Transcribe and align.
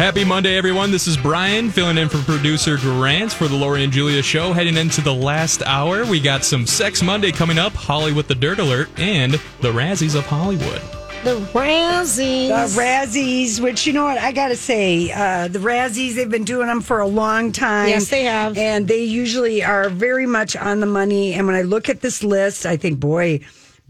Happy 0.00 0.24
Monday, 0.24 0.56
everyone. 0.56 0.90
This 0.90 1.06
is 1.06 1.18
Brian 1.18 1.68
filling 1.68 1.98
in 1.98 2.08
for 2.08 2.16
producer 2.22 2.78
Grant 2.78 3.34
for 3.34 3.48
the 3.48 3.54
Lori 3.54 3.84
and 3.84 3.92
Julia 3.92 4.22
show. 4.22 4.54
Heading 4.54 4.78
into 4.78 5.02
the 5.02 5.12
last 5.12 5.62
hour, 5.64 6.06
we 6.06 6.18
got 6.20 6.42
some 6.42 6.66
Sex 6.66 7.02
Monday 7.02 7.30
coming 7.30 7.58
up, 7.58 7.74
Holly 7.74 8.10
with 8.10 8.26
the 8.26 8.34
Dirt 8.34 8.58
Alert, 8.60 8.88
and 8.98 9.34
the 9.60 9.70
Razzies 9.70 10.16
of 10.16 10.24
Hollywood. 10.24 10.80
The 11.22 11.38
Razzies. 11.52 12.48
The 12.48 12.80
Razzies, 12.80 13.60
which 13.60 13.86
you 13.86 13.92
know 13.92 14.04
what 14.04 14.16
I 14.16 14.32
got 14.32 14.48
to 14.48 14.56
say, 14.56 15.12
uh, 15.12 15.48
the 15.48 15.58
Razzies 15.58 16.14
they've 16.14 16.30
been 16.30 16.44
doing 16.44 16.68
them 16.68 16.80
for 16.80 17.00
a 17.00 17.06
long 17.06 17.52
time. 17.52 17.90
Yes, 17.90 18.08
they 18.08 18.24
have. 18.24 18.56
and 18.56 18.88
they 18.88 19.04
usually 19.04 19.62
are 19.62 19.90
very 19.90 20.24
much 20.24 20.56
on 20.56 20.80
the 20.80 20.86
money. 20.86 21.34
And 21.34 21.46
when 21.46 21.56
I 21.56 21.60
look 21.60 21.90
at 21.90 22.00
this 22.00 22.24
list, 22.24 22.64
I 22.64 22.78
think, 22.78 23.00
boy, 23.00 23.40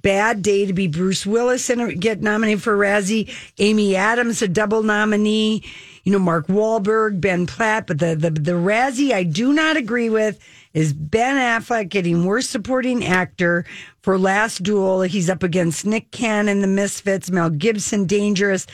bad 0.03 0.43
day 0.43 0.67
to 0.67 0.73
be 0.73 0.89
Bruce 0.89 1.25
Willis 1.25 1.71
and 1.71 2.01
get 2.01 2.21
nominated 2.21 2.65
for 2.65 2.75
a 2.75 2.85
Razzie. 2.85 3.33
Amy 3.61 3.95
Adams, 3.95 4.43
a 4.43 4.49
double 4.49 4.83
nominee. 4.83 5.63
You 6.05 6.13
know, 6.13 6.19
Mark 6.19 6.47
Wahlberg, 6.47 7.21
Ben 7.21 7.47
Platt, 7.47 7.87
but 7.87 7.99
the 7.99 8.15
the 8.15 8.31
the 8.31 8.53
Razzie 8.53 9.13
I 9.13 9.23
do 9.23 9.53
not 9.53 9.77
agree 9.77 10.09
with 10.11 10.39
is 10.73 10.93
Ben 10.93 11.37
Affleck 11.37 11.89
getting 11.89 12.25
worst 12.25 12.51
supporting 12.51 13.05
actor 13.05 13.65
for 14.03 14.19
Last 14.19 14.63
Duel. 14.63 15.03
He's 15.03 15.29
up 15.29 15.43
against 15.43 15.85
Nick 15.85 16.11
Cannon, 16.11 16.61
The 16.61 16.67
Misfits, 16.69 17.31
Mel 17.31 17.51
Gibson, 17.51 18.07
Dangerous, 18.07 18.67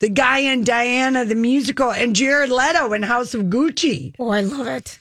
the 0.00 0.08
guy 0.10 0.38
in 0.40 0.64
Diana, 0.64 1.24
the 1.24 1.36
musical, 1.36 1.92
and 1.92 2.14
Jared 2.14 2.50
Leto 2.50 2.92
in 2.92 3.02
House 3.02 3.34
of 3.34 3.42
Gucci. 3.44 4.14
Oh, 4.18 4.28
I 4.30 4.40
love 4.40 4.66
it. 4.66 4.98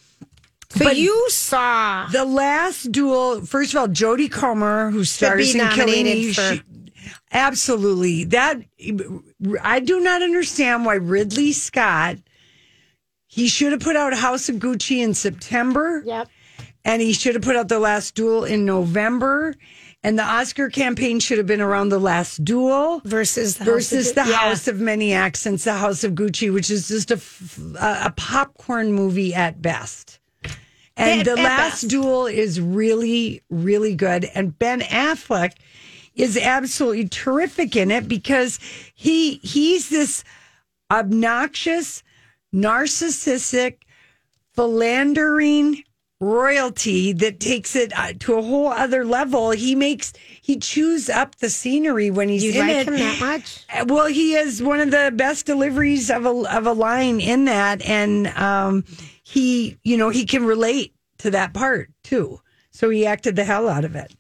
So 0.70 0.86
But- 0.86 0.96
you 0.98 1.26
saw 1.30 2.08
The 2.08 2.24
Last 2.26 2.92
Duel. 2.92 3.42
First 3.42 3.74
of 3.74 3.80
all, 3.80 3.88
Jodie 3.88 4.32
Comer, 4.32 4.90
who 4.92 5.04
stars 5.04 5.54
in 5.54 5.68
Killing 5.70 6.08
Eve, 6.08 6.64
absolutely 7.34 8.24
that. 8.26 8.62
I 9.62 9.80
do 9.80 10.00
not 10.00 10.22
understand 10.22 10.86
why 10.86 10.96
Ridley 10.96 11.52
Scott. 11.52 12.18
He 13.28 13.48
should 13.48 13.72
have 13.72 13.82
put 13.82 13.96
out 13.96 14.14
House 14.14 14.48
of 14.48 14.58
Gucci 14.58 15.04
in 15.04 15.14
September. 15.14 16.04
Yep. 16.06 16.30
and 16.86 17.02
he 17.02 17.14
should 17.14 17.34
have 17.36 17.44
put 17.44 17.56
out 17.56 17.68
the 17.68 17.80
last 17.80 18.14
duel 18.16 18.44
in 18.46 18.64
November. 18.66 19.56
And 20.06 20.20
the 20.20 20.24
Oscar 20.24 20.70
campaign 20.70 21.20
should 21.22 21.38
have 21.38 21.48
been 21.48 21.62
around 21.62 21.88
the 21.90 21.98
last 22.00 22.44
duel 22.44 23.02
versus 23.06 23.56
the 23.58 23.64
versus 23.64 24.08
House 24.08 24.16
the 24.16 24.22
of 24.22 24.28
yeah. 24.28 24.36
House 24.36 24.68
of 24.68 24.80
Many 24.82 25.14
Accents, 25.14 25.64
the 25.64 25.74
House 25.74 26.04
of 26.04 26.12
Gucci, 26.12 26.54
which 26.54 26.70
is 26.70 26.90
just 26.90 27.10
a, 27.10 27.22
a 28.06 28.12
popcorn 28.18 28.92
movie 28.92 29.34
at 29.34 29.62
best. 29.62 30.20
And 30.98 31.22
At- 31.22 31.26
the 31.26 31.32
at 31.32 31.38
last 31.44 31.82
best. 31.84 31.88
duel 31.90 32.26
is 32.28 32.60
really, 32.60 33.42
really 33.50 33.96
good. 33.96 34.26
And 34.26 34.60
Ben 34.60 34.82
Affleck 34.82 35.54
is 36.16 36.38
absolutely 36.38 37.08
terrific 37.10 37.76
in 37.76 37.92
it 37.92 38.08
because 38.08 38.60
he 38.94 39.36
he's 39.44 39.90
this 39.90 40.24
obnoxious, 40.92 42.04
narcissistic, 42.54 43.78
philandering 44.56 45.84
royalty 46.20 47.12
that 47.12 47.40
takes 47.40 47.76
it 47.76 47.92
uh, 47.98 48.14
to 48.18 48.36
a 48.36 48.42
whole 48.42 48.68
other 48.68 49.04
level. 49.04 49.52
He 49.52 49.76
makes 49.76 50.14
he 50.42 50.58
chews 50.58 51.10
up 51.10 51.36
the 51.38 51.50
scenery 51.50 52.12
when 52.12 52.30
he's 52.30 52.44
You 52.44 52.52
in 52.54 52.58
like 52.60 52.70
it. 52.70 52.88
him 52.88 52.94
that 52.96 53.20
much? 53.20 53.66
Uh, 53.74 53.86
Well, 53.88 54.08
he 54.08 54.36
is 54.36 54.64
one 54.64 54.80
of 54.80 54.92
the 54.92 55.12
best 55.14 55.46
deliveries 55.46 56.10
of 56.10 56.26
a 56.26 56.30
of 56.30 56.66
a 56.68 56.74
line 56.74 57.20
in 57.20 57.46
that, 57.46 57.82
and 57.82 58.28
um, 58.28 58.86
he 59.24 59.78
you 59.84 59.98
know 59.98 60.10
he 60.10 60.26
can 60.26 60.46
relate 60.46 60.94
to 61.20 61.32
that 61.32 61.54
part 61.54 61.90
too. 62.04 62.40
So 62.72 62.90
he 62.90 63.06
acted 63.06 63.36
the 63.36 63.44
hell 63.44 63.68
out 63.70 63.86
of 63.86 63.96
it. 63.96 64.14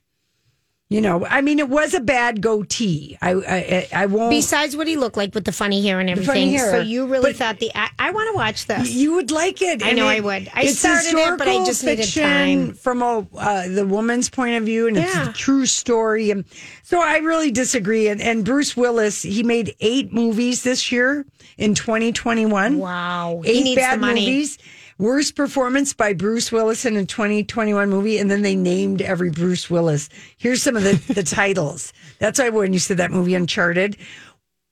You 0.93 1.01
know, 1.01 1.25
I 1.25 1.41
mean, 1.41 1.57
it 1.57 1.69
was 1.69 1.95
a 1.95 1.99
bad 1.99 2.39
goatee. 2.41 3.17
I 3.19 3.31
I, 3.31 3.87
I 4.03 4.05
won't. 4.05 4.29
Besides 4.29 4.75
what 4.77 4.85
he 4.87 4.95
looked 4.95 5.17
like 5.17 5.33
with 5.33 5.43
the 5.43 5.51
funny 5.51 5.81
hair 5.81 5.99
and 5.99 6.07
funny 6.09 6.21
everything. 6.21 6.49
hair. 6.51 6.69
So 6.71 6.79
you 6.81 7.07
really 7.07 7.31
But- 7.31 7.37
thought 7.37 7.59
the 7.59 7.71
I, 7.73 7.89
I 7.97 8.11
want 8.11 8.29
to 8.31 8.35
watch 8.35 8.67
this. 8.67 8.91
You 8.91 9.15
would 9.15 9.31
like 9.31 9.61
it. 9.63 9.81
I 9.81 9.89
and 9.89 9.97
know 9.97 10.07
it- 10.07 10.17
I 10.17 10.19
would. 10.19 10.51
I 10.53 10.67
started 10.67 11.15
it, 11.17 11.37
but 11.39 11.47
I 11.47 11.65
just 11.65 11.83
needed 11.83 12.13
time. 12.13 12.73
from 12.73 13.01
a 13.01 13.25
uh, 13.35 13.67
the 13.69 13.87
woman's 13.87 14.29
point 14.29 14.55
of 14.57 14.65
view, 14.65 14.87
and 14.87 14.95
it's 14.97 15.15
a 15.15 15.33
true 15.33 15.65
story. 15.65 16.29
And 16.29 16.45
so 16.83 17.01
I 17.01 17.17
really 17.17 17.49
disagree. 17.49 18.07
And, 18.09 18.21
and 18.21 18.45
Bruce 18.45 18.77
Willis, 18.77 19.23
he 19.23 19.41
made 19.41 19.75
eight 19.79 20.13
movies 20.13 20.61
this 20.61 20.91
year 20.91 21.25
in 21.57 21.73
2021. 21.73 22.77
Wow. 22.77 23.41
eight 23.45 23.55
he 23.55 23.63
needs 23.63 23.81
bad 23.81 23.99
movies. 23.99 24.57
Worst 24.99 25.35
performance 25.35 25.93
by 25.93 26.13
Bruce 26.13 26.51
Willis 26.51 26.85
in 26.85 26.95
a 26.97 27.05
2021 27.05 27.89
movie, 27.89 28.17
and 28.19 28.29
then 28.29 28.41
they 28.43 28.55
named 28.55 29.01
every 29.01 29.29
Bruce 29.31 29.69
Willis. 29.69 30.09
Here's 30.37 30.61
some 30.61 30.75
of 30.77 30.83
the, 30.83 30.93
the 31.13 31.23
titles. 31.23 31.91
That's 32.19 32.39
why 32.39 32.49
when 32.49 32.73
you 32.73 32.79
said 32.79 32.97
that 32.97 33.11
movie 33.11 33.33
Uncharted, 33.35 33.97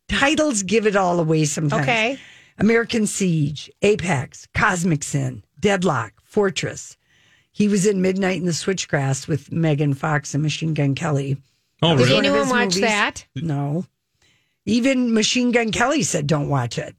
titles 0.09 0.63
give 0.63 0.85
it 0.85 0.95
all 0.95 1.19
away 1.19 1.45
sometimes. 1.45 1.83
Okay. 1.83 2.19
American 2.59 3.07
Siege, 3.07 3.71
Apex, 3.81 4.47
Cosmic 4.53 5.03
Sin, 5.03 5.43
Deadlock, 5.59 6.13
Fortress. 6.23 6.97
He 7.51 7.67
was 7.67 7.85
in 7.87 8.01
Midnight 8.01 8.37
in 8.37 8.45
the 8.45 8.51
Switchgrass 8.51 9.27
with 9.27 9.51
Megan 9.51 9.93
Fox 9.93 10.33
and 10.33 10.43
Machine 10.43 10.73
Gun 10.73 10.93
Kelly. 10.95 11.37
Oh, 11.81 11.97
Did 11.97 12.03
really? 12.07 12.15
one 12.15 12.25
anyone 12.25 12.49
watch 12.49 12.65
movies. 12.75 12.81
that? 12.81 13.25
No. 13.35 13.85
Even 14.65 15.13
Machine 15.13 15.51
Gun 15.51 15.71
Kelly 15.71 16.03
said, 16.03 16.27
don't 16.27 16.49
watch 16.49 16.77
it. 16.77 16.95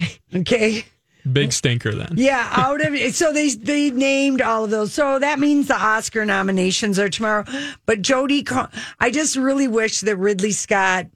Okay. 0.34 0.84
Big 1.32 1.52
stinker 1.52 1.92
then. 1.92 2.14
Yeah, 2.14 2.48
out 2.52 2.84
of 2.84 2.94
it. 2.94 3.14
so 3.16 3.32
they 3.32 3.50
they 3.50 3.90
named 3.90 4.40
all 4.40 4.64
of 4.64 4.70
those. 4.70 4.92
So 4.92 5.18
that 5.18 5.38
means 5.38 5.68
the 5.68 5.76
Oscar 5.76 6.24
nominations 6.24 6.98
are 6.98 7.08
tomorrow. 7.08 7.44
But 7.84 8.02
Jodie, 8.02 8.46
Co- 8.46 8.68
I 9.00 9.10
just 9.10 9.36
really 9.36 9.68
wish 9.68 10.00
that 10.00 10.16
Ridley 10.16 10.52
Scott. 10.52 11.06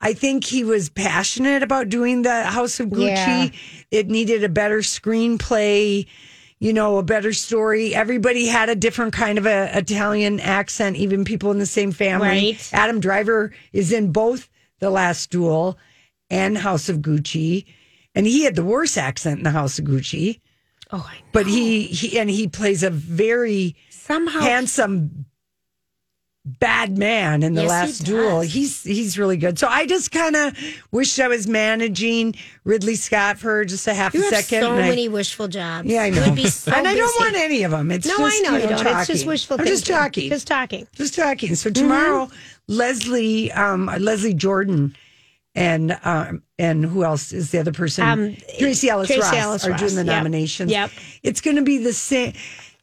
I 0.00 0.12
think 0.12 0.44
he 0.44 0.64
was 0.64 0.90
passionate 0.90 1.62
about 1.62 1.88
doing 1.88 2.22
the 2.22 2.44
House 2.44 2.78
of 2.78 2.88
Gucci. 2.88 3.06
Yeah. 3.06 3.48
It 3.90 4.08
needed 4.08 4.44
a 4.44 4.50
better 4.50 4.78
screenplay, 4.80 6.06
you 6.58 6.72
know, 6.74 6.98
a 6.98 7.02
better 7.02 7.32
story. 7.32 7.94
Everybody 7.94 8.46
had 8.46 8.68
a 8.68 8.74
different 8.74 9.14
kind 9.14 9.38
of 9.38 9.46
a 9.46 9.70
Italian 9.76 10.40
accent, 10.40 10.96
even 10.96 11.24
people 11.24 11.50
in 11.52 11.58
the 11.58 11.64
same 11.64 11.90
family. 11.90 12.28
Right. 12.28 12.70
Adam 12.72 13.00
Driver 13.00 13.52
is 13.72 13.92
in 13.92 14.12
both 14.12 14.50
The 14.80 14.90
Last 14.90 15.30
Duel 15.30 15.78
and 16.28 16.58
House 16.58 16.90
of 16.90 16.98
Gucci. 16.98 17.64
And 18.14 18.26
he 18.26 18.44
had 18.44 18.54
the 18.54 18.64
worst 18.64 18.96
accent 18.96 19.38
in 19.38 19.44
the 19.44 19.50
House 19.50 19.78
of 19.78 19.84
Gucci. 19.86 20.40
Oh, 20.92 21.04
I 21.10 21.16
know. 21.18 21.24
But 21.32 21.46
he, 21.46 21.82
he 21.84 22.18
and 22.18 22.30
he 22.30 22.46
plays 22.48 22.82
a 22.82 22.90
very 22.90 23.74
somehow 23.90 24.40
handsome 24.40 25.26
bad 26.60 26.98
man 26.98 27.42
in 27.42 27.54
the 27.54 27.62
Yes, 27.62 27.70
he 27.70 27.76
last 27.76 27.98
duel. 28.04 28.40
He's 28.42 28.82
he's 28.84 29.18
really 29.18 29.38
good. 29.38 29.58
So 29.58 29.66
I 29.66 29.86
just 29.86 30.10
kind 30.12 30.36
of 30.36 30.54
wished 30.92 31.18
I 31.18 31.26
was 31.28 31.46
managing 31.48 32.34
Ridley 32.64 32.96
Scott 32.96 33.38
for 33.38 33.64
just 33.64 33.86
a 33.86 33.94
half 33.94 34.12
You 34.12 34.20
a 34.20 34.24
second. 34.28 34.60
so 34.62 34.72
and 34.74 34.84
I- 34.84 34.88
many 34.88 35.08
wishful 35.08 35.48
jobs. 35.48 35.88
yeah, 35.88 36.02
I 36.02 36.10
know. 36.10 36.30
would 36.34 36.46
so 36.52 36.70
and 36.72 36.86
I 36.86 36.94
don't 36.94 37.20
want 37.20 37.34
any 37.36 37.62
of 37.62 37.70
them. 37.70 37.90
It's 37.90 38.06
No, 38.06 38.18
just, 38.18 38.36
I 38.36 38.40
know 38.40 38.56
you 38.56 38.62
you 38.64 38.68
don't. 38.68 38.86
It's 38.86 39.06
just 39.06 39.26
wishful 39.26 39.56
I'm 39.58 39.66
just 39.66 39.86
talking. 39.86 40.28
Just 40.28 40.46
talking. 40.46 40.86
Just 40.94 41.14
talking. 41.14 41.54
So 41.54 41.70
tomorrow, 41.70 42.28
Leslie, 42.68 43.50
um, 43.52 43.86
Leslie 43.98 44.34
Jordan, 44.34 44.94
and 45.54 45.98
um, 46.04 46.42
and 46.58 46.84
who 46.84 47.04
else 47.04 47.32
is 47.32 47.50
the 47.50 47.58
other 47.60 47.72
person? 47.72 48.04
Um, 48.04 48.36
Tracee 48.58 48.88
Ellis 48.90 49.08
Tracee 49.08 49.20
Ross 49.22 49.34
Ellis 49.34 49.66
are 49.66 49.70
Ross. 49.70 49.80
doing 49.80 49.94
the 49.94 50.04
Yep. 50.04 50.06
nominations. 50.06 50.70
Yep. 50.70 50.90
It's 51.22 51.40
going 51.40 51.56
to 51.56 51.62
be 51.62 51.78
the 51.78 51.92
same 51.92 52.32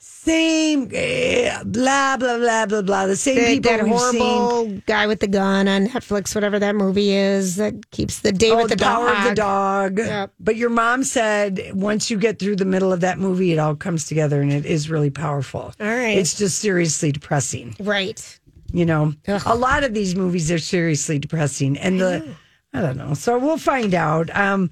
Same, 0.03 0.87
eh, 0.93 1.63
blah 1.63 2.15
blah 2.15 2.37
blah 2.37 2.65
blah 2.67 2.81
blah. 2.83 3.07
The 3.07 3.15
same 3.15 3.37
That, 3.37 3.47
people 3.47 3.71
that 3.71 3.87
horrible 3.87 4.65
seen. 4.65 4.83
guy 4.85 5.07
with 5.07 5.19
the 5.19 5.27
gun 5.27 5.67
on 5.67 5.87
Netflix, 5.87 6.35
whatever 6.35 6.59
that 6.59 6.75
movie 6.75 7.11
is, 7.11 7.55
that 7.55 7.89
keeps 7.89 8.19
the 8.19 8.31
day 8.31 8.51
Oh, 8.51 8.57
with 8.57 8.69
the, 8.69 8.75
the, 8.75 8.83
power 8.83 9.07
dog. 9.07 9.17
of 9.17 9.23
the 9.29 9.35
dog. 9.35 9.97
Yep. 9.97 10.33
But 10.39 10.55
your 10.57 10.69
mom 10.69 11.03
said 11.03 11.71
once 11.73 12.11
you 12.11 12.19
get 12.19 12.37
through 12.37 12.57
the 12.57 12.65
middle 12.65 12.93
of 12.93 12.99
that 13.01 13.17
movie, 13.17 13.51
it 13.51 13.57
all 13.57 13.75
comes 13.75 14.05
together 14.05 14.41
and 14.43 14.51
it 14.53 14.63
is 14.63 14.91
really 14.91 15.09
powerful. 15.09 15.73
All 15.79 15.87
right. 15.87 16.17
It's 16.19 16.37
just 16.37 16.59
seriously 16.59 17.11
depressing. 17.11 17.75
Right. 17.79 18.39
You 18.71 18.85
know, 18.85 19.13
Ugh. 19.27 19.41
a 19.47 19.55
lot 19.55 19.83
of 19.83 19.95
these 19.95 20.15
movies 20.15 20.51
are 20.51 20.59
seriously 20.59 21.17
depressing, 21.17 21.77
and 21.79 21.99
the 21.99 22.35
I 22.73 22.81
don't 22.81 22.97
know. 22.97 23.13
So 23.13 23.37
we'll 23.37 23.57
find 23.57 23.93
out. 23.93 24.33
Um, 24.35 24.69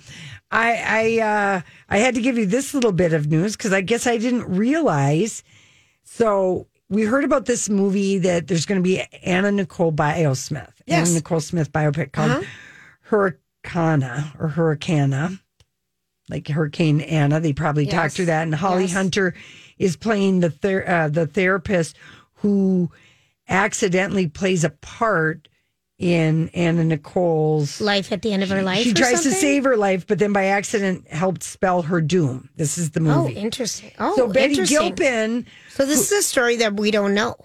I 0.52 1.20
I 1.20 1.20
uh, 1.22 1.62
I 1.90 1.98
had 1.98 2.16
to 2.16 2.22
give 2.22 2.38
you 2.38 2.46
this 2.46 2.74
little 2.74 2.92
bit 2.94 3.14
of 3.14 3.28
news 3.28 3.56
because 3.58 3.74
I 3.74 3.82
guess 3.82 4.08
I 4.08 4.18
didn't 4.18 4.46
realize. 4.46 5.44
So 6.04 6.68
we 6.90 7.04
heard 7.04 7.24
about 7.24 7.46
this 7.46 7.70
movie 7.70 8.18
that 8.20 8.48
there's 8.48 8.66
going 8.66 8.80
to 8.82 8.84
be 8.84 9.02
Anna 9.24 9.52
Nicole 9.52 9.92
Biosmith, 9.92 10.72
Yes. 10.88 11.08
Anna 11.10 11.16
Nicole 11.20 11.40
Smith 11.42 11.72
biopic 11.72 12.14
called 12.14 12.46
Hurricana 13.10 14.34
or 14.40 14.50
Hurricana, 14.50 15.40
like 16.30 16.48
Hurricane 16.48 17.02
Anna. 17.02 17.40
They 17.40 17.54
probably 17.54 17.86
Yes. 17.86 17.94
talked 17.94 18.16
to 18.18 18.26
that, 18.26 18.44
and 18.44 18.56
Holly 18.56 18.84
Yes. 18.86 18.94
Hunter 18.94 19.36
is 19.78 19.96
playing 19.98 20.40
the 20.40 20.50
ther- 20.50 20.88
uh, 20.90 21.08
the 21.10 21.28
therapist 21.28 21.96
who 22.36 22.90
accidentally 23.48 24.28
plays 24.28 24.64
a 24.64 24.70
part 24.70 25.48
in 26.00 26.48
Anna 26.54 26.84
Nicole's 26.86 27.80
Life 27.82 28.12
at 28.14 28.22
the 28.22 28.32
end 28.34 28.42
of 28.42 28.50
her 28.50 28.64
life. 28.64 28.80
She 28.84 28.94
tries 28.94 29.22
to 29.24 29.32
save 29.32 29.66
her 29.66 29.76
life, 29.78 30.08
but 30.08 30.18
then 30.18 30.32
by 30.34 30.46
accident 30.46 31.08
helped 31.10 31.44
spell 31.44 31.82
her 31.84 32.00
doom. 32.02 32.50
This 32.56 32.78
is 32.78 32.92
the 32.92 33.02
movie. 33.02 33.36
Oh, 33.36 33.40
interesting. 33.40 33.92
Oh, 34.00 34.16
so 34.16 34.28
Betty. 34.30 34.66
Gilpin, 34.66 35.46
So 35.72 35.86
this 35.86 36.10
is 36.12 36.20
a 36.20 36.22
story 36.24 36.56
that 36.58 36.76
we 36.76 36.90
don't 36.90 37.14
know. 37.14 37.36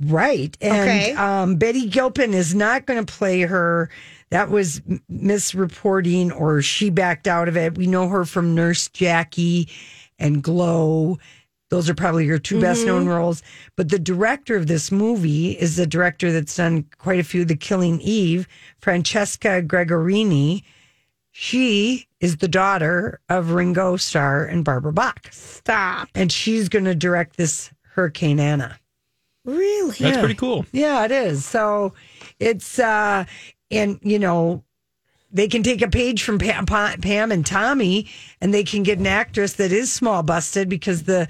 right? 0.00 0.56
And 0.60 0.72
Okay. 0.88 1.12
um, 1.14 1.56
Betty 1.56 1.88
Gilpin 1.88 2.34
is 2.34 2.54
not 2.54 2.86
going 2.86 3.04
to 3.04 3.12
play 3.12 3.40
her. 3.42 3.90
That 4.30 4.48
was 4.48 4.80
misreporting, 5.10 6.34
or 6.34 6.62
she 6.62 6.90
backed 6.90 7.26
out 7.26 7.48
of 7.48 7.56
it. 7.56 7.76
We 7.76 7.86
know 7.86 8.08
her 8.08 8.24
from 8.24 8.54
Nurse 8.54 8.88
Jackie 8.88 9.68
and 10.18 10.42
Glow. 10.42 11.18
Those 11.74 11.90
are 11.90 11.94
probably 11.94 12.28
her 12.28 12.38
2 12.38 12.60
best 12.60 12.86
known 12.86 13.08
roles. 13.08 13.42
But 13.74 13.88
the 13.88 13.98
director 13.98 14.54
of 14.54 14.68
this 14.68 14.92
movie 14.92 15.58
is 15.58 15.74
the 15.74 15.88
director 15.88 16.30
that's 16.30 16.54
done 16.54 16.84
quite 16.98 17.18
a 17.18 17.24
few. 17.24 17.44
The 17.44 17.56
Killing 17.56 18.00
Eve, 18.00 18.46
Francesca 18.78 19.60
Gregorini. 19.60 20.62
She 21.32 22.06
is 22.20 22.36
the 22.36 22.46
daughter 22.46 23.18
of 23.28 23.50
Ringo 23.50 23.96
Starr 23.96 24.44
and 24.44 24.64
Barbara 24.64 24.92
Bach, 24.92 25.26
Stop. 25.32 26.10
and 26.14 26.30
she's 26.30 26.68
going 26.68 26.84
to 26.84 26.94
direct 26.94 27.36
this 27.36 27.72
Hurricane 27.82 28.38
Anna. 28.38 28.78
Really? 29.44 29.96
That's 29.98 30.18
pretty 30.18 30.36
cool. 30.36 30.64
Yeah, 30.70 31.04
it 31.04 31.10
is. 31.10 31.44
So 31.44 31.92
it's 32.38 32.78
uh 32.78 33.24
and 33.72 33.98
you 34.00 34.20
know 34.20 34.62
they 35.32 35.48
can 35.48 35.64
take 35.64 35.82
a 35.82 35.88
page 35.88 36.22
from 36.22 36.38
Pam, 36.38 36.66
Pam 36.66 37.32
and 37.32 37.44
Tommy, 37.44 38.06
and 38.40 38.54
they 38.54 38.62
can 38.62 38.84
get 38.84 39.00
an 39.00 39.08
actress 39.08 39.54
that 39.54 39.72
is 39.72 39.92
small 39.92 40.22
busted 40.22 40.68
because 40.68 41.02
the 41.02 41.14
the 41.14 41.28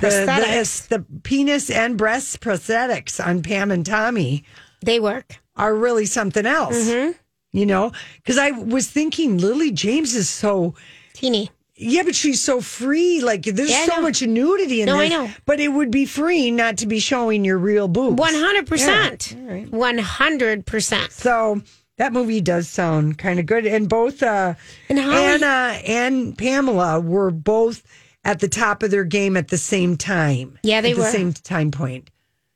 Prosthetics. 0.00 0.88
the, 0.88 0.98
the 0.98 1.04
penis 1.22 1.70
and 1.70 1.96
breast 1.96 2.40
prosthetics 2.40 3.24
on 3.24 3.42
Pam 3.42 3.70
and 3.70 3.84
Tommy 3.84 4.44
They 4.84 5.00
work. 5.00 5.36
are 5.56 5.74
really 5.74 6.06
something 6.06 6.46
else. 6.46 6.76
Mm-hmm. 6.88 7.12
You 7.52 7.66
know, 7.66 7.90
because 8.16 8.38
I 8.38 8.52
was 8.52 8.88
thinking 8.88 9.38
Lily 9.38 9.72
James 9.72 10.14
is 10.14 10.28
so 10.30 10.74
Teeny. 11.14 11.50
yeah, 11.74 12.04
but 12.04 12.14
she's 12.14 12.40
so 12.40 12.60
free. 12.60 13.20
Like 13.20 13.42
there's 13.42 13.70
Yeah, 13.70 13.86
so 13.86 14.00
much 14.00 14.22
nudity 14.22 14.82
in 14.82 14.86
No, 14.86 15.00
I 15.00 15.08
know. 15.08 15.28
But 15.46 15.58
it 15.58 15.68
would 15.68 15.90
be 15.90 16.06
free 16.06 16.52
not 16.52 16.76
to 16.78 16.86
be 16.86 17.00
showing 17.00 17.44
your 17.44 17.58
real 17.58 17.88
boobs. 17.88 18.20
One 18.20 18.34
hundred 18.34 18.68
percent. 18.68 19.32
Yeah, 19.36 19.42
all 19.42 19.48
right. 19.48 19.68
One 19.68 19.98
hundred 19.98 20.64
percent. 20.64 21.10
So 21.10 21.60
that 21.96 22.12
movie 22.12 22.40
does 22.40 22.68
sound 22.68 23.18
kind 23.18 23.40
of 23.40 23.46
good. 23.46 23.66
And 23.66 23.88
both 23.88 24.22
uh, 24.22 24.54
And 24.88 24.98
Anna 25.00 25.80
and 25.84 26.38
Pamela 26.38 27.00
were 27.00 27.32
both 27.32 27.82
at 28.24 28.40
the 28.40 28.48
top 28.48 28.82
of 28.82 28.90
their 28.90 29.04
game 29.04 29.36
at 29.36 29.48
the 29.48 29.58
same 29.58 29.96
time. 29.96 30.58
Yeah, 30.62 30.80
they 30.80 30.94
were. 30.94 31.02
at 31.04 31.12
the 31.12 31.18
same 31.18 31.32
time 31.32 31.70
point 31.70 32.10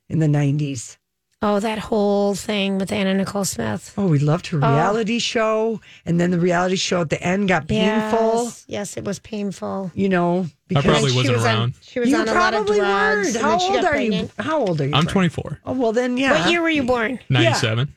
in 0.09 0.19
the 0.19 0.27
90s. 0.27 0.97
Oh, 1.47 1.61
that 1.61 1.79
whole 1.79 2.35
thing 2.35 2.79
with 2.79 2.91
Anna 2.91 3.13
Nicole 3.13 3.45
Smith. 3.45 3.93
Oh, 3.99 4.07
we 4.07 4.19
loved 4.19 4.47
her 4.47 4.57
oh. 4.63 4.73
reality 4.75 5.19
show. 5.19 5.79
And 6.07 6.19
then 6.19 6.31
the 6.31 6.41
reality 6.41 6.77
show 6.77 7.03
at 7.03 7.11
the 7.11 7.23
end 7.23 7.49
got 7.49 7.69
painful, 7.69 8.45
Yes, 8.45 8.65
yes, 8.67 8.97
it 8.97 9.05
was 9.05 9.19
painful. 9.19 9.91
you 9.95 10.09
know, 10.09 10.47
I 10.47 10.53
because 10.69 10.85
probably 10.85 11.11
she 11.11 11.17
wasn't 11.17 11.37
was 11.37 11.45
on- 11.45 11.75
she 11.83 12.01
was 12.01 12.09
you 12.09 12.17
on 12.17 12.29
a 12.29 12.33
lot 12.33 12.55
of 12.55 12.65
drugs. 12.67 12.79
weren't. 12.81 13.27
and 13.37 13.37
How 13.37 13.59
old 13.61 13.75
got 13.75 13.85
are 13.85 14.01
you? 14.01 14.31
How 14.39 14.59
old 14.59 14.81
are 14.81 14.87
you? 14.87 14.95
I'm 14.95 15.07
24. 15.07 15.61
Oh, 15.67 15.73
well, 15.75 15.93
then, 15.93 16.17
yeah. 16.17 16.31
What 16.41 16.51
year 16.51 16.63
were 16.63 16.71
you 16.71 16.85
born? 16.85 17.21
97. 17.29 17.93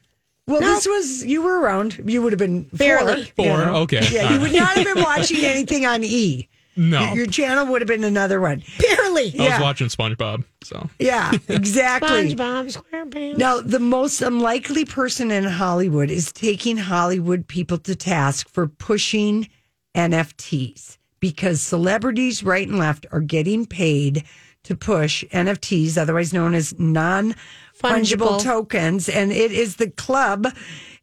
Well, 0.47 0.59
this 0.59 0.85
was, 0.85 1.25
you 1.25 1.41
were 1.41 1.59
around. 1.59 2.01
You 2.05 2.21
would 2.23 2.33
have 2.33 2.39
been 2.39 2.65
four, 2.65 2.77
Barely. 2.77 3.19
you 3.21 3.25
Four, 3.35 3.45
know. 3.45 3.75
okay. 3.83 4.05
Yeah, 4.11 4.25
All 4.27 4.33
you 4.33 4.39
would 4.41 4.53
not 4.53 4.75
have 4.75 4.85
been 4.93 5.03
watching 5.03 5.43
anything 5.45 5.85
on 5.85 6.03
E. 6.03 6.49
No. 6.77 7.01
Your, 7.07 7.15
your 7.15 7.25
channel 7.25 7.65
would 7.67 7.81
have 7.81 7.87
been 7.87 8.03
another 8.03 8.39
one. 8.39 8.63
Barely. 8.79 9.27
I 9.39 9.43
yeah. 9.43 9.57
was 9.57 9.63
watching 9.63 9.87
SpongeBob, 9.87 10.43
so 10.63 10.89
Yeah, 10.99 11.31
exactly. 11.49 12.35
SpongeBob 12.35 12.77
SquarePants. 12.77 13.37
Now, 13.37 13.59
the 13.59 13.79
most 13.79 14.21
unlikely 14.21 14.85
person 14.85 15.31
in 15.31 15.43
Hollywood 15.43 16.11
is 16.11 16.31
taking 16.31 16.77
Hollywood 16.77 17.47
people 17.47 17.79
to 17.79 17.95
task 17.95 18.47
for 18.49 18.67
pushing 18.67 19.49
NFTs 19.95 20.97
because 21.19 21.61
celebrities 21.61 22.43
right 22.43 22.67
and 22.67 22.77
left 22.77 23.07
are 23.11 23.21
getting 23.21 23.65
paid 23.65 24.23
to 24.63 24.75
push 24.75 25.23
NFTs, 25.31 25.97
otherwise 25.97 26.33
known 26.33 26.53
as 26.53 26.77
non 26.77 27.33
fungible 27.81 28.37
Fungible. 28.37 28.43
tokens. 28.43 29.09
And 29.09 29.31
it 29.31 29.51
is 29.51 29.77
the 29.77 29.89
club, 29.89 30.47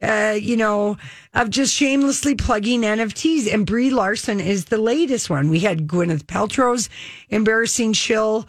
uh, 0.04 0.32
you 0.32 0.56
know, 0.56 0.96
of 1.32 1.50
just 1.50 1.74
shamelessly 1.74 2.34
plugging 2.34 2.82
NFTs. 2.82 3.52
And 3.52 3.66
Brie 3.66 3.90
Larson 3.90 4.40
is 4.40 4.66
the 4.66 4.78
latest 4.78 5.30
one. 5.30 5.48
We 5.48 5.60
had 5.60 5.86
Gwyneth 5.86 6.24
Paltrow's 6.24 6.88
embarrassing 7.30 7.92
shill 7.94 8.46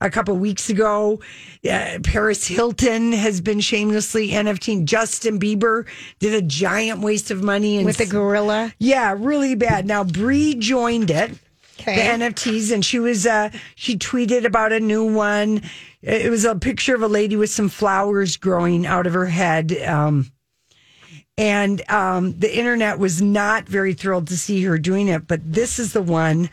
a 0.00 0.10
couple 0.10 0.36
weeks 0.36 0.68
ago. 0.68 1.20
Uh, 1.68 1.98
Paris 2.02 2.46
Hilton 2.46 3.12
has 3.12 3.40
been 3.40 3.60
shamelessly 3.60 4.30
NFTing. 4.30 4.84
Justin 4.84 5.38
Bieber 5.40 5.86
did 6.18 6.34
a 6.34 6.42
giant 6.42 7.00
waste 7.00 7.30
of 7.30 7.42
money 7.42 7.76
and 7.78 7.86
with 7.86 8.00
a 8.00 8.06
gorilla. 8.06 8.74
yeah, 8.78 9.14
really 9.18 9.54
bad. 9.54 9.86
Now 9.86 10.04
Brie 10.04 10.54
joined 10.54 11.10
it, 11.10 11.32
Okay. 11.80 11.94
the 11.96 12.24
NFTs, 12.24 12.72
and 12.72 12.84
she 12.84 12.98
was 12.98 13.26
uh 13.26 13.50
she 13.74 13.96
tweeted 13.98 14.44
about 14.44 14.72
a 14.72 14.80
new 14.80 15.04
one. 15.12 15.62
It 16.02 16.30
was 16.30 16.44
a 16.44 16.54
picture 16.54 16.94
of 16.94 17.02
a 17.02 17.08
lady 17.08 17.36
with 17.36 17.50
some 17.50 17.68
flowers 17.68 18.36
growing 18.36 18.86
out 18.86 19.06
of 19.06 19.14
her 19.14 19.26
head. 19.26 19.72
Um 19.82 20.30
and 21.38 21.88
um 21.90 22.38
the 22.38 22.56
internet 22.58 22.98
was 22.98 23.20
not 23.20 23.68
very 23.68 23.92
thrilled 23.94 24.28
to 24.28 24.36
see 24.36 24.62
her 24.64 24.78
doing 24.78 25.08
it, 25.08 25.26
but 25.26 25.40
this 25.52 25.78
is 25.78 25.92
the 25.92 26.02
one 26.02 26.48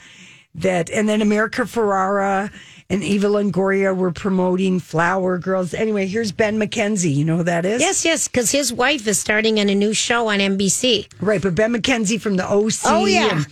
that 0.55 0.89
and 0.89 1.07
then 1.09 1.21
America 1.21 1.61
Ferrera 1.63 2.51
and 2.89 3.03
Eva 3.03 3.27
Longoria 3.27 3.95
were 3.95 4.11
promoting 4.11 4.79
Flower 4.79 5.37
Girls. 5.39 5.73
Anyway, 5.73 6.05
here's 6.05 6.31
Ben 6.31 6.59
McKenzie. 6.59 7.13
You 7.15 7.25
know 7.25 7.37
who 7.37 7.43
that 7.43 7.65
is? 7.65 7.81
Yes, 7.81 8.05
yes, 8.05 8.27
because 8.27 8.51
his 8.51 8.71
wife 8.71 9.07
is 9.07 9.17
starting 9.17 9.57
in 9.57 9.69
a 9.69 9.73
new 9.75 9.93
show 9.93 10.27
on 10.27 10.39
NBC. 10.39 11.07
Right, 11.21 11.41
but 11.41 11.55
Ben 11.55 11.73
McKenzie 11.73 12.21
from 12.21 12.35
the 12.35 12.45
OC. 12.45 12.73
Oh, 12.85 13.05
yeah. 13.05 13.37
and- 13.37 13.47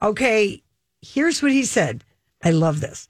okay, 0.00 0.62
here's 1.02 1.42
what 1.42 1.52
he 1.52 1.64
said. 1.64 2.04
I 2.42 2.52
love 2.52 2.80
this. 2.80 3.08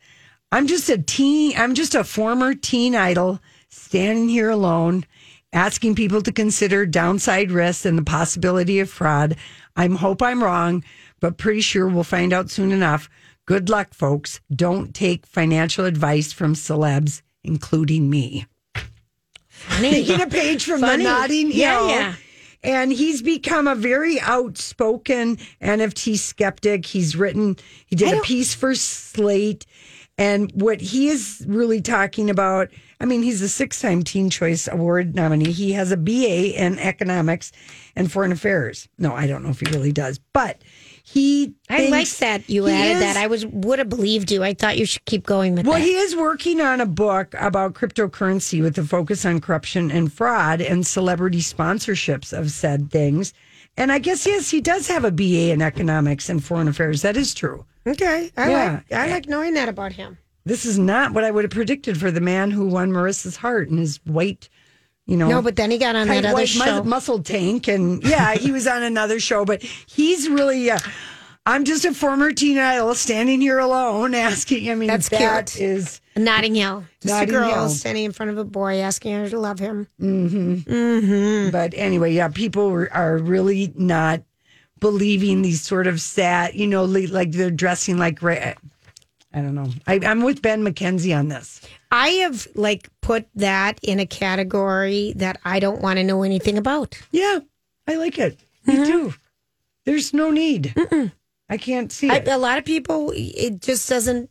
I'm 0.50 0.66
just 0.66 0.88
a 0.88 0.98
teen, 0.98 1.56
I'm 1.56 1.74
just 1.74 1.94
a 1.94 2.02
former 2.04 2.54
teen 2.54 2.96
idol 2.96 3.38
standing 3.68 4.28
here 4.28 4.48
alone, 4.50 5.04
asking 5.52 5.94
people 5.94 6.22
to 6.22 6.32
consider 6.32 6.86
downside 6.86 7.50
risks 7.50 7.86
and 7.86 7.96
the 7.98 8.02
possibility 8.02 8.80
of 8.80 8.90
fraud. 8.90 9.36
I 9.76 9.86
hope 9.88 10.22
I'm 10.22 10.42
wrong, 10.42 10.84
but 11.20 11.38
pretty 11.38 11.60
sure 11.60 11.88
we'll 11.88 12.04
find 12.04 12.32
out 12.32 12.50
soon 12.50 12.72
enough. 12.72 13.08
Good 13.46 13.68
luck, 13.68 13.94
folks. 13.94 14.40
Don't 14.54 14.94
take 14.94 15.24
financial 15.26 15.84
advice 15.84 16.32
from 16.32 16.54
celebs, 16.54 17.22
including 17.44 18.10
me. 18.10 18.46
Taking 19.80 20.20
a 20.20 20.26
page 20.26 20.64
from 20.64 20.80
Funny. 20.80 21.04
the 21.04 21.10
Notting 21.10 21.50
Yeah, 21.52 21.78
Hill. 21.78 21.88
yeah. 21.88 22.14
And 22.62 22.92
he's 22.92 23.22
become 23.22 23.68
a 23.68 23.74
very 23.76 24.18
outspoken 24.20 25.36
NFT 25.62 26.18
skeptic. 26.18 26.84
He's 26.84 27.14
written, 27.14 27.56
he 27.86 27.94
did 27.94 28.18
a 28.18 28.22
piece 28.22 28.54
for 28.54 28.74
Slate. 28.74 29.66
And 30.18 30.50
what 30.52 30.80
he 30.80 31.08
is 31.08 31.44
really 31.46 31.80
talking 31.80 32.28
about, 32.30 32.70
I 32.98 33.04
mean, 33.04 33.22
he's 33.22 33.42
a 33.42 33.48
six 33.48 33.80
time 33.80 34.02
Teen 34.02 34.30
Choice 34.30 34.66
Award 34.68 35.14
nominee. 35.14 35.52
He 35.52 35.72
has 35.72 35.92
a 35.92 35.96
BA 35.96 36.58
in 36.58 36.78
economics 36.78 37.52
and 37.94 38.10
foreign 38.10 38.32
affairs. 38.32 38.88
No, 38.98 39.14
I 39.14 39.26
don't 39.26 39.42
know 39.42 39.50
if 39.50 39.60
he 39.60 39.66
really 39.70 39.92
does, 39.92 40.18
but 40.32 40.62
he. 41.04 41.52
I 41.68 41.88
like 41.88 42.08
that 42.18 42.48
you 42.48 42.66
added 42.68 42.92
is- 42.96 43.00
that. 43.00 43.16
I 43.18 43.26
was 43.26 43.44
would 43.46 43.78
have 43.78 43.88
believed 43.90 44.30
you. 44.30 44.42
I 44.42 44.54
thought 44.54 44.78
you 44.78 44.86
should 44.86 45.04
keep 45.04 45.26
going 45.26 45.54
with 45.54 45.66
well, 45.66 45.74
that. 45.74 45.80
Well, 45.80 45.86
he 45.88 45.94
is 45.94 46.16
working 46.16 46.60
on 46.62 46.80
a 46.80 46.86
book 46.86 47.34
about 47.38 47.74
cryptocurrency 47.74 48.62
with 48.62 48.78
a 48.78 48.84
focus 48.84 49.24
on 49.26 49.40
corruption 49.40 49.90
and 49.90 50.10
fraud 50.12 50.60
and 50.62 50.86
celebrity 50.86 51.40
sponsorships 51.40 52.32
of 52.36 52.50
said 52.50 52.90
things. 52.90 53.34
And 53.76 53.92
I 53.92 53.98
guess 53.98 54.26
yes, 54.26 54.50
he 54.50 54.62
does 54.62 54.88
have 54.88 55.04
a 55.04 55.10
BA 55.10 55.50
in 55.52 55.60
economics 55.60 56.30
and 56.30 56.42
foreign 56.42 56.66
affairs. 56.66 57.02
That 57.02 57.16
is 57.18 57.34
true. 57.34 57.66
okay, 57.86 58.30
I 58.38 58.50
Yeah. 58.50 58.72
like 58.88 58.92
I 58.92 59.10
like 59.10 59.28
knowing 59.28 59.52
that 59.54 59.68
about 59.68 59.92
him. 59.92 60.16
This 60.46 60.64
is 60.64 60.78
not 60.78 61.12
what 61.12 61.24
I 61.24 61.30
would 61.30 61.44
have 61.44 61.50
predicted 61.50 61.98
for 61.98 62.10
the 62.10 62.20
man 62.22 62.50
who 62.50 62.66
won 62.68 62.90
Marissa's 62.90 63.36
heart 63.36 63.68
and 63.68 63.78
his 63.78 64.00
white, 64.04 64.48
you 65.04 65.16
know. 65.16 65.28
No, 65.28 65.42
but 65.42 65.56
then 65.56 65.70
he 65.70 65.76
got 65.76 65.94
on 65.96 66.06
that 66.08 66.24
other 66.24 66.32
white 66.34 66.54
mu- 66.56 66.64
show. 66.64 66.84
muscle 66.84 67.22
tank, 67.22 67.68
and 67.68 68.02
yeah, 68.04 68.34
he 68.36 68.50
was 68.52 68.66
on 68.66 68.82
another 68.82 69.20
show. 69.20 69.44
But 69.44 69.60
he's 69.62 70.28
really. 70.28 70.70
Uh, 70.70 70.78
I'm 71.48 71.64
just 71.64 71.84
a 71.84 71.94
former 71.94 72.32
teen 72.32 72.58
idol 72.58 72.94
standing 72.96 73.40
here 73.40 73.58
alone, 73.60 74.14
asking. 74.14 74.68
I 74.70 74.74
mean, 74.74 74.88
That's 74.88 75.08
that 75.10 75.52
cute. 75.52 75.60
is 75.62 76.00
Notting 76.16 76.54
Hill. 76.56 76.84
Just 77.00 77.12
Notting 77.14 77.28
a 77.28 77.32
girl 77.32 77.50
Hill. 77.50 77.68
standing 77.68 78.04
in 78.04 78.10
front 78.12 78.30
of 78.32 78.38
a 78.38 78.44
boy 78.44 78.78
asking 78.80 79.14
her 79.14 79.28
to 79.28 79.38
love 79.38 79.58
him. 79.60 79.86
But 81.52 81.72
anyway, 81.76 82.12
yeah, 82.14 82.28
people 82.28 82.88
are 82.92 83.18
really 83.18 83.72
not 83.76 84.22
believing 84.80 85.42
these 85.42 85.62
sort 85.62 85.86
of 85.86 86.00
sad, 86.00 86.54
you 86.54 86.66
know, 86.66 86.84
like 86.84 87.32
they're 87.32 87.50
dressing 87.50 87.96
like. 87.98 88.18
I 89.36 89.42
don't 89.42 89.54
know. 89.54 89.68
I, 89.86 90.00
I'm 90.02 90.22
with 90.22 90.40
Ben 90.40 90.64
McKenzie 90.64 91.16
on 91.16 91.28
this. 91.28 91.60
I 91.90 92.08
have 92.08 92.48
like 92.54 92.88
put 93.02 93.28
that 93.34 93.78
in 93.82 94.00
a 94.00 94.06
category 94.06 95.12
that 95.16 95.38
I 95.44 95.60
don't 95.60 95.82
want 95.82 95.98
to 95.98 96.04
know 96.04 96.22
anything 96.22 96.56
about. 96.56 96.98
Yeah, 97.10 97.40
I 97.86 97.96
like 97.96 98.18
it. 98.18 98.40
Me 98.64 98.76
mm-hmm. 98.76 98.84
too. 98.84 99.14
There's 99.84 100.14
no 100.14 100.30
need. 100.30 100.74
I 101.50 101.58
can't 101.58 101.92
see 101.92 102.08
I, 102.08 102.16
it. 102.16 102.28
a 102.28 102.38
lot 102.38 102.56
of 102.56 102.64
people, 102.64 103.12
it 103.14 103.60
just 103.60 103.86
doesn't 103.90 104.30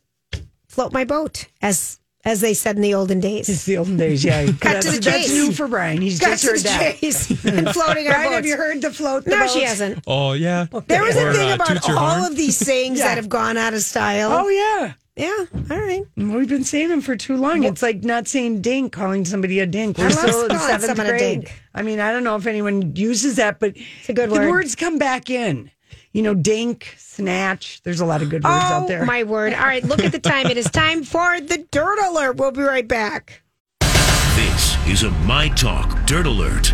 float 0.66 0.92
my 0.92 1.04
boat, 1.04 1.46
as 1.62 2.00
as 2.26 2.40
they 2.42 2.52
said 2.52 2.76
in 2.76 2.82
the 2.82 2.92
olden 2.92 3.20
days. 3.20 3.48
it's 3.48 3.64
the 3.64 3.78
olden 3.78 3.96
days, 3.96 4.22
yeah. 4.24 4.44
Cut 4.46 4.60
that's, 4.60 4.86
to 4.86 4.92
the 4.92 5.00
chase. 5.00 5.28
that's 5.28 5.32
new 5.32 5.52
for 5.52 5.66
Brian. 5.68 6.02
He's 6.02 6.18
Got 6.20 6.30
just 6.38 6.42
to 6.44 6.50
heard 6.50 6.58
the 6.58 6.62
that. 6.64 6.96
chase 6.98 7.30
and 7.46 7.68
floating 7.70 8.06
our 8.08 8.12
Brian, 8.14 8.24
boats. 8.24 8.34
have 8.36 8.46
you 8.46 8.56
heard 8.56 8.82
the 8.82 8.90
float? 8.92 9.24
The 9.24 9.30
no, 9.30 9.38
boat? 9.40 9.50
she 9.50 9.62
hasn't. 9.62 10.04
Oh 10.06 10.32
yeah. 10.34 10.66
There 10.88 11.02
was 11.04 11.16
Or, 11.16 11.30
a 11.30 11.32
thing 11.34 11.50
uh, 11.52 11.54
about 11.54 11.88
all 11.88 11.96
horn. 12.20 12.30
of 12.32 12.36
these 12.36 12.58
sayings 12.58 12.98
Yeah. 12.98 13.06
that 13.08 13.16
have 13.16 13.28
gone 13.30 13.56
out 13.56 13.72
of 13.72 13.80
style. 13.80 14.30
Oh 14.32 14.48
yeah. 14.48 14.94
yeah. 15.16 15.46
All 15.70 15.80
right. 15.80 16.02
We've 16.16 16.48
been 16.48 16.64
saying 16.64 16.88
them 16.88 17.00
for 17.00 17.16
too 17.16 17.36
long. 17.36 17.62
It's 17.64 17.80
like 17.82 18.02
not 18.04 18.26
saying 18.28 18.60
dink, 18.60 18.92
calling 18.92 19.24
somebody 19.24 19.60
a 19.60 19.66
dink. 19.66 19.96
We're 19.96 20.06
I 20.06 20.08
love 20.08 20.18
still 20.18 20.44
in 20.46 20.58
seventh 20.58 20.84
someone 20.84 21.06
a 21.06 21.10
grade. 21.10 21.40
dink. 21.42 21.62
I 21.74 21.82
mean, 21.82 22.00
I 22.00 22.10
don't 22.12 22.24
know 22.24 22.36
if 22.36 22.46
anyone 22.46 22.96
uses 22.96 23.36
that, 23.36 23.60
but 23.60 23.72
it's 23.76 24.08
a 24.08 24.12
good 24.12 24.30
the 24.30 24.34
word. 24.34 24.50
words 24.50 24.74
come 24.74 24.98
back 24.98 25.30
in. 25.30 25.70
You 26.16 26.22
know, 26.22 26.32
dink, 26.32 26.94
snatch. 26.96 27.82
There's 27.82 28.00
a 28.00 28.06
lot 28.06 28.22
of 28.22 28.30
good 28.30 28.42
words 28.42 28.56
oh, 28.56 28.72
out 28.72 28.88
there. 28.88 29.04
my 29.04 29.24
word. 29.24 29.52
All 29.52 29.66
right, 29.66 29.84
look 29.84 30.02
at 30.02 30.12
the 30.12 30.18
time. 30.18 30.46
It 30.46 30.56
is 30.56 30.64
time 30.64 31.04
for 31.04 31.42
the 31.42 31.58
dirt 31.70 31.98
alert. 32.08 32.38
We'll 32.38 32.52
be 32.52 32.62
right 32.62 32.88
back. 32.88 33.42
This 33.80 34.86
is 34.86 35.02
a 35.02 35.10
My 35.26 35.50
Talk 35.50 36.06
Dirt 36.06 36.24
Alert. 36.24 36.72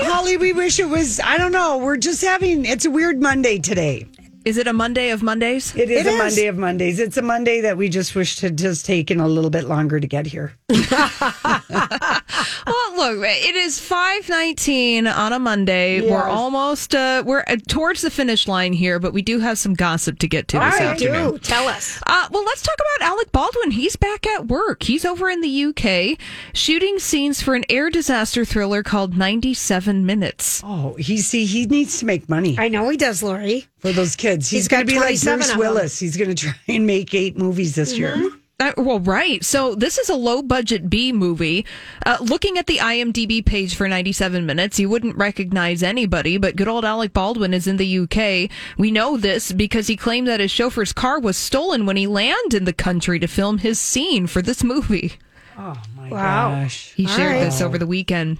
Holly, 0.00 0.38
we 0.38 0.54
wish 0.54 0.78
it 0.78 0.88
was. 0.88 1.20
I 1.20 1.36
don't 1.36 1.52
know. 1.52 1.76
We're 1.76 1.98
just 1.98 2.24
having. 2.24 2.64
It's 2.64 2.86
a 2.86 2.90
weird 2.90 3.20
Monday 3.20 3.58
today. 3.58 4.06
Is 4.46 4.56
it 4.56 4.66
a 4.66 4.72
Monday 4.72 5.10
of 5.10 5.22
Mondays? 5.22 5.76
It 5.76 5.90
is 5.90 6.06
It 6.06 6.08
a 6.08 6.14
is. 6.14 6.18
Monday 6.18 6.46
of 6.46 6.56
Mondays. 6.56 6.98
It's 6.98 7.18
a 7.18 7.22
Monday 7.22 7.60
that 7.60 7.76
we 7.76 7.90
just 7.90 8.14
wish 8.14 8.40
had 8.40 8.56
just 8.56 8.86
taken 8.86 9.20
a 9.20 9.28
little 9.28 9.50
bit 9.50 9.64
longer 9.64 10.00
to 10.00 10.06
get 10.06 10.24
here. 10.24 10.54
Well, 12.66 12.96
look, 12.96 13.24
it 13.26 13.54
is 13.54 13.78
five 13.80 14.28
nineteen 14.28 15.06
on 15.06 15.32
a 15.32 15.38
Monday. 15.38 16.00
We're 16.00 16.22
almost 16.22 16.94
uh, 16.94 17.22
we're 17.26 17.44
uh, 17.46 17.56
towards 17.68 18.02
the 18.02 18.10
finish 18.10 18.46
line 18.46 18.72
here, 18.72 18.98
but 18.98 19.12
we 19.12 19.22
do 19.22 19.40
have 19.40 19.58
some 19.58 19.74
gossip 19.74 20.18
to 20.20 20.28
get 20.28 20.48
to 20.48 20.58
this 20.58 20.74
I 20.74 20.84
afternoon. 20.84 21.32
Do 21.32 21.38
tell 21.38 21.68
us. 21.68 22.00
Uh, 22.06 22.28
well, 22.30 22.44
let's 22.44 22.62
talk 22.62 22.76
about 22.96 23.08
Alec 23.08 23.32
Baldwin. 23.32 23.72
He's 23.72 23.96
back 23.96 24.26
at 24.26 24.46
work. 24.46 24.82
He's 24.84 25.04
over 25.04 25.28
in 25.30 25.40
the 25.40 25.64
UK 25.64 26.18
shooting 26.52 26.98
scenes 26.98 27.42
for 27.42 27.54
an 27.54 27.64
air 27.68 27.90
disaster 27.90 28.44
thriller 28.44 28.82
called 28.82 29.16
97 29.16 30.04
Minutes. 30.06 30.62
Oh, 30.64 30.94
he 30.94 31.18
see 31.18 31.44
he 31.46 31.66
needs 31.66 31.98
to 31.98 32.06
make 32.06 32.28
money 32.28 32.56
I 32.58 32.68
know 32.68 32.88
he 32.88 32.96
does, 32.96 33.22
Lori. 33.22 33.66
for 33.78 33.92
those 33.92 34.16
kids. 34.16 34.48
He's, 34.48 34.60
He's 34.62 34.68
going 34.68 34.86
to 34.86 34.92
be 34.92 34.98
like 34.98 35.08
Bruce 35.08 35.26
of 35.26 35.40
them. 35.40 35.48
Mm-hmm. 35.48 35.58
Willis. 35.58 35.98
He's 35.98 36.16
going 36.16 36.34
to 36.34 36.34
try 36.34 36.54
and 36.68 36.86
make 36.86 37.12
eight 37.14 37.36
movies 37.36 37.74
this 37.74 37.96
year. 37.96 38.16
Uh, 38.60 38.72
well, 38.76 39.00
right. 39.00 39.44
So 39.44 39.74
this 39.74 39.98
is 39.98 40.08
a 40.08 40.14
low 40.14 40.40
budget 40.40 40.88
B 40.88 41.12
movie. 41.12 41.66
Uh, 42.06 42.18
looking 42.20 42.58
at 42.58 42.66
the 42.68 42.76
IMDb 42.78 43.44
page 43.44 43.74
for 43.74 43.88
97 43.88 44.46
minutes, 44.46 44.78
you 44.78 44.88
wouldn't 44.88 45.16
recognize 45.16 45.82
anybody, 45.82 46.36
but 46.36 46.54
good 46.54 46.68
old 46.68 46.84
Alec 46.84 47.12
Baldwin 47.12 47.54
is 47.54 47.66
in 47.66 47.76
the 47.76 47.98
UK. 48.00 48.48
We 48.78 48.92
know 48.92 49.16
this 49.16 49.50
because 49.50 49.88
he 49.88 49.96
claimed 49.96 50.28
that 50.28 50.38
his 50.38 50.52
chauffeur's 50.52 50.92
car 50.92 51.18
was 51.18 51.36
stolen 51.36 51.86
when 51.86 51.96
he 51.96 52.06
landed 52.06 52.54
in 52.56 52.64
the 52.64 52.72
country 52.72 53.18
to 53.18 53.26
film 53.26 53.58
his 53.58 53.80
scene 53.80 54.28
for 54.28 54.42
this 54.42 54.62
movie. 54.62 55.14
Oh 55.58 55.76
my 55.96 56.08
Wow. 56.08 56.50
gosh! 56.62 56.92
He 56.94 57.06
shared 57.06 57.32
right. 57.32 57.44
this 57.44 57.60
over 57.60 57.78
the 57.78 57.86
weekend. 57.86 58.38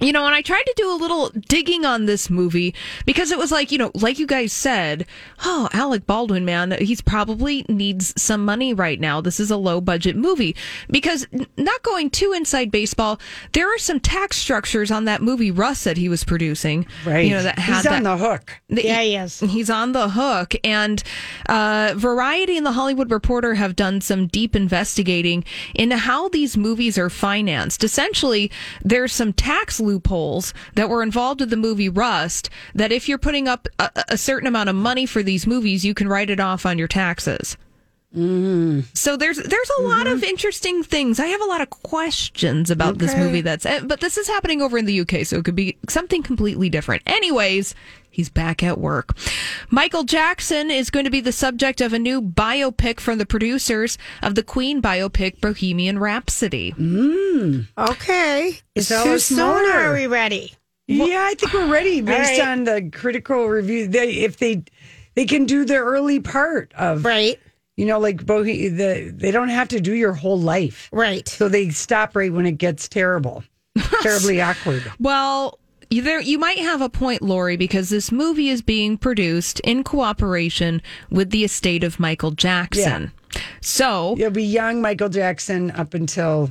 You 0.00 0.12
know, 0.12 0.24
and 0.26 0.34
I 0.34 0.42
tried 0.42 0.62
to 0.64 0.74
do 0.76 0.90
a 0.92 0.96
little 0.96 1.30
digging 1.48 1.84
on 1.84 2.06
this 2.06 2.30
movie 2.30 2.74
because 3.06 3.30
it 3.30 3.38
was 3.38 3.52
like, 3.52 3.70
you 3.70 3.78
know, 3.78 3.90
like 3.94 4.18
you 4.18 4.26
guys 4.26 4.52
said, 4.52 5.06
oh, 5.44 5.68
Alec 5.72 6.06
Baldwin, 6.06 6.44
man, 6.44 6.72
he's 6.80 7.00
probably 7.00 7.64
needs 7.68 8.14
some 8.20 8.44
money 8.44 8.72
right 8.74 8.98
now. 8.98 9.20
This 9.20 9.38
is 9.40 9.50
a 9.50 9.56
low 9.56 9.80
budget 9.80 10.16
movie 10.16 10.56
because 10.90 11.26
not 11.56 11.82
going 11.82 12.10
too 12.10 12.32
inside 12.32 12.70
baseball, 12.70 13.20
there 13.52 13.72
are 13.72 13.78
some 13.78 14.00
tax 14.00 14.36
structures 14.38 14.90
on 14.90 15.04
that 15.04 15.22
movie 15.22 15.50
Rust 15.50 15.84
that 15.84 15.96
he 15.96 16.08
was 16.08 16.24
producing. 16.24 16.86
Right, 17.04 17.26
You 17.26 17.34
know, 17.34 17.42
that 17.42 17.58
had 17.58 17.74
he's 17.76 17.82
that, 17.84 17.92
on 17.92 18.02
the 18.04 18.16
hook. 18.16 18.60
the- 18.68 18.84
Yeah, 18.84 19.02
he 19.02 19.16
is. 19.16 19.40
He's 19.40 19.68
on 19.70 19.92
the 19.92 20.08
hook. 20.10 20.54
And 20.64 21.02
uh, 21.48 21.94
Variety 21.96 22.56
and 22.56 22.64
The 22.64 22.72
Hollywood 22.72 23.10
Reporter 23.10 23.54
have 23.54 23.76
done 23.76 24.00
some 24.00 24.26
deep 24.28 24.56
investigating 24.56 25.44
into 25.74 25.96
how 25.96 26.28
these 26.28 26.56
movies 26.56 26.96
are 26.96 27.10
financed. 27.10 27.84
Essentially, 27.84 28.50
there's 28.82 29.12
some 29.12 29.32
tax 29.32 29.80
loopholes 29.90 30.54
that 30.74 30.88
were 30.88 31.02
involved 31.02 31.40
with 31.40 31.50
the 31.50 31.56
movie 31.56 31.88
Rust 31.88 32.48
that 32.74 32.92
if 32.92 33.08
you're 33.08 33.18
putting 33.18 33.48
up 33.48 33.68
a, 33.78 33.90
a 34.08 34.18
certain 34.18 34.46
amount 34.46 34.68
of 34.68 34.76
money 34.76 35.06
for 35.06 35.22
these 35.22 35.46
movies, 35.46 35.84
you 35.84 35.94
can 35.94 36.08
write 36.08 36.30
it 36.30 36.40
off 36.40 36.64
on 36.64 36.78
your 36.78 36.88
taxes. 36.88 37.56
So 38.92 39.16
there's 39.16 39.36
there's 39.36 39.70
a 39.78 39.82
lot 39.82 40.06
of 40.08 40.24
interesting 40.24 40.82
things. 40.82 41.20
I 41.20 41.26
have 41.26 41.40
a 41.40 41.44
lot 41.44 41.60
of 41.60 41.70
questions 41.70 42.68
about 42.68 42.98
this 42.98 43.14
movie. 43.14 43.40
That's 43.40 43.64
eh, 43.64 43.80
but 43.84 44.00
this 44.00 44.18
is 44.18 44.26
happening 44.26 44.60
over 44.62 44.76
in 44.78 44.86
the 44.86 45.00
UK, 45.02 45.24
so 45.24 45.38
it 45.38 45.44
could 45.44 45.54
be 45.54 45.76
something 45.88 46.22
completely 46.22 46.68
different. 46.68 47.02
Anyways, 47.06 47.74
he's 48.20 48.28
back 48.28 48.62
at 48.62 48.78
work. 48.78 49.16
Michael 49.70 50.04
Jackson 50.04 50.70
is 50.70 50.90
going 50.90 51.06
to 51.06 51.10
be 51.10 51.22
the 51.22 51.32
subject 51.32 51.80
of 51.80 51.94
a 51.94 51.98
new 51.98 52.20
biopic 52.20 53.00
from 53.00 53.16
the 53.16 53.24
producers 53.24 53.96
of 54.22 54.34
the 54.34 54.42
Queen 54.42 54.82
biopic 54.82 55.40
Bohemian 55.40 55.98
Rhapsody. 55.98 56.72
Mm. 56.72 57.66
Okay. 57.78 58.58
It's 58.74 58.88
Tell 58.88 59.04
too 59.04 59.18
soon. 59.18 59.38
more. 59.38 59.70
Are 59.70 59.94
we 59.94 60.06
ready? 60.06 60.52
yeah, 60.86 61.28
I 61.30 61.34
think 61.34 61.52
we're 61.54 61.72
ready 61.72 62.02
based 62.02 62.38
right. 62.38 62.48
on 62.48 62.64
the 62.64 62.90
critical 62.92 63.46
review. 63.46 63.88
They, 63.88 64.10
if 64.16 64.36
they 64.36 64.64
they 65.14 65.24
can 65.24 65.46
do 65.46 65.64
the 65.64 65.76
early 65.76 66.20
part 66.20 66.72
of 66.76 67.04
Right. 67.06 67.38
you 67.78 67.86
know, 67.86 67.98
like 68.00 68.24
Bohe, 68.26 68.76
the 68.76 69.10
they 69.14 69.30
don't 69.30 69.48
have 69.48 69.68
to 69.68 69.80
do 69.80 69.94
your 69.94 70.12
whole 70.12 70.38
life, 70.38 70.90
Right. 70.92 71.26
so 71.26 71.48
they 71.48 71.70
stop 71.70 72.14
right 72.16 72.32
when 72.32 72.44
it 72.44 72.58
gets 72.58 72.86
terrible, 72.88 73.44
terribly 74.02 74.40
awkward. 74.42 74.82
Well, 74.98 75.59
you 75.59 75.59
there 75.90 76.20
you 76.20 76.38
might 76.38 76.58
have 76.58 76.80
a 76.80 76.88
point, 76.88 77.20
Lori, 77.22 77.56
because 77.56 77.90
this 77.90 78.12
movie 78.12 78.48
is 78.48 78.62
being 78.62 78.96
produced 78.96 79.60
in 79.60 79.82
cooperation 79.82 80.80
with 81.10 81.30
the 81.30 81.44
estate 81.44 81.82
of 81.82 81.98
Michael 81.98 82.30
Jackson. 82.30 83.12
So 83.60 84.14
you'll 84.16 84.30
be 84.30 84.44
young 84.44 84.80
Michael 84.80 85.08
Jackson 85.08 85.70
up 85.72 85.94
until 85.94 86.50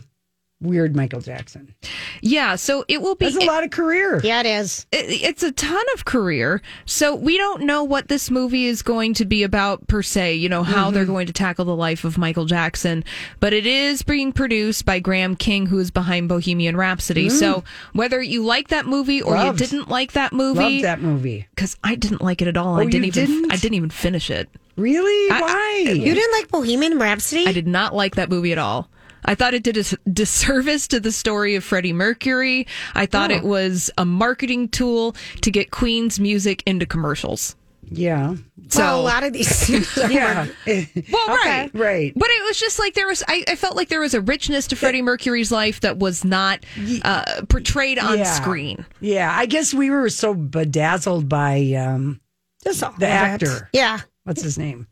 weird 0.61 0.95
Michael 0.95 1.21
Jackson. 1.21 1.73
yeah, 2.21 2.55
so 2.55 2.83
it 2.87 3.01
will 3.01 3.15
be 3.15 3.25
That's 3.29 3.37
a 3.37 3.47
lot 3.47 3.63
of 3.63 3.69
career. 3.71 4.19
Yeah, 4.23 4.41
it 4.41 4.45
is. 4.45 4.85
it- 4.91 5.21
it's 5.29 5.43
a 5.43 5.51
ton 5.51 5.83
of 5.93 6.05
career. 6.05 6.61
So 6.85 7.15
we 7.15 7.37
don't 7.37 7.63
know 7.63 7.83
what 7.83 8.07
this 8.09 8.29
movie 8.29 8.65
is 8.65 8.81
going 8.81 9.13
to 9.15 9.25
be 9.25 9.43
about 9.43 9.87
per 9.87 10.01
se, 10.01 10.35
you 10.35 10.49
know, 10.49 10.63
how 10.63 10.85
Mm-hmm. 10.85 10.93
they're 10.95 11.05
going 11.05 11.27
to 11.27 11.33
tackle 11.33 11.65
the 11.65 11.75
life 11.75 12.03
of 12.03 12.17
Michael 12.17 12.45
Jackson, 12.45 13.03
but 13.39 13.53
it 13.53 13.65
is 13.65 14.01
being 14.01 14.31
produced 14.33 14.85
by 14.85 14.99
Graham 14.99 15.35
King 15.35 15.67
who 15.67 15.79
is 15.79 15.91
behind 15.91 16.27
Bohemian 16.29 16.75
Rhapsody. 16.75 17.29
So 17.29 17.63
whether 17.93 18.21
you 18.21 18.43
like 18.43 18.67
that 18.69 18.85
movie 18.85 19.21
or 19.21 19.35
Mm. 19.35 19.45
Loved. 19.45 19.61
you 19.61 19.67
didn't 19.67 19.89
like 19.89 20.11
that 20.13 20.33
movie 20.33 20.59
Love 20.59 20.81
that 20.81 21.01
movie. 21.01 21.47
cuz 21.55 21.77
I 21.83 21.95
didn't 21.95 22.21
like 22.21 22.41
it 22.41 22.47
at 22.49 22.57
all. 22.57 22.75
I 22.75 22.79
Oh, 22.79 22.83
you 22.83 22.89
didn't 22.89 23.05
even 23.05 23.25
didn't? 23.25 23.53
I 23.53 23.55
didn't 23.55 23.75
even 23.75 23.89
finish 23.89 24.29
it. 24.29 24.49
Really? 24.75 25.31
I- 25.31 25.41
Why? 25.41 25.91
You 25.93 26.13
didn't 26.13 26.31
like 26.33 26.49
Bohemian 26.49 26.99
Rhapsody? 26.99 27.45
I 27.47 27.51
did 27.53 27.67
not 27.67 27.95
like 27.95 28.15
that 28.15 28.29
movie 28.29 28.51
at 28.51 28.57
all. 28.57 28.89
I 29.25 29.35
thought 29.35 29.53
it 29.53 29.63
did 29.63 29.77
a 29.77 29.83
disservice 30.09 30.88
to 30.89 30.99
the 30.99 31.11
story 31.11 31.55
of 31.55 31.63
Freddie 31.63 31.93
Mercury. 31.93 32.67
I 32.95 33.05
thought 33.05 33.31
Oh. 33.31 33.35
it 33.35 33.43
was 33.43 33.91
a 33.97 34.05
marketing 34.05 34.69
tool 34.69 35.15
to 35.41 35.51
get 35.51 35.71
Queen's 35.71 36.19
music 36.19 36.63
into 36.65 36.85
commercials. 36.85 37.55
yeah. 37.91 38.35
So 38.69 38.81
well, 38.83 39.01
a 39.01 39.01
lot 39.01 39.23
of 39.23 39.33
these 39.33 39.65
things 39.65 39.97
are 39.97 40.11
Yeah. 40.11 40.45
Well, 41.11 41.27
right, 41.27 41.71
right. 41.73 42.13
But 42.15 42.29
it 42.29 42.43
was 42.45 42.59
just 42.59 42.77
like 42.77 42.93
there 42.93 43.07
was. 43.07 43.23
I, 43.27 43.43
I 43.47 43.55
felt 43.55 43.75
like 43.75 43.89
there 43.89 43.99
was 44.01 44.13
a 44.13 44.21
richness 44.21 44.67
to 44.67 44.75
Freddie 44.75 45.01
Mercury's 45.01 45.51
life 45.51 45.79
that 45.79 45.97
was 45.97 46.23
not 46.23 46.63
uh, 47.03 47.41
portrayed 47.49 47.97
on 47.97 48.19
Yeah. 48.19 48.25
screen. 48.25 48.85
Yeah. 48.99 49.33
I 49.35 49.47
guess 49.47 49.73
we 49.73 49.89
were 49.89 50.09
so 50.09 50.35
bedazzled 50.35 51.27
by 51.27 51.73
um, 51.73 52.19
Just 52.63 52.81
the 52.81 52.88
of 52.89 53.01
it. 53.01 53.05
actor. 53.05 53.69
Yeah. 53.73 54.01
What's 54.23 54.43
his 54.43 54.59
name? 54.59 54.85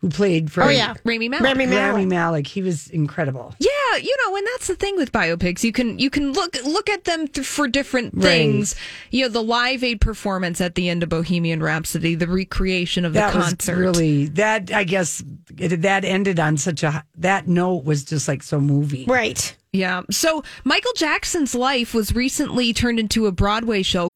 Who 0.00 0.08
played 0.08 0.50
for 0.50 0.62
Oh 0.62 0.68
yeah, 0.68 0.94
Rami 1.04 1.28
Malek. 1.28 1.44
Rami 1.44 1.66
Malek. 1.66 1.92
Rami 1.92 2.06
Malek. 2.06 2.46
He 2.46 2.62
was 2.62 2.88
incredible. 2.88 3.54
Yeah, 3.58 3.96
you 3.98 4.14
know, 4.24 4.36
and 4.36 4.46
that's 4.54 4.66
the 4.68 4.74
thing 4.76 4.96
with 4.96 5.12
biopics. 5.12 5.62
You 5.62 5.72
can 5.72 5.98
you 5.98 6.08
can 6.10 6.32
look 6.32 6.56
look 6.64 6.88
at 6.88 7.04
them 7.04 7.28
th- 7.28 7.46
for 7.46 7.68
different 7.68 8.14
Right. 8.14 8.22
things. 8.22 8.74
You 9.10 9.24
know, 9.24 9.28
the 9.28 9.42
Live 9.42 9.84
Aid 9.84 10.00
performance 10.00 10.60
at 10.60 10.74
the 10.74 10.88
end 10.88 11.02
of 11.02 11.08
Bohemian 11.08 11.62
Rhapsody, 11.62 12.14
the 12.14 12.26
recreation 12.28 13.04
of 13.04 13.12
the 13.12 13.20
That 13.20 13.32
concert. 13.32 13.72
was 13.72 13.78
really 13.78 14.26
that. 14.26 14.72
I 14.72 14.84
guess 14.84 15.22
it, 15.58 15.82
that 15.82 16.04
ended 16.04 16.40
on 16.40 16.56
such 16.56 16.82
a 16.82 17.04
that 17.18 17.46
note 17.48 17.84
was 17.84 18.04
just 18.04 18.26
like 18.28 18.42
so 18.42 18.60
moving. 18.60 19.06
Right. 19.06 19.54
yeah. 19.72 20.02
So 20.10 20.42
Michael 20.64 20.92
Jackson's 20.96 21.54
life 21.54 21.92
was 21.92 22.14
recently 22.14 22.72
turned 22.72 22.98
into 22.98 23.26
a 23.26 23.32
Broadway 23.32 23.82
show. 23.82 24.08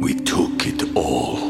We 0.00 0.14
took 0.14 0.66
it 0.66 0.96
all. 0.96 1.49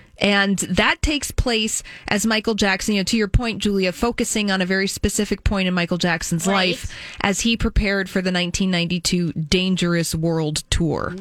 And 0.21 0.59
that 0.59 1.01
takes 1.01 1.31
place 1.31 1.81
as 2.07 2.25
Michael 2.25 2.53
Jackson, 2.53 2.93
you 2.95 3.01
know, 3.01 3.05
to 3.05 3.17
your 3.17 3.27
point, 3.27 3.59
Julia, 3.59 3.91
focusing 3.91 4.51
on 4.51 4.61
a 4.61 4.65
very 4.65 4.87
specific 4.87 5.43
point 5.43 5.67
in 5.67 5.73
Michael 5.73 5.97
Jackson's 5.97 6.45
life 6.45 6.95
as 7.21 7.41
he 7.41 7.57
prepared 7.57 8.07
for 8.09 8.21
the 8.21 8.31
1992 8.31 9.33
Dangerous 9.33 10.13
World 10.13 10.63
Tour. 10.69 11.15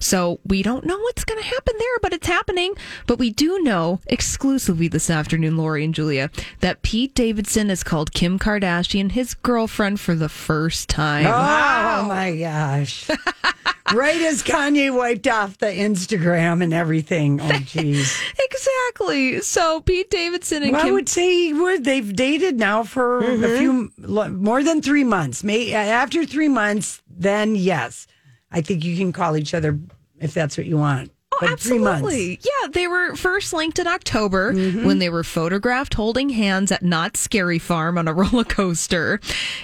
So 0.00 0.40
we 0.44 0.62
don't 0.62 0.86
know 0.86 0.98
what's 0.98 1.24
going 1.24 1.40
to 1.40 1.46
happen 1.46 1.74
there, 1.78 1.98
but 2.00 2.12
it's 2.14 2.26
happening. 2.26 2.74
But 3.06 3.18
we 3.18 3.30
do 3.30 3.60
know 3.60 4.00
exclusively 4.06 4.88
this 4.88 5.10
afternoon, 5.10 5.58
Lori 5.58 5.84
and 5.84 5.94
Julia, 5.94 6.30
that 6.60 6.82
Pete 6.82 7.14
Davidson 7.14 7.68
has 7.68 7.84
called 7.84 8.12
Kim 8.12 8.38
Kardashian 8.38 9.12
his 9.12 9.34
girlfriend 9.34 10.00
for 10.00 10.14
the 10.14 10.30
first 10.30 10.88
time. 10.88 11.26
Oh 11.26 12.08
my 12.08 12.36
gosh! 12.36 13.08
right 13.94 14.20
as 14.22 14.42
Kanye 14.42 14.94
wiped 14.94 15.26
off 15.26 15.58
the 15.58 15.66
Instagram 15.66 16.62
and 16.62 16.72
everything. 16.72 17.40
Oh 17.40 17.44
jeez. 17.44 18.20
Exactly. 18.38 19.40
So 19.40 19.80
Pete 19.80 20.10
Davidson 20.10 20.62
and 20.62 20.72
Well, 20.72 20.86
I 20.86 20.90
would 20.90 21.08
say 21.08 21.28
he 21.28 21.54
would. 21.54 21.84
They've 21.84 22.14
dated 22.14 22.58
now 22.58 22.82
for 22.82 23.20
a 23.20 23.22
mm-hmm. 23.22 23.58
few 23.58 24.32
more 24.32 24.62
than 24.62 24.82
three 24.82 25.04
months. 25.04 25.44
May 25.44 25.72
after 25.72 26.24
three 26.24 26.48
months, 26.48 27.02
then 27.08 27.54
yes, 27.54 28.06
I 28.50 28.60
think 28.60 28.84
you 28.84 28.96
can 28.96 29.12
call 29.12 29.36
each 29.36 29.54
other 29.54 29.78
if 30.20 30.34
that's 30.34 30.56
what 30.56 30.66
you 30.66 30.76
want. 30.76 31.10
But 31.40 31.50
Absolutely. 31.50 32.40
Yeah, 32.42 32.68
they 32.70 32.86
were 32.86 33.14
first 33.16 33.52
linked 33.52 33.78
in 33.78 33.86
October 33.86 34.52
when 34.52 34.98
they 34.98 35.08
were 35.08 35.24
photographed 35.24 35.94
holding 35.94 36.30
hands 36.30 36.72
at 36.72 36.82
Not 36.82 37.16
Scary 37.16 37.58
Farm 37.58 37.98
on 37.98 38.08
a 38.08 38.12
roller 38.18 38.44
coaster. 38.44 39.20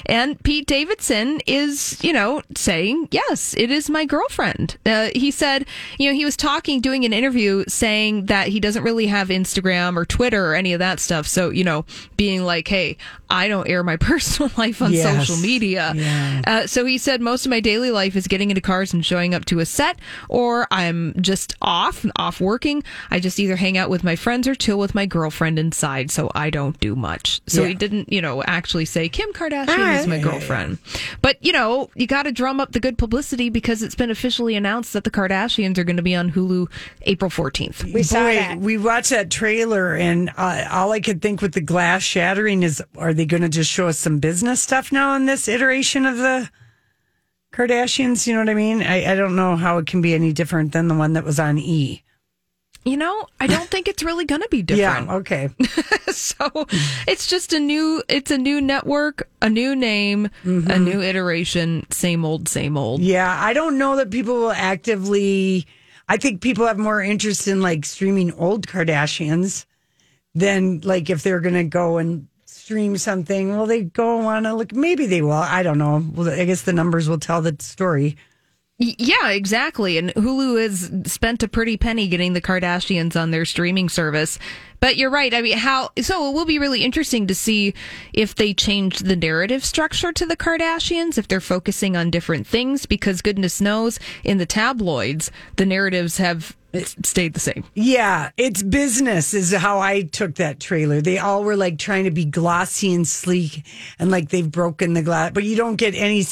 And 0.06 0.40
Pete 0.42 0.66
Davidson 0.66 1.40
is, 1.46 2.02
you 2.02 2.12
know, 2.12 2.42
saying, 2.56 3.08
yes, 3.10 3.54
it 3.56 3.70
is 3.70 3.90
my 3.90 4.04
girlfriend. 4.04 4.76
Uh, 4.86 5.10
he 5.14 5.30
said, 5.30 5.66
you 5.98 6.10
know, 6.10 6.14
he 6.14 6.24
was 6.24 6.36
talking, 6.36 6.80
doing 6.80 7.04
an 7.04 7.12
interview 7.12 7.64
saying 7.68 8.26
that 8.26 8.48
he 8.48 8.60
doesn't 8.60 8.82
really 8.82 9.06
have 9.06 9.28
Instagram 9.28 9.96
or 9.96 10.04
Twitter 10.04 10.50
or 10.50 10.54
any 10.54 10.72
of 10.72 10.78
that 10.78 11.00
stuff. 11.00 11.26
So, 11.26 11.50
you 11.50 11.64
know, 11.64 11.84
being 12.16 12.44
like, 12.44 12.68
hey, 12.68 12.96
I 13.34 13.48
don't 13.48 13.68
air 13.68 13.82
my 13.82 13.96
personal 14.10 14.50
life 14.56 14.80
on 14.80 14.92
Yes. 14.92 15.26
social 15.26 15.42
media. 15.42 15.92
Yeah. 15.94 16.42
Uh, 16.46 16.66
so 16.66 16.84
he 16.84 16.98
said 16.98 17.20
most 17.20 17.46
of 17.46 17.50
my 17.50 17.60
daily 17.60 17.90
life 17.90 18.16
is 18.16 18.26
getting 18.26 18.50
into 18.50 18.60
cars 18.60 18.92
and 18.92 19.04
showing 19.04 19.34
up 19.34 19.44
to 19.46 19.58
a 19.60 19.66
set, 19.66 19.98
or 20.28 20.66
I'm 20.70 21.14
just 21.20 21.54
off, 21.60 22.04
off 22.16 22.40
working. 22.40 22.82
I 23.10 23.20
just 23.20 23.38
either 23.40 23.56
hang 23.56 23.76
out 23.76 23.90
with 23.90 24.04
my 24.04 24.16
friends 24.16 24.46
or 24.46 24.54
chill 24.54 24.78
with 24.78 24.94
my 24.94 25.06
girlfriend 25.06 25.58
inside. 25.58 26.10
So 26.10 26.30
I 26.34 26.50
don't 26.50 26.78
do 26.80 26.94
much. 26.94 27.40
So 27.46 27.62
Yeah. 27.62 27.68
he 27.68 27.74
didn't, 27.74 28.12
you 28.12 28.22
know, 28.22 28.42
actually 28.44 28.84
say 28.84 29.08
Kim 29.08 29.32
Kardashian 29.32 29.78
All 29.78 29.94
is 30.00 30.06
my 30.06 30.18
girlfriend. 30.18 30.78
But 31.22 31.44
you 31.44 31.52
know, 31.52 31.90
you 31.94 32.06
got 32.06 32.24
to 32.24 32.32
drum 32.32 32.60
up 32.60 32.72
the 32.72 32.80
good 32.80 32.98
publicity 32.98 33.50
because 33.50 33.82
it's 33.82 33.94
been 33.94 34.10
officially 34.10 34.54
announced 34.54 34.92
that 34.92 35.04
the 35.04 35.10
Kardashians 35.10 35.76
are 35.78 35.84
going 35.84 35.96
to 35.96 36.02
be 36.02 36.14
on 36.14 36.32
Hulu 36.32 36.68
April 37.02 37.30
14th. 37.30 37.92
We 37.92 38.02
saw 38.02 38.20
Boy, 38.20 38.34
that. 38.36 38.58
we 38.58 38.78
watched 38.78 39.10
that 39.10 39.30
trailer, 39.30 39.94
and 39.94 40.30
uh, 40.36 40.66
all 40.70 40.92
I 40.92 41.00
could 41.00 41.20
think 41.20 41.42
with 41.42 41.52
the 41.54 41.60
glass 41.60 42.02
shattering 42.02 42.62
is, 42.62 42.82
are 42.96 43.12
they 43.14 43.23
going 43.26 43.42
to 43.42 43.48
just 43.48 43.70
show 43.70 43.88
us 43.88 43.98
some 43.98 44.18
business 44.18 44.60
stuff 44.60 44.92
now 44.92 45.14
in 45.14 45.26
this 45.26 45.48
iteration 45.48 46.06
of 46.06 46.18
the 46.18 46.50
Kardashians? 47.52 48.26
You 48.26 48.34
know 48.34 48.40
what 48.40 48.48
I 48.48 48.54
mean? 48.54 48.82
I, 48.82 49.12
I 49.12 49.14
don't 49.14 49.36
know 49.36 49.56
how 49.56 49.78
it 49.78 49.86
can 49.86 50.00
be 50.00 50.14
any 50.14 50.32
different 50.32 50.72
than 50.72 50.88
the 50.88 50.94
one 50.94 51.12
that 51.14 51.24
was 51.24 51.38
on 51.38 51.58
E. 51.58 52.02
You 52.84 52.98
know, 52.98 53.26
I 53.40 53.46
don't 53.46 53.68
think 53.70 53.88
it's 53.88 54.02
really 54.02 54.26
going 54.26 54.42
to 54.42 54.48
be 54.50 54.60
different. 54.60 55.06
Yeah, 55.06 55.14
okay. 55.14 55.48
so 56.08 56.66
it's 57.08 57.26
just 57.26 57.54
a 57.54 57.58
new 57.58 58.02
it's 58.08 58.30
a 58.30 58.36
new 58.36 58.60
network 58.60 59.26
a 59.40 59.48
new 59.48 59.74
name 59.74 60.28
mm-hmm. 60.44 60.70
a 60.70 60.78
new 60.78 61.00
iteration 61.00 61.86
same 61.90 62.26
old 62.26 62.46
same 62.46 62.76
old 62.76 63.00
Yeah, 63.00 63.34
I 63.42 63.54
don't 63.54 63.78
know 63.78 63.96
that 63.96 64.10
people 64.10 64.34
will 64.34 64.52
actively. 64.52 65.66
I 66.10 66.18
think 66.18 66.42
people 66.42 66.66
have 66.66 66.78
more 66.78 67.00
interest 67.00 67.48
in 67.48 67.62
like 67.62 67.86
streaming 67.86 68.32
old 68.34 68.66
Kardashians 68.66 69.64
than 70.34 70.80
like 70.80 71.08
if 71.08 71.22
they're 71.22 71.40
going 71.40 71.54
to 71.54 71.64
go 71.64 71.96
and 71.96 72.28
stream 72.64 72.96
something. 72.96 73.50
Well, 73.50 73.66
they 73.66 73.82
go 73.82 74.20
on 74.26 74.44
to 74.44 74.54
look. 74.54 74.72
Maybe 74.72 75.04
they 75.04 75.20
will. 75.20 75.32
I 75.32 75.62
don't 75.62 75.76
know. 75.76 76.02
Well, 76.14 76.30
I 76.30 76.46
guess 76.46 76.62
the 76.62 76.72
numbers 76.72 77.10
will 77.10 77.18
tell 77.18 77.42
the 77.42 77.54
story. 77.58 78.16
Yeah 78.98 79.30
exactly 79.30 79.98
and 79.98 80.10
hulu 80.14 80.60
has 80.60 80.90
spent 81.10 81.42
a 81.42 81.48
pretty 81.48 81.76
penny 81.76 82.08
getting 82.08 82.32
the 82.32 82.40
kardashians 82.40 83.20
on 83.20 83.30
their 83.30 83.44
streaming 83.44 83.88
service 83.88 84.38
but 84.80 84.96
you're 84.96 85.10
right 85.10 85.32
i 85.32 85.40
mean 85.40 85.56
how 85.56 85.90
so 86.00 86.28
it 86.28 86.34
will 86.34 86.44
be 86.44 86.58
really 86.58 86.84
interesting 86.84 87.26
to 87.26 87.34
see 87.34 87.72
if 88.12 88.34
they 88.34 88.52
change 88.52 88.98
the 88.98 89.16
narrative 89.16 89.64
structure 89.64 90.12
to 90.12 90.26
the 90.26 90.36
kardashians 90.36 91.16
if 91.16 91.28
they're 91.28 91.40
focusing 91.40 91.96
on 91.96 92.10
different 92.10 92.46
things 92.46 92.84
because 92.84 93.22
goodness 93.22 93.60
knows 93.60 93.98
in 94.22 94.38
the 94.38 94.46
tabloids 94.46 95.30
the 95.56 95.66
narratives 95.66 96.18
have 96.18 96.56
stayed 96.82 97.34
the 97.34 97.40
same 97.40 97.64
Yeah, 97.74 98.30
it's 98.36 98.62
business 98.62 99.32
is 99.32 99.52
how 99.54 99.78
I 99.78 100.02
took 100.02 100.34
that 100.36 100.58
trailer. 100.58 101.00
They 101.00 101.18
all 101.18 101.44
were 101.44 101.56
like 101.56 101.78
trying 101.78 102.04
to 102.04 102.10
be 102.10 102.24
glossy 102.24 102.92
and 102.92 103.06
sleek 103.06 103.64
and 103.98 104.10
like 104.10 104.30
they've 104.30 104.50
broken 104.50 104.94
the 104.94 105.02
glass, 105.02 105.30
but 105.32 105.44
you 105.44 105.56
don't 105.56 105.76
get 105.76 105.94
any. 105.94 106.24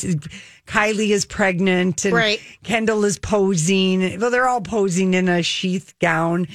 Kylie 0.67 1.11
is 1.11 1.25
pregnant 1.25 2.05
and 2.05 2.15
Right. 2.15 2.41
Kendall 2.63 3.05
is 3.05 3.19
posing. 3.19 4.19
Well, 4.21 4.31
they're 4.31 4.49
all 4.49 4.61
posing 4.61 5.15
in 5.15 5.29
a 5.29 5.43
sheath 5.43 5.95
gown. 6.01 6.47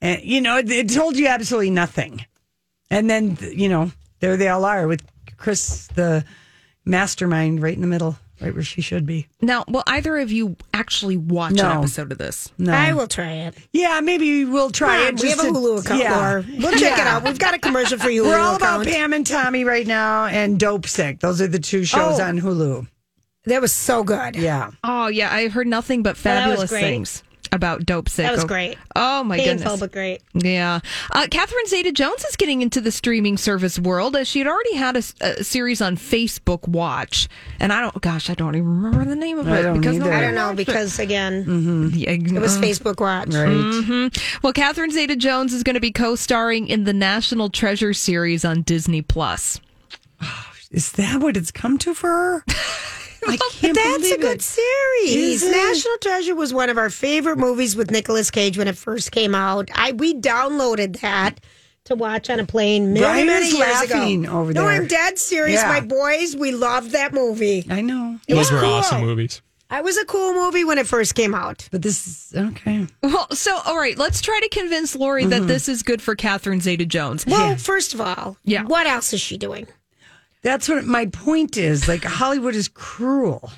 And, 0.00 0.22
you 0.22 0.40
know, 0.40 0.58
it, 0.58 0.70
it 0.70 0.88
told 0.90 1.16
you 1.16 1.26
absolutely 1.26 1.70
nothing. 1.70 2.24
And 2.90 3.10
then, 3.10 3.36
you 3.40 3.68
know, 3.68 3.90
there 4.20 4.36
they 4.36 4.48
all 4.48 4.64
are 4.64 4.86
with 4.86 5.02
Kris, 5.36 5.88
the 5.88 6.24
mastermind, 6.84 7.60
right 7.62 7.74
in 7.74 7.80
the 7.80 7.86
middle, 7.86 8.16
right 8.40 8.54
where 8.54 8.62
she 8.62 8.80
should 8.80 9.06
be. 9.06 9.26
now 9.40 9.64
will 9.68 9.82
either 9.86 10.18
of 10.18 10.30
you 10.30 10.56
actually 10.72 11.16
watch 11.16 11.52
No. 11.54 11.70
an 11.72 11.78
episode 11.78 12.12
of 12.12 12.18
this 12.18 12.52
No. 12.58 12.72
I 12.72 12.92
will 12.92 13.08
try 13.08 13.32
it. 13.32 13.56
Yeah, 13.72 14.00
maybe 14.00 14.44
we'll 14.44 14.70
try 14.70 14.98
Mom, 14.98 15.06
it. 15.16 15.22
We 15.22 15.30
have 15.30 15.40
to, 15.40 15.48
a 15.48 15.52
Hulu 15.52 15.80
account, 15.84 16.00
yeah. 16.02 16.16
Laura. 16.16 16.44
We'll 16.58 16.72
check 16.78 16.98
it 16.98 17.06
out. 17.06 17.24
We've 17.24 17.38
got 17.38 17.54
a 17.54 17.58
commercial 17.58 17.98
for 17.98 18.10
you. 18.10 18.24
We're 18.24 18.36
Hulu 18.38 18.44
all 18.44 18.56
about 18.56 18.80
account. 18.82 18.96
Pam 18.96 19.12
and 19.14 19.26
Tommy 19.26 19.64
right 19.64 19.86
now 19.86 20.26
and 20.26 20.58
Dopesick. 20.58 21.20
Those 21.20 21.40
are 21.40 21.48
the 21.48 21.58
two 21.58 21.84
shows 21.84 22.20
Oh. 22.20 22.24
on 22.24 22.40
Hulu. 22.40 22.86
That 23.46 23.60
was 23.60 23.72
so 23.72 24.02
good. 24.04 24.36
Yeah. 24.36 24.70
Oh 24.84 25.06
yeah, 25.08 25.32
I 25.32 25.48
heard 25.48 25.66
nothing 25.66 26.02
but 26.02 26.16
fabulous 26.16 26.70
great. 26.70 26.80
things 26.82 27.22
about 27.52 27.86
Dopesick. 27.86 28.16
That 28.16 28.32
was 28.32 28.42
Oh- 28.42 28.48
great. 28.48 28.76
Oh 28.96 29.22
my 29.22 29.36
Painful, 29.36 29.54
goodness. 29.58 29.80
but 29.80 29.92
great. 29.92 30.20
Yeah. 30.34 30.80
Uh, 31.12 31.28
Catherine 31.30 31.66
Zeta 31.68 31.92
Jones 31.92 32.24
is 32.24 32.34
getting 32.34 32.60
into 32.60 32.80
the 32.80 32.90
streaming 32.90 33.36
service 33.38 33.78
world 33.78 34.16
as 34.16 34.26
she 34.26 34.40
had 34.40 34.48
already 34.48 34.74
had 34.74 34.96
a 34.96 35.44
series 35.44 35.80
on 35.80 35.96
Facebook 35.96 36.66
Watch. 36.66 37.28
And 37.60 37.72
I 37.72 37.80
don't, 37.82 38.00
gosh, 38.02 38.28
I 38.30 38.34
don't 38.34 38.56
even 38.56 38.82
remember 38.82 39.04
the 39.08 39.14
name 39.14 39.38
of 39.38 39.46
I 39.48 39.60
it. 39.60 39.62
don't 39.62 39.80
because 39.80 39.94
either. 39.94 40.04
nobody 40.06 40.16
I 40.22 40.26
don't 40.26 40.34
know 40.34 40.48
watched 40.48 40.60
it. 40.60 40.66
because 40.66 40.98
again, 40.98 41.92
Yeah, 41.94 42.10
it 42.10 42.32
was 42.40 42.56
uh, 42.56 42.60
Facebook 42.60 42.98
Watch. 43.00 43.32
Right. 43.32 44.10
Well, 44.42 44.52
Catherine 44.52 44.90
Zeta 44.90 45.14
Jones 45.14 45.52
is 45.54 45.62
going 45.62 45.74
to 45.74 45.80
be 45.80 45.92
co 45.92 46.16
starring 46.16 46.66
in 46.66 46.82
the 46.82 46.92
National 46.92 47.48
Treasure 47.48 47.94
series 47.94 48.44
on 48.44 48.62
Disney 48.62 49.02
Plus. 49.02 49.60
Is 50.72 50.90
that 50.92 51.20
what 51.22 51.36
it's 51.36 51.52
come 51.52 51.78
to 51.78 51.94
for 51.94 52.08
her? 52.08 52.44
I 53.28 53.36
can't 53.52 53.74
That's 53.74 54.10
a 54.10 54.18
good 54.18 54.36
it. 54.36 54.42
series. 54.42 55.16
Is 55.16 55.42
it? 55.42 55.50
National 55.50 55.96
Treasure 56.00 56.34
was 56.34 56.52
one 56.54 56.70
of 56.70 56.78
our 56.78 56.90
favorite 56.90 57.38
movies 57.38 57.76
with 57.76 57.90
Nicolas 57.90 58.30
Cage 58.30 58.58
when 58.58 58.68
it 58.68 58.76
first 58.76 59.12
came 59.12 59.34
out. 59.34 59.70
I 59.74 59.92
we 59.92 60.14
downloaded 60.14 61.00
that 61.00 61.40
to 61.84 61.94
watch 61.94 62.30
on 62.30 62.40
a 62.40 62.44
plane 62.46 62.92
many 62.92 63.00
Brian 63.00 63.26
many 63.26 63.46
is 63.46 63.52
years 63.54 63.60
laughing 63.68 64.24
ago. 64.26 64.38
over 64.40 64.52
there. 64.52 64.62
no. 64.64 64.68
I'm 64.68 64.86
dead 64.86 65.18
serious. 65.18 65.60
Yeah. 65.62 65.68
My 65.68 65.80
boys, 65.80 66.34
we 66.36 66.50
loved 66.52 66.90
that 66.92 67.12
movie. 67.14 67.64
I 67.70 67.80
know. 67.80 68.18
It 68.26 68.34
was 68.34 68.50
Those 68.50 68.60
were 68.60 68.66
cool. 68.66 68.74
awesome 68.74 69.00
movies. 69.02 69.40
It 69.70 69.82
was 69.82 69.96
a 69.96 70.04
cool 70.04 70.32
movie 70.32 70.64
when 70.64 70.78
it 70.78 70.86
first 70.86 71.16
came 71.16 71.34
out. 71.34 71.68
But 71.72 71.82
this 71.82 72.06
is 72.06 72.34
okay. 72.36 72.86
Well, 73.02 73.28
so 73.30 73.58
all 73.64 73.76
right, 73.76 73.98
let's 73.98 74.20
try 74.20 74.38
to 74.40 74.48
convince 74.48 74.94
Lori 74.94 75.26
that 75.26 75.38
mm-hmm. 75.40 75.46
this 75.48 75.68
is 75.68 75.82
good 75.82 76.00
for 76.00 76.14
Catherine 76.14 76.60
Zeta 76.60 76.86
Jones. 76.86 77.26
Well, 77.26 77.56
first 77.56 77.92
of 77.94 78.00
all, 78.00 78.36
Yeah. 78.44 78.62
what 78.64 78.86
else 78.86 79.12
is 79.12 79.20
she 79.20 79.36
doing? 79.36 79.66
That's 80.46 80.68
what 80.68 80.84
my 80.84 81.06
point 81.06 81.56
is. 81.56 81.88
Like 81.88 82.04
Hollywood 82.04 82.54
is 82.54 82.68
cruel. 82.68 83.50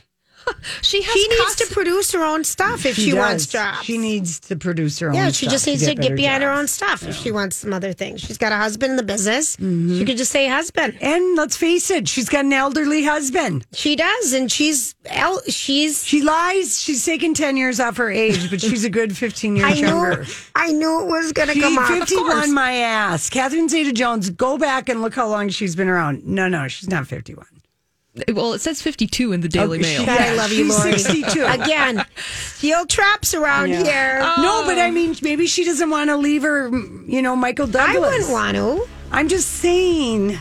She 0.83 1.03
has 1.03 1.13
She 1.13 1.29
needs 1.29 1.41
cos- 1.57 1.57
to 1.69 1.75
produce 1.75 2.13
her 2.13 2.23
own 2.25 2.45
stuff 2.45 2.85
if 2.87 2.97
she, 2.97 3.13
wants 3.15 3.47
does. 3.47 3.53
jobs. 3.53 3.85
She 3.85 3.99
needs 3.99 4.39
to 4.41 4.57
produce 4.57 4.99
her 5.01 5.09
own. 5.09 5.15
yeah, 5.15 5.29
she 5.31 5.47
stuff 5.47 5.53
just 5.53 5.67
needs 5.67 5.83
to 5.87 5.95
get 5.95 6.03
better 6.03 6.15
behind 6.17 6.43
her 6.43 6.51
own 6.51 6.67
stuff 6.69 7.03
if 7.03 7.17
she 7.17 7.31
wants 7.31 7.57
some 7.57 7.73
other 7.73 7.93
things. 7.93 8.21
She's 8.21 8.39
got 8.39 8.53
a 8.53 8.57
husband 8.57 8.91
in 8.93 8.97
the 8.97 9.03
business. 9.03 9.57
Mm-hmm. 9.57 9.99
She 9.99 10.05
could 10.05 10.17
just 10.17 10.31
say 10.33 10.47
husband. 10.49 10.97
And 11.01 11.37
let's 11.37 11.57
face 11.57 11.91
it, 11.91 12.09
she's 12.09 12.29
got 12.29 12.45
an 12.45 12.53
elderly 12.53 13.05
husband. 13.05 13.67
She 13.73 13.97
does, 13.97 14.33
and 14.33 14.51
she's 14.51 14.95
el- 15.07 15.43
she's. 15.49 16.05
She 16.05 16.23
lies. 16.23 16.81
She's 16.81 17.05
taken 17.05 17.35
ten 17.35 17.57
years 17.57 17.81
off 17.81 17.97
her 17.97 18.11
age, 18.11 18.51
but 18.51 18.61
she's 18.61 18.85
a 18.85 18.91
good 18.91 19.17
fifteen 19.17 19.57
years 19.57 19.69
I 19.71 19.75
younger. 19.75 20.23
knew, 20.25 20.33
I 20.55 20.73
knew 20.73 21.01
it 21.03 21.07
was 21.07 21.33
going 21.33 21.49
to 21.49 21.61
come 21.61 21.79
out. 21.79 21.91
Of 21.91 21.99
51 22.09 22.53
my 22.55 22.73
ass. 22.73 23.29
Catherine 23.31 23.69
Zeta 23.69 23.93
Jones, 23.93 24.31
go 24.31 24.59
back 24.59 24.89
and 24.89 25.01
look 25.03 25.15
how 25.15 25.29
long 25.29 25.49
she's 25.49 25.75
been 25.77 25.89
around. 25.89 26.25
No, 26.27 26.49
no, 26.49 26.69
she's 26.69 26.89
not 26.89 27.07
51. 27.07 27.45
Well, 28.33 28.53
it 28.53 28.61
says 28.61 28.81
52 28.83 29.33
in 29.33 29.41
the 29.41 29.49
Daily 29.49 29.79
Okay, 29.79 29.89
Mail. 29.89 30.01
she- 30.01 30.07
God, 30.07 30.21
I 30.21 30.35
love 30.35 30.53
you, 30.53 30.69
Lori. 30.69 30.99
62. 30.99 31.45
Again, 31.45 32.05
steel 32.55 32.87
traps 32.87 33.35
around 33.35 33.71
Yeah. 33.71 33.83
here. 33.85 34.21
Oh. 34.23 34.43
No, 34.43 34.63
but 34.67 34.79
I 34.79 34.91
mean, 34.91 35.17
maybe 35.23 35.47
she 35.47 35.65
doesn't 35.65 35.91
want 35.91 36.11
to 36.11 36.17
leave 36.17 36.43
her, 36.43 36.69
you 37.07 37.23
know, 37.23 37.37
Michael 37.37 37.67
Douglas. 37.67 37.97
I 37.97 37.99
wouldn't 38.01 38.31
want 38.31 38.57
to. 38.57 38.87
I'm 39.11 39.29
just 39.29 39.49
saying. 39.51 40.39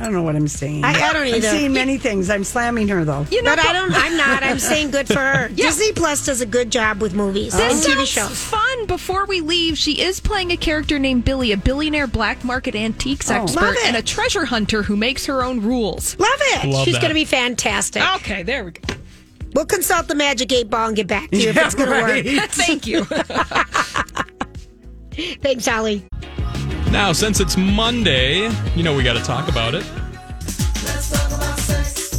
I 0.00 0.04
don't 0.04 0.14
know 0.14 0.22
what 0.22 0.34
I'm 0.34 0.48
saying. 0.48 0.82
I- 0.82 0.92
I 0.92 1.12
don't 1.12 1.22
I'm 1.26 1.34
either. 1.34 1.40
saying 1.42 1.72
many 1.74 1.98
things. 1.98 2.30
I'm 2.30 2.42
slamming 2.42 2.88
her 2.88 3.04
though. 3.04 3.26
You 3.30 3.42
know, 3.42 3.54
But 3.54 3.64
I 3.66 3.72
don't. 3.74 3.92
I'm 3.94 4.16
not. 4.16 4.42
I'm 4.42 4.58
saying 4.58 4.90
good 4.92 5.06
for 5.06 5.18
her. 5.18 5.48
Disney 5.54 5.92
Plus 5.92 6.24
does 6.24 6.40
a 6.40 6.46
good 6.46 6.72
job 6.72 7.02
with 7.02 7.14
movies 7.14 7.52
and 7.54 7.70
This 7.70 7.86
TV 7.86 7.94
sounds 8.06 8.08
shows. 8.08 8.40
fun. 8.44 8.86
Before 8.86 9.26
we 9.26 9.40
leave, 9.42 9.76
she 9.76 10.00
is 10.00 10.18
playing 10.18 10.52
a 10.52 10.56
character 10.56 10.98
named 10.98 11.24
Billy, 11.26 11.52
a 11.52 11.56
billionaire 11.58 12.06
black 12.06 12.42
market 12.44 12.74
antiques 12.74 13.30
Oh. 13.30 13.42
expert 13.42 13.76
and 13.84 13.94
a 13.96 14.02
treasure 14.02 14.46
hunter 14.46 14.82
who 14.82 14.96
makes 14.96 15.26
her 15.26 15.44
own 15.44 15.60
rules. 15.60 16.18
Love 16.18 16.30
it. 16.40 16.68
Love 16.70 16.84
She's 16.86 16.96
going 16.96 17.10
to 17.10 17.14
be 17.14 17.26
fantastic. 17.26 18.02
Okay, 18.16 18.42
there 18.42 18.64
we 18.64 18.70
go. 18.72 18.94
We'll 19.54 19.66
consult 19.66 20.08
the 20.08 20.14
Magic 20.14 20.50
Eight 20.52 20.70
Ball 20.70 20.86
and 20.88 20.96
get 20.96 21.08
back 21.08 21.28
to 21.30 21.36
you 21.36 21.50
if 21.50 21.56
it's 21.58 21.74
going 21.76 21.90
right. 21.90 22.24
to 22.24 22.36
work. 22.38 22.50
Thank 22.50 22.86
you. 22.86 23.04
Thanks, 25.42 25.66
Holly. 25.66 26.04
Now, 26.90 27.12
since 27.12 27.38
it's 27.38 27.56
Monday, 27.56 28.50
you 28.74 28.82
know 28.82 28.96
we 28.96 29.04
got 29.04 29.12
to 29.12 29.22
talk 29.22 29.48
about 29.48 29.76
it. 29.76 29.84
Let's 30.82 31.10
talk 31.10 31.28
about 31.28 31.56
sex 31.56 32.10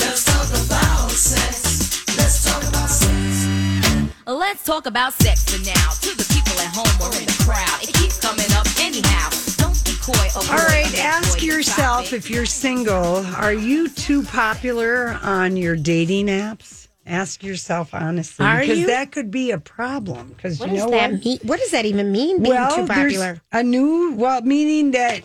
Let's 0.00 0.24
talk 0.24 0.48
about 0.48 1.10
sex. 1.10 2.16
Let's 2.16 2.44
talk 2.44 2.62
about 2.62 2.88
sex. 2.88 4.26
Let's 4.26 4.64
talk 4.64 4.86
about 4.86 5.12
sex 5.12 5.44
for 5.44 5.62
now. 5.66 5.90
To 6.00 6.16
the 6.16 6.24
people 6.32 6.58
at 6.60 6.74
home 6.74 6.96
or 7.02 7.14
in 7.14 7.26
the 7.26 7.44
crowd, 7.44 7.82
it 7.82 7.92
keeps 7.92 8.18
coming 8.18 8.50
up 8.52 8.66
anyhow. 8.80 9.28
Don't 9.58 9.84
be 9.84 9.92
coy. 10.00 10.28
Avoid 10.34 10.50
All 10.50 10.66
right, 10.66 10.98
ask 10.98 11.42
yourself 11.42 12.14
if 12.14 12.30
you're 12.30 12.46
single, 12.46 13.26
are 13.36 13.52
you 13.52 13.90
too 13.90 14.22
popular 14.22 15.18
on 15.22 15.58
your 15.58 15.76
dating 15.76 16.28
apps? 16.28 16.83
Ask 17.06 17.42
yourself 17.42 17.92
honestly, 17.92 18.46
Are 18.46 18.60
because 18.60 18.78
you? 18.78 18.86
that 18.86 19.12
could 19.12 19.30
be 19.30 19.50
a 19.50 19.58
problem. 19.58 20.28
Because 20.28 20.58
you 20.60 20.68
know 20.68 20.90
that 20.90 21.12
what? 21.12 21.24
mean? 21.24 21.38
What 21.42 21.60
does 21.60 21.70
that 21.72 21.84
even 21.84 22.10
mean? 22.12 22.42
Being 22.42 22.54
well, 22.54 22.74
too 22.74 22.86
popular. 22.86 23.42
a 23.52 23.62
new 23.62 24.12
well, 24.14 24.40
meaning 24.40 24.92
that 24.92 25.20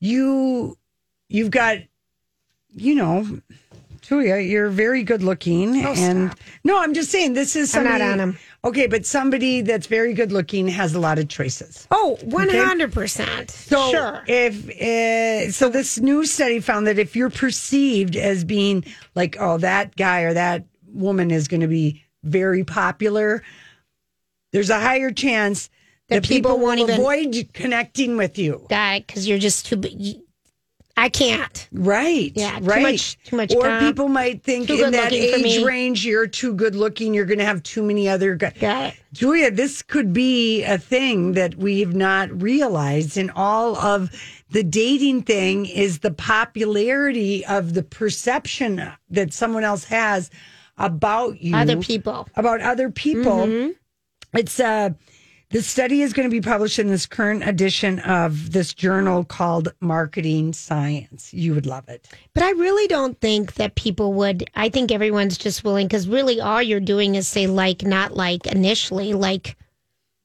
you 0.00 0.76
you've 1.28 1.50
got, 1.50 1.78
you 2.74 2.94
know, 2.94 3.40
Julia, 4.02 4.36
you're 4.36 4.70
very 4.70 5.02
good 5.02 5.22
looking, 5.22 5.84
Oh, 5.84 5.92
and 5.96 6.30
stop. 6.32 6.38
no, 6.64 6.78
I'm 6.78 6.94
just 6.94 7.10
saying 7.10 7.34
this 7.34 7.56
is 7.56 7.74
I'm 7.74 7.84
somebody. 7.84 8.04
not 8.04 8.12
on 8.12 8.20
'em. 8.20 8.38
Okay, 8.64 8.86
but 8.86 9.04
somebody 9.06 9.60
that's 9.62 9.86
very 9.86 10.12
good 10.14 10.32
looking 10.32 10.68
has 10.68 10.94
a 10.94 10.98
lot 11.00 11.18
of 11.18 11.28
choices. 11.28 11.86
Oh, 11.90 12.18
100%. 12.24 13.50
So 13.50 13.90
sure. 13.90 14.24
if 14.26 14.68
uh, 14.80 15.52
so, 15.52 15.68
this 15.68 15.98
new 15.98 16.24
study 16.26 16.60
found 16.60 16.86
that 16.86 16.98
if 16.98 17.14
you're 17.16 17.30
perceived 17.30 18.16
as 18.16 18.44
being 18.44 18.84
like, 19.14 19.36
oh, 19.40 19.58
that 19.58 19.96
guy 19.96 20.20
or 20.22 20.34
that 20.34 20.64
woman 20.92 21.30
is 21.30 21.48
going 21.48 21.60
to 21.60 21.68
be 21.68 22.02
very 22.24 22.64
popular, 22.64 23.42
there's 24.52 24.70
a 24.70 24.80
higher 24.80 25.10
chance 25.10 25.68
That 26.08 26.22
that, 26.22 26.22
people 26.24 26.52
people, 26.52 26.64
won't 26.66 26.80
will 26.80 26.90
even- 26.90 27.00
avoid 27.00 27.48
connecting 27.52 28.16
with 28.16 28.38
you. 28.38 28.66
Guy, 28.68 29.00
because 29.06 29.28
you're 29.28 29.38
just 29.38 29.66
too. 29.66 29.80
I 30.96 31.08
can't. 31.10 31.68
Right. 31.70 32.32
Yeah, 32.34 32.58
too 32.58 32.64
Right. 32.64 32.82
much- 32.82 33.18
too 33.22 33.36
much 33.36 33.54
Or 33.54 33.62
comp. 33.62 33.80
people 33.86 34.08
might 34.08 34.42
think 34.42 34.66
Too 34.66 34.82
in 34.82 34.90
that 34.90 35.12
age 35.12 35.62
range, 35.62 36.04
you're 36.04 36.26
too 36.26 36.52
good 36.52 36.74
looking. 36.74 37.14
You're 37.14 37.24
going 37.24 37.38
to 37.38 37.44
have 37.44 37.62
too 37.62 37.84
many 37.84 38.08
other 38.08 38.34
guys. 38.34 38.54
Got 38.60 38.86
it. 38.88 38.94
Julia, 39.12 39.52
this 39.52 39.80
could 39.80 40.12
be 40.12 40.64
a 40.64 40.76
thing 40.76 41.34
that 41.34 41.54
we 41.54 41.78
have 41.80 41.94
not 41.94 42.42
realized 42.42 43.16
in 43.16 43.30
all 43.30 43.76
of 43.76 44.10
the 44.50 44.64
dating 44.64 45.22
thing 45.22 45.66
is 45.66 46.00
the 46.00 46.10
popularity 46.10 47.46
of 47.46 47.74
the 47.74 47.84
perception 47.84 48.90
that 49.08 49.32
someone 49.32 49.62
else 49.62 49.84
has 49.84 50.30
about 50.78 51.40
you. 51.40 51.54
Other 51.54 51.76
people. 51.78 52.28
About 52.36 52.60
other 52.60 52.90
people. 52.90 53.72
It's 54.34 54.60
uh 54.60 54.90
the 55.50 55.62
study 55.62 56.02
is 56.02 56.12
going 56.12 56.28
to 56.28 56.30
be 56.30 56.42
published 56.42 56.78
in 56.78 56.88
this 56.88 57.06
current 57.06 57.46
edition 57.48 58.00
of 58.00 58.52
this 58.52 58.74
journal 58.74 59.24
called 59.24 59.72
Marketing 59.80 60.52
Science. 60.52 61.32
You 61.32 61.54
would 61.54 61.64
love 61.64 61.88
it. 61.88 62.06
But 62.34 62.42
I 62.42 62.50
really 62.50 62.86
don't 62.86 63.18
think 63.18 63.54
that 63.54 63.74
people 63.74 64.12
would. 64.14 64.44
I 64.54 64.68
think 64.68 64.92
everyone's 64.92 65.38
just 65.38 65.64
willing 65.64 65.86
because 65.86 66.06
really 66.06 66.38
all 66.38 66.62
you're 66.62 66.80
doing 66.80 67.14
is 67.14 67.26
say 67.26 67.46
like, 67.46 67.82
not 67.82 68.14
like 68.14 68.46
initially. 68.46 69.14
Like, 69.14 69.56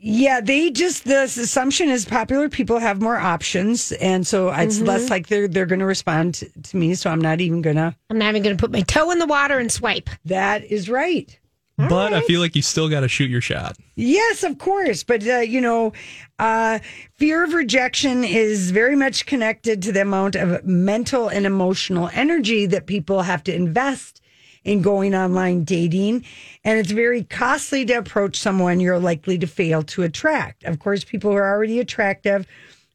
Yeah, 0.06 0.42
they 0.42 0.70
just 0.70 1.06
the 1.06 1.24
assumption 1.24 1.88
is 1.88 2.04
popular 2.04 2.50
people 2.50 2.78
have 2.78 3.02
more 3.02 3.18
options, 3.18 3.94
and 3.94 4.28
so 4.28 4.50
it's 4.50 4.82
less 4.82 5.10
like 5.10 5.28
they're 5.28 5.48
they're 5.48 5.66
going 5.66 5.80
to 5.80 5.86
respond 5.86 6.36
to, 6.36 6.50
to 6.50 6.76
me. 6.78 6.94
So 6.96 7.10
I'm 7.10 7.22
not 7.22 7.40
even 7.40 7.62
gonna. 7.62 7.96
I'm 8.10 8.18
not 8.18 8.28
even 8.28 8.44
going 8.44 8.58
to 8.58 8.60
put 8.60 8.70
my 8.70 8.82
toe 8.82 9.12
in 9.12 9.20
the 9.20 9.26
water 9.26 9.60
and 9.60 9.72
swipe. 9.72 10.10
That 10.26 10.66
is 10.66 10.90
right. 10.90 11.40
but 11.78 12.14
I 12.14 12.20
feel 12.20 12.42
like 12.42 12.54
you 12.54 12.62
still 12.62 12.90
got 12.90 13.00
to 13.00 13.08
shoot 13.08 13.30
your 13.30 13.40
shot. 13.40 13.78
Yes, 13.96 14.44
of 14.44 14.58
course, 14.58 15.04
but 15.04 15.26
uh, 15.26 15.38
you 15.38 15.62
know, 15.62 15.94
uh, 16.38 16.80
fear 17.16 17.46
of 17.46 17.54
rejection 17.54 18.26
is 18.26 18.72
very 18.72 18.98
much 18.98 19.26
connected 19.26 19.82
to 19.84 19.94
the 19.94 20.02
amount 20.02 20.36
of 20.36 20.66
mental 20.66 21.30
and 21.30 21.46
emotional 21.46 22.10
energy 22.12 22.66
that 22.66 22.88
people 22.88 23.22
have 23.22 23.42
to 23.46 23.56
invest 23.56 24.20
in 24.64 24.82
going 24.82 25.14
online 25.14 25.64
dating. 25.64 26.26
And 26.64 26.80
it's 26.80 26.92
very 26.92 27.24
costly 27.24 27.86
to 27.86 27.94
approach 27.94 28.38
someone 28.38 28.80
you're 28.80 29.00
likely 29.00 29.38
to 29.40 29.48
fail 29.48 29.84
to 29.84 30.04
attract. 30.04 30.64
Of 30.64 30.80
course, 30.80 31.04
people 31.04 31.32
who 31.32 31.38
are 31.38 31.52
already 31.52 31.80
attractive 31.80 32.48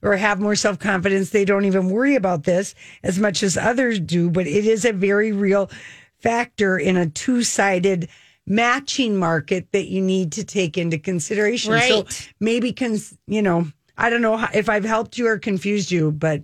or 0.02 0.16
have 0.16 0.40
more 0.40 0.54
self 0.54 0.78
confidence, 0.78 1.30
they 1.30 1.44
don't 1.44 1.64
even 1.64 1.90
worry 1.90 2.14
about 2.14 2.44
this 2.44 2.74
as 3.02 3.18
much 3.18 3.42
as 3.42 3.56
others 3.56 3.98
do, 4.00 4.30
but 4.30 4.46
it 4.46 4.64
is 4.64 4.84
a 4.84 4.92
very 4.92 5.32
real 5.32 5.70
factor 6.20 6.78
in 6.78 6.96
a 6.96 7.08
two 7.08 7.42
sided 7.42 8.08
matching 8.46 9.16
market 9.16 9.70
that 9.72 9.88
you 9.88 10.00
need 10.00 10.32
to 10.32 10.44
take 10.44 10.78
into 10.78 10.98
consideration. 10.98 11.72
So 11.88 12.06
maybe, 12.40 12.72
cons- 12.72 13.16
you 13.26 13.42
know, 13.42 13.66
I 13.96 14.08
don't 14.08 14.22
know 14.22 14.46
if 14.54 14.68
I've 14.68 14.84
helped 14.84 15.18
you 15.18 15.26
or 15.26 15.38
confused 15.38 15.90
you, 15.90 16.12
but 16.12 16.42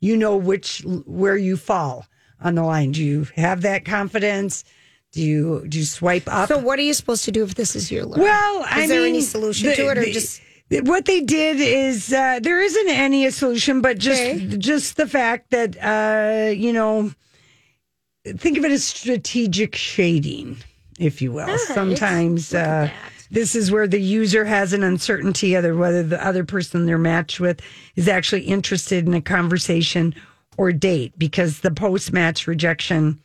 you 0.00 0.16
know 0.16 0.36
which 0.36 0.82
where 1.06 1.36
you 1.36 1.56
fall 1.56 2.06
on 2.40 2.54
the 2.54 2.62
line. 2.62 2.92
Do 2.92 3.02
you 3.02 3.26
have 3.36 3.62
that 3.62 3.84
confidence? 3.84 4.64
Do 5.12 5.22
you 5.22 5.64
do 5.68 5.78
you 5.78 5.84
swipe 5.84 6.24
up? 6.26 6.48
So 6.48 6.58
what 6.58 6.78
are 6.78 6.82
you 6.82 6.92
supposed 6.94 7.24
to 7.24 7.32
do 7.32 7.42
if 7.44 7.54
this 7.54 7.74
is 7.76 7.90
your 7.90 8.04
lure? 8.04 8.22
Well, 8.24 8.60
is 8.62 8.66
I 8.70 8.86
there 8.86 9.00
mean, 9.02 9.14
any 9.14 9.20
solution 9.22 9.68
the- 9.70 9.76
to 9.76 9.88
it, 9.90 9.98
or 9.98 10.04
the- 10.04 10.12
just 10.12 10.42
what 10.82 11.04
they 11.04 11.20
did 11.20 11.58
is 11.60 12.12
uh, 12.12 12.40
there 12.42 12.60
isn't 12.60 12.88
any 12.88 13.30
solution, 13.30 13.80
but 13.80 13.98
just 13.98 14.20
Okay. 14.20 14.56
just 14.58 14.96
the 14.96 15.06
fact 15.06 15.50
that 15.50 15.76
uh, 15.82 16.50
you 16.50 16.72
know, 16.72 17.12
think 18.36 18.58
of 18.58 18.64
it 18.64 18.72
as 18.72 18.84
strategic 18.84 19.76
shading, 19.76 20.56
if 20.98 21.22
you 21.22 21.32
will. 21.32 21.56
Sometimes 21.58 22.52
uh, 22.52 22.90
this 23.30 23.54
is 23.54 23.70
where 23.70 23.86
the 23.86 24.00
user 24.00 24.44
has 24.44 24.72
an 24.72 24.82
uncertainty 24.82 25.54
of 25.54 25.64
whether 25.78 26.02
the 26.02 26.24
other 26.24 26.44
person 26.44 26.84
they're 26.86 26.98
matched 26.98 27.38
with 27.40 27.60
is 27.94 28.08
actually 28.08 28.42
interested 28.42 29.06
in 29.06 29.14
a 29.14 29.20
conversation 29.22 30.14
or 30.56 30.72
date, 30.72 31.12
because 31.18 31.60
the 31.60 31.70
post 31.70 32.12
match 32.12 32.46
rejection, 32.46 33.20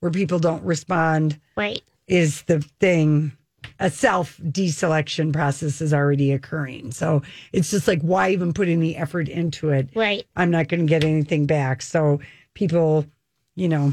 where 0.00 0.10
people 0.10 0.38
don't 0.38 0.64
respond 0.64 1.38
right? 1.56 1.82
is 2.08 2.42
the 2.42 2.60
thing 2.80 3.32
a 3.78 3.90
self 3.90 4.38
deselection 4.38 5.32
process 5.32 5.80
is 5.80 5.92
already 5.92 6.32
occurring. 6.32 6.92
So 6.92 7.22
it's 7.52 7.70
just 7.70 7.88
like 7.88 8.00
why 8.00 8.30
even 8.30 8.52
put 8.52 8.68
any 8.68 8.96
effort 8.96 9.28
into 9.28 9.70
it? 9.70 9.88
Right. 9.94 10.26
i'm 10.36 10.50
not 10.50 10.68
going 10.68 10.80
to 10.80 10.86
get 10.86 11.04
anything 11.04 11.46
back. 11.46 11.82
So 11.82 12.20
people 12.54 13.06
you 13.54 13.68
know 13.68 13.92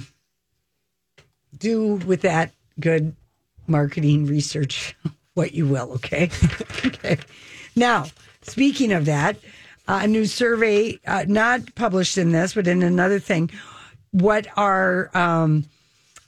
do 1.57 1.95
with 1.95 2.21
that 2.21 2.51
good 2.79 3.15
marketing 3.67 4.25
research 4.25 4.95
what 5.33 5.53
you 5.53 5.67
will 5.67 5.91
okay? 5.93 6.29
Okay. 6.85 7.17
Now 7.75 8.05
speaking 8.41 8.91
of 8.91 9.05
that 9.05 9.37
a 9.89 10.08
new 10.08 10.25
survey 10.25 10.99
uh, 11.08 11.25
not 11.28 11.75
published 11.75 12.17
in 12.17 12.32
this 12.32 12.54
but 12.54 12.67
in 12.67 12.84
another 12.84 13.19
thing 13.19 13.49
what 14.12 14.47
are 14.58 15.10
um, 15.15 15.65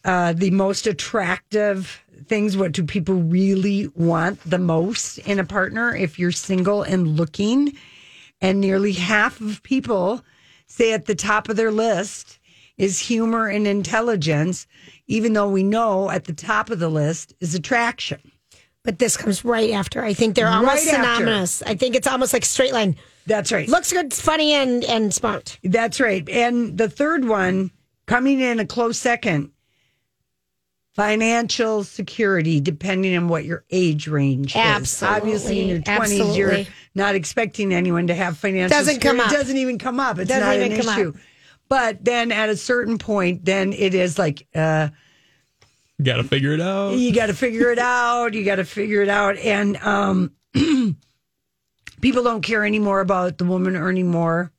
uh, 0.04 0.34
the 0.34 0.52
most 0.52 0.88
attractive 0.88 2.04
things. 2.28 2.58
What 2.58 2.72
do 2.72 2.84
people 2.84 3.16
really 3.16 3.88
want 3.96 4.40
the 4.50 4.58
most 4.58 5.18
in 5.20 5.40
a 5.40 5.46
partner 5.46 5.96
if 5.96 6.18
you're 6.18 6.32
single 6.32 6.84
and 6.84 7.18
looking? 7.18 7.74
And 8.42 8.60
nearly 8.60 8.94
half 8.94 9.40
of 9.42 9.62
people 9.64 10.24
say 10.68 10.94
at 10.94 11.06
the 11.06 11.16
top 11.16 11.50
of 11.50 11.56
their 11.56 11.72
list 11.72 12.40
is 12.78 13.00
humor 13.00 13.48
and 13.48 13.68
intelligence, 13.68 14.66
even 15.08 15.34
though 15.34 15.50
we 15.50 15.62
know 15.64 16.10
at 16.10 16.26
the 16.26 16.34
top 16.34 16.70
of 16.70 16.80
the 16.80 16.90
list 16.90 17.34
is 17.40 17.54
attraction. 17.54 18.32
But 18.84 18.98
this 18.98 19.16
comes 19.16 19.46
right 19.46 19.72
after. 19.72 20.04
I 20.04 20.14
think 20.14 20.36
they're 20.36 20.48
almost 20.48 20.88
Right 20.88 20.96
synonymous. 20.96 21.62
I 21.62 21.76
think 21.76 21.96
it's 21.96 22.08
almost 22.08 22.34
like 22.34 22.44
straight 22.46 22.74
line. 22.74 22.96
That's 23.28 23.52
right. 23.52 23.70
Looks 23.70 23.94
good, 23.94 24.12
funny, 24.14 24.54
and 24.54 24.84
and 24.86 25.14
smart. 25.14 25.60
That's 25.64 26.00
right. 26.00 26.28
And 26.28 26.78
the 26.78 26.90
third 26.90 27.26
one 27.26 27.70
coming 28.08 28.40
in 28.40 28.60
a 28.60 28.66
close 28.66 28.98
second 28.98 29.52
financial 30.96 31.84
security, 31.84 32.60
depending 32.60 33.16
on 33.16 33.28
what 33.28 33.46
your 33.46 33.64
age 33.72 34.08
range 34.08 34.56
Absolutely. 34.56 35.18
is. 35.18 35.22
Obviously, 35.22 35.60
in 35.62 35.68
your 35.70 35.80
20s, 35.80 36.36
you're 36.38 36.66
not 36.96 37.16
expecting 37.16 37.74
anyone 37.74 38.08
to 38.08 38.16
have 38.16 38.38
financial 38.38 38.78
Doesn't 38.78 39.00
come 39.00 39.20
up. 39.20 39.32
It 39.32 39.36
doesn't 39.36 39.58
even 39.58 39.78
come 39.78 40.00
up. 40.00 40.20
It's 40.20 40.30
Doesn't 40.30 40.44
not 40.46 40.56
even 40.56 40.72
an 40.74 40.78
come 40.80 40.90
up. 40.90 40.98
issue. 40.98 41.14
But 41.70 42.04
then 42.04 42.32
at 42.34 42.50
a 42.50 42.58
certain 42.58 42.98
point, 42.98 43.46
then 43.46 43.72
it 43.72 43.94
is 43.94 44.20
like, 44.20 44.46
uh, 44.54 44.90
You 46.02 46.06
got 46.06 46.18
to 46.18 46.24
figure 46.24 46.54
it 46.54 46.62
out. 46.62 46.94
you 46.94 47.14
got 47.14 47.28
to 47.28 47.34
figure 47.34 47.72
it 47.72 47.80
out. 47.80 48.34
You 48.34 48.44
got 48.44 48.56
to 48.56 48.66
figure 48.66 49.02
it 49.02 49.10
out. 49.10 49.38
And 49.38 49.78
um, 49.78 50.32
people 52.02 52.24
don't 52.24 52.42
care 52.42 52.66
anymore 52.66 53.02
about 53.02 53.38
the 53.38 53.46
woman 53.46 53.76
earning 53.76 54.10
more 54.10 54.52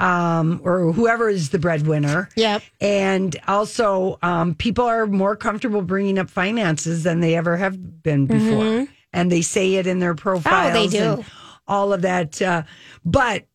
um, 0.00 0.60
or 0.64 0.92
whoever 0.92 1.28
is 1.28 1.50
the 1.50 1.58
breadwinner. 1.58 2.30
Yep. 2.34 2.62
And 2.80 3.36
also, 3.46 4.18
um, 4.22 4.54
people 4.54 4.86
are 4.86 5.06
more 5.06 5.36
comfortable 5.36 5.82
bringing 5.82 6.18
up 6.18 6.30
finances 6.30 7.02
than 7.02 7.20
they 7.20 7.36
ever 7.36 7.56
have 7.56 8.02
been 8.02 8.26
before. 8.26 8.88
And 9.12 9.30
they 9.30 9.42
say 9.42 9.74
it 9.74 9.86
in 9.86 9.98
their 9.98 10.14
profiles. 10.14 10.74
Mm-hmm. 10.74 10.96
Oh, 10.96 11.16
do. 11.16 11.20
and 11.20 11.24
All 11.68 11.92
of 11.92 12.02
that. 12.02 12.40
Uh, 12.40 12.62
but 13.04 13.46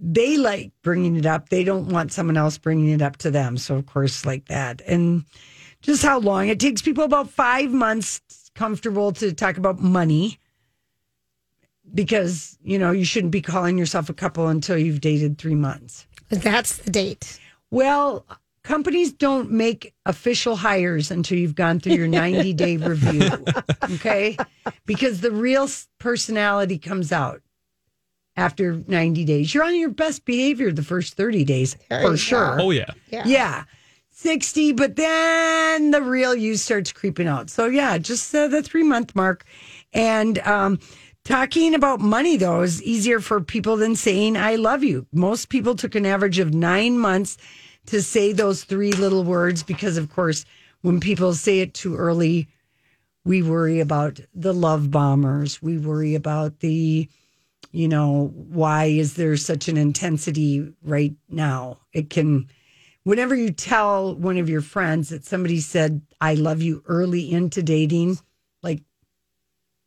they 0.00 0.36
like 0.38 0.72
bringing 0.82 1.16
it 1.16 1.26
up. 1.26 1.50
They 1.50 1.62
don't 1.62 1.88
want 1.88 2.12
someone 2.12 2.36
else 2.36 2.56
bringing 2.56 2.88
it 2.88 3.02
up 3.02 3.18
to 3.18 3.30
them. 3.30 3.58
So, 3.58 3.76
of 3.76 3.86
course, 3.86 4.24
like 4.24 4.46
that. 4.46 4.80
And 4.86 5.24
just 5.82 6.02
how 6.02 6.18
long 6.18 6.48
it 6.48 6.58
takes 6.58 6.80
people 6.80 7.04
about 7.04 7.28
five 7.30 7.70
months 7.70 8.20
comfortable 8.54 9.12
to 9.12 9.32
talk 9.32 9.56
about 9.58 9.80
money 9.80 10.38
because 11.94 12.58
you 12.62 12.78
know 12.78 12.90
you 12.92 13.04
shouldn't 13.04 13.32
be 13.32 13.42
calling 13.42 13.76
yourself 13.78 14.08
a 14.08 14.14
couple 14.14 14.48
until 14.48 14.78
you've 14.78 15.00
dated 15.00 15.38
three 15.38 15.54
months 15.54 16.06
That's 16.30 16.78
the 16.78 16.90
date. 16.90 17.38
well 17.70 18.24
companies 18.62 19.12
don't 19.12 19.50
make 19.50 19.92
official 20.06 20.54
hires 20.56 21.10
until 21.10 21.36
you've 21.38 21.56
gone 21.56 21.80
through 21.80 21.94
your 21.94 22.08
90 22.08 22.52
day 22.54 22.76
review 22.92 23.44
okay 23.94 24.36
because 24.86 25.20
the 25.20 25.30
real 25.32 25.68
personality 25.98 26.78
comes 26.78 27.10
out 27.12 27.42
after 28.36 28.80
90 28.86 29.24
days 29.24 29.52
you're 29.52 29.64
on 29.64 29.74
your 29.74 29.90
best 29.90 30.24
behavior 30.24 30.70
the 30.72 30.82
first 30.84 31.14
30 31.14 31.44
days 31.44 31.76
for 31.88 32.16
sure 32.16 32.60
Oh, 32.60 32.70
yeah. 32.70 32.86
Yeah. 33.10 33.22
yeah. 33.26 33.64
60, 34.22 34.72
but 34.72 34.94
then 34.96 35.90
the 35.90 36.00
real 36.00 36.34
you 36.34 36.56
starts 36.56 36.92
creeping 36.92 37.26
out. 37.26 37.50
So, 37.50 37.66
yeah, 37.66 37.98
just 37.98 38.32
uh, 38.34 38.46
the 38.46 38.62
three 38.62 38.84
month 38.84 39.16
mark. 39.16 39.44
And 39.92 40.38
um, 40.40 40.78
talking 41.24 41.74
about 41.74 42.00
money, 42.00 42.36
though, 42.36 42.62
is 42.62 42.82
easier 42.82 43.18
for 43.18 43.40
people 43.40 43.76
than 43.76 43.96
saying, 43.96 44.36
I 44.36 44.54
love 44.54 44.84
you. 44.84 45.06
Most 45.12 45.48
people 45.48 45.74
took 45.74 45.96
an 45.96 46.06
average 46.06 46.38
of 46.38 46.54
nine 46.54 46.98
months 46.98 47.36
to 47.86 48.00
say 48.00 48.32
those 48.32 48.62
three 48.62 48.92
little 48.92 49.24
words 49.24 49.64
because, 49.64 49.96
of 49.96 50.10
course, 50.12 50.44
when 50.82 51.00
people 51.00 51.34
say 51.34 51.58
it 51.58 51.74
too 51.74 51.96
early, 51.96 52.48
we 53.24 53.42
worry 53.42 53.80
about 53.80 54.20
the 54.34 54.54
love 54.54 54.90
bombers. 54.90 55.60
We 55.60 55.78
worry 55.78 56.14
about 56.14 56.60
the, 56.60 57.08
you 57.72 57.88
know, 57.88 58.32
why 58.34 58.84
is 58.84 59.14
there 59.14 59.36
such 59.36 59.68
an 59.68 59.76
intensity 59.76 60.72
right 60.82 61.14
now? 61.28 61.78
It 61.92 62.08
can, 62.10 62.48
whenever 63.04 63.34
you 63.34 63.50
tell 63.50 64.14
one 64.14 64.38
of 64.38 64.48
your 64.48 64.60
friends 64.62 65.08
that 65.10 65.24
somebody 65.24 65.60
said, 65.60 66.02
I 66.20 66.34
love 66.34 66.62
you 66.62 66.82
early 66.86 67.30
into 67.30 67.62
dating, 67.62 68.18
like, 68.62 68.80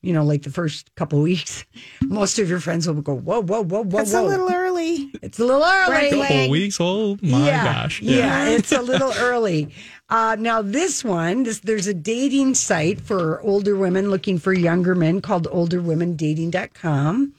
you 0.01 0.13
know, 0.13 0.23
like 0.23 0.43
the 0.43 0.49
first 0.51 0.93
couple 0.95 1.19
weeks, 1.21 1.65
most 2.01 2.37
of 2.39 2.49
your 2.49 2.59
friends 2.59 2.87
will 2.87 3.01
go, 3.01 3.15
whoa, 3.15 3.41
whoa, 3.41 3.63
whoa, 3.63 3.83
whoa, 3.83 3.97
That's 3.97 4.13
whoa. 4.13 4.25
a 4.25 4.27
little 4.27 4.51
early. 4.51 5.09
it's 5.23 5.39
a 5.39 5.45
little 5.45 5.63
early. 5.63 5.91
Red 5.91 6.09
Couple 6.11 6.25
flag. 6.25 6.51
weeks. 6.51 6.77
Oh, 6.79 7.17
my 7.21 7.45
yeah, 7.47 7.63
gosh. 7.63 8.01
Yeah. 8.01 8.49
it's 8.49 8.71
a 8.71 8.81
little 8.81 9.11
early. 9.17 9.73
Uh, 10.07 10.35
now, 10.39 10.61
this 10.61 11.03
one, 11.03 11.41
this, 11.43 11.59
there's 11.61 11.87
a 11.87 11.93
dating 11.93 12.53
site 12.53 13.01
for 13.01 13.41
older 13.41 13.75
women 13.75 14.11
looking 14.11 14.37
for 14.37 14.53
younger 14.53 14.93
men 14.93 15.19
called 15.21 15.47
olderwomendating.com. 15.47 17.33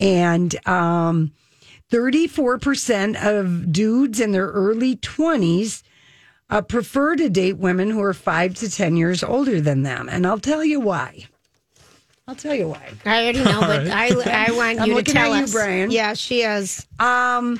And 0.00 0.68
um, 0.68 1.32
34% 1.90 3.16
of 3.22 3.72
dudes 3.72 4.20
in 4.20 4.32
their 4.32 4.48
early 4.48 4.96
20s 4.96 5.82
uh, 6.50 6.62
prefer 6.62 7.16
to 7.16 7.28
date 7.28 7.58
women 7.58 7.90
who 7.90 8.02
are 8.02 8.14
five 8.14 8.54
to 8.56 8.70
10 8.70 8.96
years 8.96 9.22
older 9.22 9.60
than 9.60 9.82
them. 9.82 10.08
And 10.08 10.26
I'll 10.26 10.38
tell 10.38 10.64
you 10.64 10.80
why. 10.80 11.26
I'll 12.26 12.34
tell 12.34 12.54
you 12.54 12.68
why. 12.68 12.90
I 13.06 13.22
already 13.22 13.42
know, 13.42 13.60
but 13.60 13.88
I 13.88 14.08
I 14.08 14.50
want 14.52 14.80
I'm 14.80 14.88
you 14.90 15.02
to 15.02 15.02
tell 15.02 15.32
at 15.32 15.38
you, 15.38 15.44
us. 15.44 15.52
Brian. 15.52 15.90
Yeah, 15.90 16.12
she 16.12 16.42
is. 16.42 16.86
Um, 16.98 17.58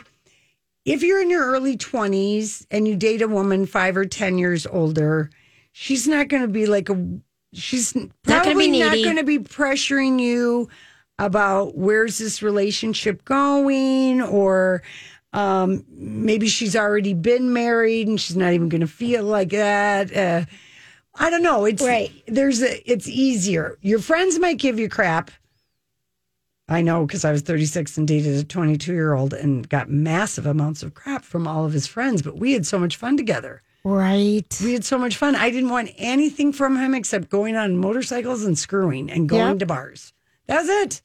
if 0.85 1.03
you're 1.03 1.23
in 1.23 1.31
your 1.31 1.47
early 1.47 1.77
20s 1.77 2.67
and 2.71 2.87
you 2.87 2.95
date 2.97 3.23
a 3.23 3.29
woman 3.29 3.65
five 3.65 3.97
or 3.97 4.05
10 4.05 4.37
years 4.37 4.67
older, 4.67 5.31
she's 5.73 6.07
not 6.07 6.29
going 6.29 6.43
to 6.43 6.49
be 6.49 6.67
like 6.67 6.91
a, 6.91 7.19
she's 7.55 7.93
gonna 7.93 8.09
probably 8.25 8.71
be 8.71 8.81
not 8.81 8.95
going 8.95 9.17
to 9.17 9.25
be 9.25 9.39
pressuring 9.39 10.21
you 10.21 10.69
about 11.19 11.77
where's 11.77 12.19
this 12.19 12.43
relationship 12.43 13.25
going 13.25 14.23
or 14.23 14.83
um, 15.33 15.85
maybe 15.91 16.49
she's 16.49 16.77
already 16.77 17.13
been 17.15 17.53
married 17.53 18.09
and 18.09 18.21
she's 18.21 18.37
not 18.37 18.53
even 18.53 18.69
going 18.69 18.81
to 18.81 18.87
feel 18.87 19.25
like 19.25 19.51
that. 19.51 20.17
Uh, 20.17 20.45
I 21.21 21.31
don't 21.31 21.43
know. 21.43 21.65
It's 21.65 21.83
Right. 21.83 22.13
There's 22.27 22.63
a. 22.63 22.91
It's 22.91 23.09
easier. 23.09 23.77
Your 23.83 23.99
friends 23.99 24.39
might 24.39 24.59
give 24.59 24.79
you 24.79 24.89
crap. 24.89 25.31
I 26.69 26.83
know 26.83 27.07
because 27.07 27.25
I 27.25 27.33
was 27.33 27.43
36 27.43 27.97
and 27.99 28.07
dated 28.07 28.37
a 28.39 28.45
22 28.45 28.93
year 28.93 29.15
old 29.15 29.33
and 29.33 29.69
got 29.69 29.89
massive 29.91 30.47
amounts 30.47 30.83
of 30.83 30.95
crap 30.95 31.25
from 31.25 31.47
all 31.49 31.65
of 31.65 31.73
his 31.73 31.87
friends. 31.87 32.23
But 32.23 32.37
we 32.37 32.53
had 32.53 32.67
so 32.67 32.79
much 32.79 32.97
fun 32.97 33.17
together. 33.17 33.63
Right. 33.85 34.45
We 34.63 34.75
had 34.75 34.85
so 34.85 34.99
much 34.99 35.17
fun. 35.17 35.35
I 35.35 35.51
didn't 35.51 35.71
want 35.71 35.91
anything 35.97 36.53
from 36.53 36.77
him 36.77 36.95
except 36.95 37.31
going 37.31 37.57
on 37.57 37.79
motorcycles 37.79 38.45
and 38.45 38.57
screwing 38.59 39.11
and 39.11 39.29
going 39.29 39.49
Yep. 39.49 39.59
to 39.61 39.67
bars. 39.67 40.13
That's 40.47 40.69
it. 40.69 41.03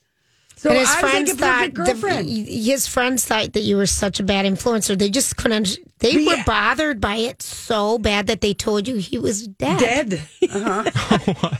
So 0.63 0.69
and 0.69 0.79
his 0.79 0.87
I 0.89 0.91
was 0.93 1.11
friends 1.11 1.29
like 1.29 1.37
a 1.37 1.41
thought 1.41 1.73
perfect 1.73 2.25
the- 2.29 2.45
his 2.71 2.87
friends 2.87 3.25
thought 3.25 3.51
that 3.51 3.63
you 3.63 3.75
were 3.75 3.85
such 3.85 4.21
a 4.21 4.23
bad 4.23 4.45
influencer. 4.45 4.97
They 4.97 5.09
just 5.09 5.35
couldn't. 5.35 5.77
They 5.99 6.11
Yeah. 6.11 6.37
were 6.37 6.43
bothered 6.45 7.01
by 7.01 7.17
it 7.17 7.41
so 7.41 7.97
bad 7.97 8.27
that 8.27 8.39
they 8.39 8.53
told 8.53 8.87
you 8.87 8.95
he 8.95 9.17
was 9.17 9.45
dead. 9.45 9.79
Dead. 9.79 10.21
Uh-huh. 10.49 10.83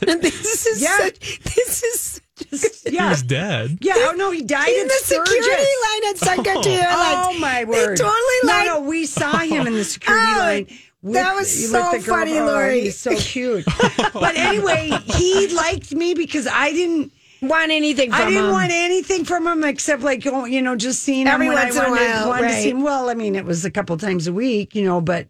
This 0.22 0.64
is 0.66 0.80
Yeah. 0.80 0.96
such, 0.96 1.40
this 1.44 1.82
is 1.82 2.82
He 2.86 2.94
yeah. 2.96 3.10
was 3.10 3.22
dead. 3.22 3.76
Yeah. 3.82 3.92
Oh 4.08 4.14
no, 4.16 4.30
he 4.30 4.40
died 4.40 4.68
in 4.72 4.80
in 4.80 4.88
the 4.88 5.00
security 5.04 5.74
line 5.84 6.04
at 6.10 6.16
Secretary 6.18 6.78
Oh 6.88 7.36
my 7.38 7.64
word! 7.64 7.98
They 7.98 8.02
totally 8.02 8.40
no, 8.44 8.48
like 8.52 8.66
no, 8.68 8.80
we 8.80 9.04
saw 9.04 9.36
him 9.52 9.66
in 9.66 9.74
the 9.74 9.84
security 9.84 10.32
Oh, 10.34 10.38
line. 10.38 10.66
with- 11.02 11.14
that 11.16 11.34
was 11.34 11.70
so 11.70 11.90
the 11.92 11.98
girl. 11.98 12.16
funny, 12.16 12.38
Oh, 12.38 12.46
Lori. 12.46 12.80
He's 12.80 12.96
so 12.98 13.14
cute. 13.14 13.66
but 14.14 14.34
anyway, 14.36 14.90
he 15.18 15.48
liked 15.48 15.92
me 15.92 16.14
because 16.14 16.46
I 16.46 16.72
didn't. 16.72 17.12
Want 17.48 17.70
anything 17.70 18.10
from 18.10 18.20
I 18.20 18.24
didn't 18.30 18.46
him. 18.46 18.52
want 18.52 18.72
anything 18.72 19.24
from 19.24 19.46
him 19.46 19.64
except 19.64 20.02
like 20.02 20.24
you 20.24 20.62
know 20.62 20.76
just 20.76 21.02
seeing 21.02 21.26
Every 21.26 21.46
him 21.46 21.54
when 21.54 21.62
once 21.64 21.76
I 21.76 21.80
in 21.82 21.86
a 21.86 21.90
wanted, 21.90 22.08
while, 22.10 22.28
wanted 22.28 22.48
to 22.48 22.54
right. 22.54 22.62
see 22.62 22.70
him. 22.70 22.82
Well, 22.82 23.08
I 23.08 23.14
mean, 23.14 23.34
it 23.36 23.44
was 23.44 23.64
a 23.64 23.70
couple 23.70 23.96
times 23.96 24.26
a 24.26 24.32
week, 24.32 24.74
you 24.74 24.84
know, 24.84 25.00
but 25.00 25.28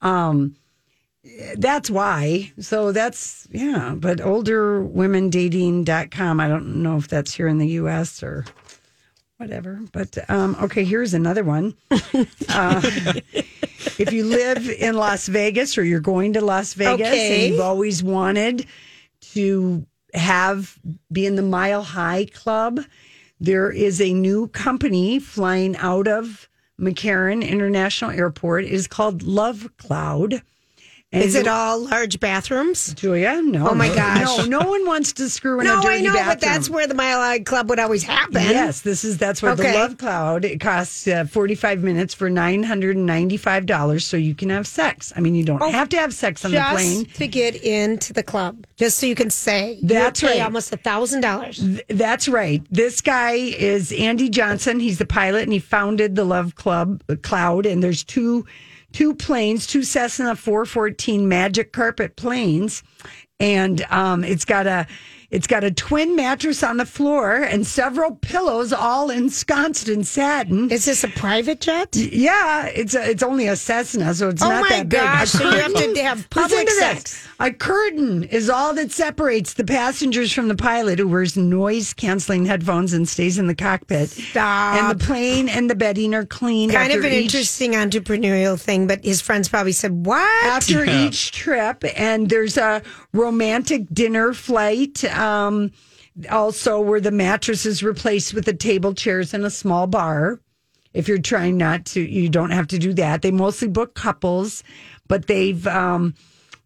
um, 0.00 0.56
that's 1.56 1.90
why. 1.90 2.52
So 2.58 2.92
that's 2.92 3.46
yeah. 3.50 3.94
But 3.96 4.18
olderwomendating.com. 4.18 6.40
I 6.40 6.48
don't 6.48 6.82
know 6.82 6.96
if 6.96 7.08
that's 7.08 7.34
here 7.34 7.48
in 7.48 7.58
the 7.58 7.68
U.S. 7.68 8.22
or 8.22 8.44
whatever. 9.38 9.80
But 9.92 10.18
um, 10.30 10.56
okay, 10.62 10.84
here's 10.84 11.14
another 11.14 11.44
one. 11.44 11.74
uh, 12.48 12.80
if 13.98 14.12
you 14.12 14.24
live 14.24 14.68
in 14.68 14.94
Las 14.94 15.26
Vegas 15.28 15.78
or 15.78 15.84
you're 15.84 16.00
going 16.00 16.32
to 16.34 16.40
Las 16.40 16.74
Vegas 16.74 17.06
Okay. 17.08 17.44
and 17.46 17.52
you've 17.54 17.62
always 17.62 18.02
wanted 18.02 18.66
to 19.32 19.86
have 20.12 20.78
be 21.10 21.26
in 21.26 21.36
the 21.36 21.42
Mile 21.42 21.82
High 21.82 22.26
Club, 22.26 22.80
there 23.40 23.70
is 23.70 24.00
a 24.00 24.12
new 24.12 24.48
company 24.48 25.18
flying 25.18 25.76
out 25.76 26.06
of 26.06 26.48
McCarran 26.80 27.46
International 27.46 28.10
Airport. 28.10 28.64
It 28.64 28.72
is 28.72 28.86
called 28.86 29.22
Love 29.22 29.70
Cloud. 29.78 30.42
Is 31.12 31.34
it 31.34 31.46
all 31.46 31.80
large 31.80 32.18
bathrooms? 32.20 32.94
Julia? 32.94 33.42
No. 33.42 33.68
Oh, 33.68 33.74
my 33.74 33.94
gosh. 33.94 34.38
No, 34.48 34.60
no 34.60 34.68
one 34.70 34.86
wants 34.86 35.12
to 35.14 35.28
screw 35.28 35.60
in 35.60 35.66
a 35.66 35.68
No, 35.68 35.82
dirty 35.82 35.96
I 35.96 36.00
know, 36.00 36.12
bathroom. 36.14 36.28
but 36.28 36.40
that's 36.40 36.70
where 36.70 36.86
the 36.86 36.94
Mile 36.94 37.18
High 37.20 37.40
Club 37.40 37.68
would 37.68 37.78
always 37.78 38.02
happen. 38.02 38.40
Yes, 38.42 38.80
this 38.80 39.04
is 39.04 39.18
that's 39.18 39.42
where 39.42 39.52
Okay. 39.52 39.72
the 39.72 39.78
Love 39.78 39.98
Cloud. 39.98 40.44
It 40.46 40.58
costs 40.60 41.06
uh, 41.06 41.26
forty 41.26 41.54
five 41.54 41.82
minutes 41.82 42.14
for 42.14 42.30
nine 42.30 42.62
hundred 42.62 42.96
and 42.96 43.04
ninety 43.04 43.36
five 43.36 43.66
dollars, 43.66 44.06
so 44.06 44.16
you 44.16 44.34
can 44.34 44.48
have 44.48 44.66
sex. 44.66 45.12
I 45.14 45.20
mean, 45.20 45.34
you 45.34 45.44
don't 45.44 45.60
Oh, 45.62 45.70
have 45.70 45.90
to 45.90 45.98
have 45.98 46.14
sex 46.14 46.44
on 46.46 46.50
the 46.50 46.56
Just 46.56 46.72
plane. 46.72 47.04
to 47.04 47.26
get 47.26 47.56
into 47.56 48.14
the 48.14 48.22
club, 48.22 48.64
just 48.76 48.98
so 48.98 49.04
you 49.06 49.14
can 49.14 49.28
say 49.28 49.78
That's 49.82 50.22
right. 50.22 50.40
almost 50.40 50.72
a 50.72 50.78
thousand 50.78 51.20
dollars. 51.20 51.58
Th- 51.58 51.84
That's 51.88 52.26
right. 52.26 52.62
This 52.70 53.02
guy 53.02 53.32
is 53.32 53.92
Andy 53.92 54.30
Johnson. 54.30 54.80
He's 54.80 54.96
the 54.98 55.04
pilot, 55.06 55.42
and 55.42 55.52
he 55.52 55.58
founded 55.58 56.16
the 56.16 56.24
Love 56.24 56.54
Club 56.54 57.02
uh, 57.10 57.16
Cloud. 57.22 57.66
And 57.66 57.82
there's 57.82 58.02
two 58.02 58.46
two 58.92 59.14
planes, 59.14 59.66
two 59.66 59.82
Cessna 59.82 60.36
414 60.36 61.28
Magic 61.28 61.72
Carpet 61.72 62.16
planes, 62.16 62.82
and 63.40 63.82
um, 63.90 64.22
it's 64.24 64.44
got 64.44 64.66
a 64.66 64.86
it's 65.30 65.46
got 65.46 65.64
a 65.64 65.70
twin 65.70 66.14
mattress 66.14 66.62
on 66.62 66.76
the 66.76 66.84
floor 66.84 67.36
and 67.36 67.66
several 67.66 68.16
pillows, 68.16 68.70
all 68.70 69.08
ensconced 69.08 69.88
in 69.88 70.04
satin. 70.04 70.70
Is 70.70 70.84
this 70.84 71.04
a 71.04 71.08
private 71.08 71.58
jet? 71.62 71.96
Yeah, 71.96 72.66
it's 72.66 72.94
a, 72.94 73.08
it's 73.08 73.22
only 73.22 73.46
a 73.48 73.56
Cessna, 73.56 74.12
so 74.12 74.28
it's 74.28 74.42
Oh 74.42 74.48
not 74.50 74.60
my 74.62 74.68
that 74.68 74.88
big. 74.90 75.00
gosh, 75.00 75.22
A 75.34 75.36
so 75.38 75.44
you 75.50 75.56
have 75.56 75.72
to 75.74 76.02
have 76.02 76.28
public 76.28 76.68
sex. 76.68 77.02
this. 77.02 77.28
Sex. 77.42 77.54
A 77.54 77.58
curtain 77.58 78.24
is 78.24 78.48
all 78.48 78.74
that 78.74 78.92
separates 78.92 79.54
the 79.54 79.64
passengers 79.64 80.32
from 80.32 80.48
the 80.48 80.54
pilot, 80.54 80.98
who 80.98 81.08
wears 81.08 81.36
noise 81.36 81.92
canceling 81.92 82.46
headphones 82.46 82.92
and 82.92 83.08
stays 83.08 83.38
in 83.38 83.46
the 83.46 83.54
cockpit. 83.54 84.10
Stop. 84.10 84.76
And 84.76 85.00
the 85.00 85.04
plane 85.04 85.48
and 85.48 85.68
the 85.68 85.74
bedding 85.74 86.14
are 86.14 86.24
clean. 86.24 86.70
Kind 86.70 86.92
of 86.92 87.04
an 87.04 87.12
each- 87.12 87.24
interesting 87.34 87.72
entrepreneurial 87.72 88.60
thing, 88.60 88.86
but 88.86 89.04
his 89.04 89.20
friends 89.20 89.48
probably 89.48 89.72
said, 89.72 90.06
"What?" 90.06 90.46
after 90.46 90.84
each 90.84 91.32
trip 91.32 91.84
and 91.96 92.28
there's 92.28 92.56
a 92.56 92.82
romantic 93.12 93.86
dinner 93.92 94.32
flight 94.32 95.04
um 95.04 95.70
also 96.30 96.80
where 96.80 97.00
the 97.00 97.10
mattress 97.10 97.64
is 97.64 97.82
replaced 97.82 98.34
with 98.34 98.44
the 98.44 98.52
table 98.52 98.94
chairs 98.94 99.32
and 99.32 99.44
a 99.44 99.50
small 99.50 99.86
bar 99.86 100.40
if 100.92 101.08
you're 101.08 101.18
trying 101.18 101.56
not 101.56 101.84
to 101.86 102.00
you 102.00 102.28
don't 102.28 102.50
have 102.50 102.66
to 102.66 102.78
do 102.78 102.92
that 102.92 103.22
they 103.22 103.30
mostly 103.30 103.68
book 103.68 103.94
couples 103.94 104.62
but 105.08 105.26
they've 105.26 105.66
um 105.66 106.14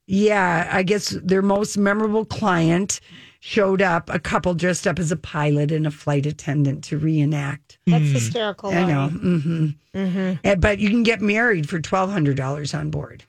yeah 0.07 0.69
i 0.73 0.83
guess 0.83 1.11
their 1.23 1.43
most 1.43 1.77
memorable 1.77 2.25
client 2.25 3.01
showed 3.41 3.83
up 3.83 4.09
a 4.11 4.19
couple 4.19 4.55
dressed 4.55 4.87
up 4.87 4.99
as 4.99 5.11
a 5.13 5.17
pilot 5.17 5.71
and 5.73 5.87
a 5.87 5.91
flight 5.91 6.27
attendant 6.27 6.83
to 6.85 6.97
reenact 6.99 7.79
That's 7.87 8.05
hysterical. 8.11 8.71
i 8.71 8.85
know 8.85 9.11
Lori. 9.13 9.41
hmm 9.41 9.67
Mm-hmm. 9.97 10.61
but 10.61 10.79
you 10.79 10.91
can 10.91 11.03
get 11.05 11.23
married 11.23 11.71
for 11.71 11.81
$1200 11.81 12.79
on 12.79 12.91
board 12.91 13.25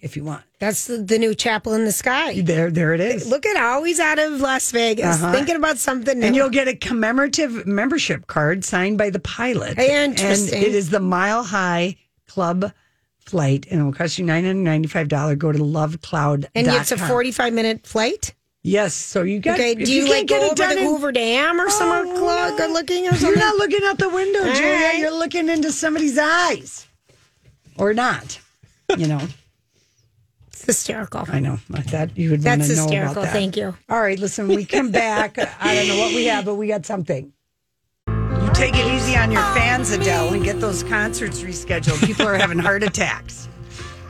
if 0.00 0.14
you 0.14 0.22
want 0.22 0.42
That's 0.60 0.86
the, 0.86 0.98
the 0.98 1.18
new 1.18 1.34
chapel 1.34 1.72
in 1.72 1.84
the 1.86 1.90
sky. 1.92 2.40
there, 2.42 2.70
there 2.70 2.92
it 2.94 3.00
is. 3.00 3.26
Look 3.28 3.44
at 3.46 3.56
always 3.56 3.98
out 3.98 4.18
of 4.18 4.40
Las 4.42 4.70
Vegas, 4.72 5.06
Uh-huh. 5.06 5.32
thinking 5.32 5.56
about 5.56 5.78
something 5.78 6.18
new. 6.20 6.26
And 6.26 6.36
you'll 6.36 6.50
get 6.50 6.68
a 6.68 6.76
commemorative 6.76 7.66
membership 7.66 8.26
card 8.28 8.62
signed 8.64 8.96
by 8.98 9.08
the 9.10 9.18
pilot. 9.20 9.78
Interesting. 9.78 10.54
And 10.58 10.66
it 10.66 10.74
is 10.74 10.90
the 10.90 11.00
Mile 11.00 11.42
High 11.42 11.96
Club 12.28 12.72
flight, 13.28 13.66
and 13.70 13.80
it 13.80 13.84
will 13.84 13.92
cost 13.92 14.18
you 14.18 14.24
nine 14.24 14.44
hundred 14.44 14.62
ninety-five 14.62 15.08
dollars. 15.08 15.36
Go 15.36 15.52
to 15.52 15.58
lovecloud. 15.58 16.46
and 16.54 16.66
it's 16.66 16.92
a 16.92 16.98
forty-five 16.98 17.52
minute 17.52 17.86
flight. 17.86 18.34
Yes, 18.62 18.92
so 18.94 19.22
you 19.22 19.38
got. 19.38 19.54
Okay, 19.54 19.74
do 19.76 19.90
you, 19.90 20.06
can't 20.06 20.10
like 20.10 20.26
go 20.26 20.46
over 20.46 20.54
the 20.54 20.78
in- 20.78 20.84
Hoover 20.84 21.12
Dam 21.12 21.60
or 21.60 21.70
somewhere 21.70 22.02
Oh, 22.06 22.56
good 22.56 22.70
looking 22.72 23.06
or 23.08 23.14
You're 23.14 23.36
not 23.38 23.56
looking 23.56 23.80
out 23.84 23.98
the 23.98 24.08
window, 24.08 24.40
All 24.40 24.52
Julia. 24.54 24.72
right. 24.72 24.98
You're 24.98 25.10
looking 25.16 25.48
into 25.48 25.70
somebody's 25.72 26.18
eyes, 26.18 26.86
or 27.76 27.94
not. 27.94 28.40
You 28.96 29.06
know, 29.06 29.20
It's 30.48 30.64
hysterical. 30.64 31.24
I 31.28 31.38
know. 31.38 31.58
I 31.72 31.82
thought 31.82 32.18
you 32.18 32.30
would 32.30 32.44
want 32.44 32.58
That's 32.60 32.70
to 32.70 32.76
know 32.76 32.82
hysterical. 32.82 33.12
about 33.12 33.22
that. 33.26 33.32
Thank 33.32 33.56
you. 33.56 33.76
All 33.88 34.00
right, 34.02 34.18
listen, 34.18 34.48
we 34.48 34.64
come 34.64 34.90
back. 35.06 35.38
I 35.38 35.74
don't 35.76 35.88
know 35.88 35.98
what 35.98 36.14
we 36.14 36.24
have, 36.26 36.44
but 36.44 36.56
we 36.56 36.66
got 36.66 36.84
something. 36.84 37.32
You 38.58 38.64
take 38.64 38.74
it 38.74 38.92
easy 38.92 39.16
on 39.16 39.30
your 39.30 39.42
fans, 39.54 39.92
Adele, 39.92 40.34
and 40.34 40.42
get 40.42 40.58
those 40.60 40.82
concerts 40.82 41.42
rescheduled. 41.42 42.04
People 42.04 42.26
are 42.26 42.34
having 42.34 42.58
heart 42.58 42.82
attacks. 42.82 43.48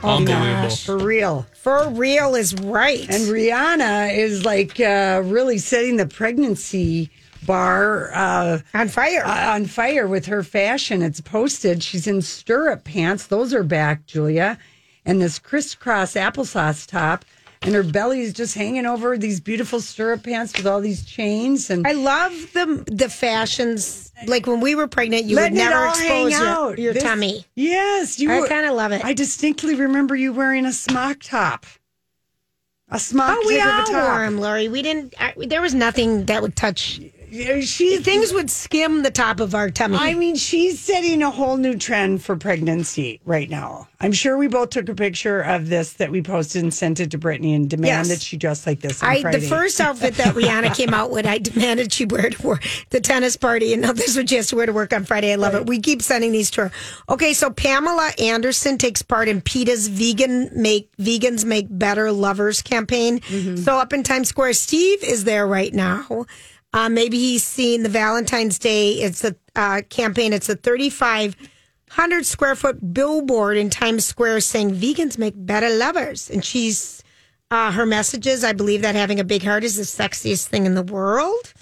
Oh, 0.01 0.15
Unbelievable. 0.15 0.69
For 0.77 0.97
real. 0.97 1.45
For 1.55 1.89
real 1.89 2.33
is 2.33 2.55
right. 2.55 3.01
And 3.01 3.27
Rihanna 3.27 4.15
is 4.17 4.45
like 4.45 4.79
uh, 4.79 5.21
really 5.25 5.57
setting 5.57 5.97
the 5.97 6.05
pregnancy 6.07 7.11
bar 7.45 8.09
uh, 8.13 8.59
on 8.73 8.87
fire. 8.87 9.25
uh, 9.25 9.55
on 9.55 9.65
fire 9.65 10.07
with 10.07 10.25
her 10.27 10.41
fashion. 10.41 11.01
It's 11.01 11.19
posted. 11.19 11.83
She's 11.83 12.07
in 12.07 12.21
stirrup 12.21 12.85
pants. 12.85 13.27
Those 13.27 13.53
are 13.53 13.61
back, 13.61 14.05
Julia. 14.05 14.57
And 15.05 15.21
this 15.21 15.37
crisscross 15.37 16.13
applesauce 16.13 16.87
top. 16.87 17.25
And 17.61 17.75
her 17.75 17.83
belly 17.83 18.21
is 18.21 18.31
just 18.33 18.55
hanging 18.55 18.85
over 18.85 19.17
these 19.17 19.41
beautiful 19.41 19.81
stirrup 19.81 20.23
pants 20.23 20.55
with 20.55 20.65
all 20.65 20.79
these 20.79 21.05
chains. 21.05 21.69
And 21.69 21.85
I 21.85 21.91
love 21.91 22.31
the 22.53 22.83
the 22.87 23.09
fashions. 23.09 24.11
Like 24.27 24.47
when 24.47 24.61
we 24.61 24.75
were 24.75 24.87
pregnant, 24.87 25.25
you 25.25 25.35
would 25.35 25.51
never 25.53 25.87
expose 25.87 26.31
your, 26.31 26.47
out. 26.47 26.79
your 26.79 26.93
This- 26.93 27.03
tummy. 27.03 27.45
Yes, 27.55 28.17
you. 28.19 28.31
I 28.31 28.47
kinda 28.47 28.73
love 28.73 28.91
it. 28.93 29.03
I 29.03 29.13
distinctly 29.13 29.75
remember 29.75 30.15
you 30.15 30.31
wearing 30.31 30.65
a 30.65 30.71
smock 30.73 31.17
top. 31.21 31.65
A 32.89 32.99
smock 32.99 33.37
Oh, 33.39 33.47
we 33.47 33.59
all 33.59 33.81
of 33.81 33.89
wore 33.89 34.19
them, 34.25 34.39
Lori. 34.39 34.67
We 34.67 34.81
didn't. 34.81 35.13
I, 35.19 35.33
there 35.45 35.61
was 35.61 35.75
nothing 35.75 36.25
that 36.25 36.41
would 36.41 36.55
touch. 36.55 36.99
Yeah, 37.31 37.59
She 37.61 37.97
Things 37.97 38.33
would 38.33 38.49
skim 38.49 39.03
the 39.03 39.11
top 39.11 39.39
of 39.39 39.53
our 39.55 39.69
tummy. 39.69 39.97
I 39.99 40.13
mean, 40.13 40.35
she's 40.35 40.79
setting 40.79 41.21
a 41.21 41.29
whole 41.29 41.57
new 41.57 41.77
trend 41.77 42.23
for 42.23 42.35
pregnancy 42.35 43.21
right 43.25 43.49
now. 43.49 43.87
I'm 44.01 44.11
sure 44.13 44.37
we 44.37 44.47
both 44.47 44.69
took 44.69 44.87
a 44.89 44.95
picture 44.95 45.41
of 45.41 45.67
this 45.67 45.93
that 45.93 46.09
we 46.09 46.21
posted 46.21 46.63
and 46.63 46.73
sent 46.73 46.99
it 46.99 47.11
to 47.11 47.17
Brittany 47.17 47.53
and 47.53 47.69
demanded 47.69 48.09
Yes. 48.11 48.23
she 48.23 48.37
dress 48.37 48.65
like 48.65 48.79
this 48.79 49.03
on 49.03 49.09
I 49.09 49.21
Friday. 49.21 49.39
the 49.41 49.47
first 49.47 49.79
outfit 49.81 50.15
that 50.15 50.35
Rihanna 50.35 50.73
came 50.75 50.93
out 50.93 51.11
with, 51.11 51.25
I 51.25 51.37
demanded 51.37 51.91
she 51.91 52.05
wear 52.05 52.29
to 52.29 52.47
work 52.47 52.63
the 52.91 53.01
tennis 53.01 53.35
party, 53.35 53.73
and 53.73 53.81
now 53.81 53.91
this 53.91 54.09
is 54.09 54.17
what 54.17 54.29
she 54.29 54.35
has 54.35 54.47
to 54.47 54.55
wear 54.55 54.65
to 54.65 54.73
work 54.73 54.93
on 54.93 55.03
Friday. 55.03 55.31
I 55.31 55.35
love 55.35 55.53
it. 55.53 55.65
We 55.67 55.79
keep 55.79 56.01
sending 56.01 56.31
these 56.31 56.49
to 56.51 56.61
her. 56.65 56.71
Okay, 57.09 57.33
so 57.33 57.49
Pamela 57.49 58.11
Anderson 58.19 58.77
takes 58.77 59.01
part 59.01 59.27
in 59.27 59.41
PETA's 59.41 59.87
vegan 59.89 60.49
make 60.55 60.89
vegans 60.97 61.43
make 61.45 61.67
better 61.69 62.11
lovers 62.11 62.61
campaign. 62.61 63.19
Mm-hmm. 63.19 63.57
So 63.57 63.75
up 63.77 63.91
in 63.93 64.03
Times 64.03 64.29
Square, 64.29 64.53
Steve 64.53 65.03
is 65.03 65.25
there 65.25 65.45
right 65.45 65.73
now. 65.73 66.25
Uh, 66.73 66.89
maybe 66.89 67.17
he's 67.17 67.43
seen 67.43 67.83
the 67.83 67.89
Valentine's 67.89 68.59
Day. 68.59 68.93
It's 68.93 69.23
a 69.23 69.35
uh, 69.55 69.81
campaign. 69.89 70.33
It's 70.33 70.49
a 70.49 70.55
thirty-five 70.55 71.35
hundred 71.89 72.25
square 72.25 72.55
foot 72.55 72.93
billboard 72.93 73.57
in 73.57 73.69
Times 73.71 74.05
Square 74.05 74.41
saying 74.41 74.75
vegans 74.75 75.17
make 75.17 75.33
better 75.35 75.69
lovers, 75.69 76.29
and 76.29 76.45
she's 76.45 77.03
uh, 77.49 77.71
her 77.71 77.85
messages. 77.85 78.43
I 78.43 78.53
believe 78.53 78.83
that 78.83 78.93
having 78.93 79.19
a 79.19 79.23
big 79.23 79.43
heart 79.43 79.63
is 79.63 79.75
the 79.75 79.83
sexiest 80.03 80.47
thing 80.47 80.67
in 80.67 80.75
the 80.75 80.83
world. 80.83 81.53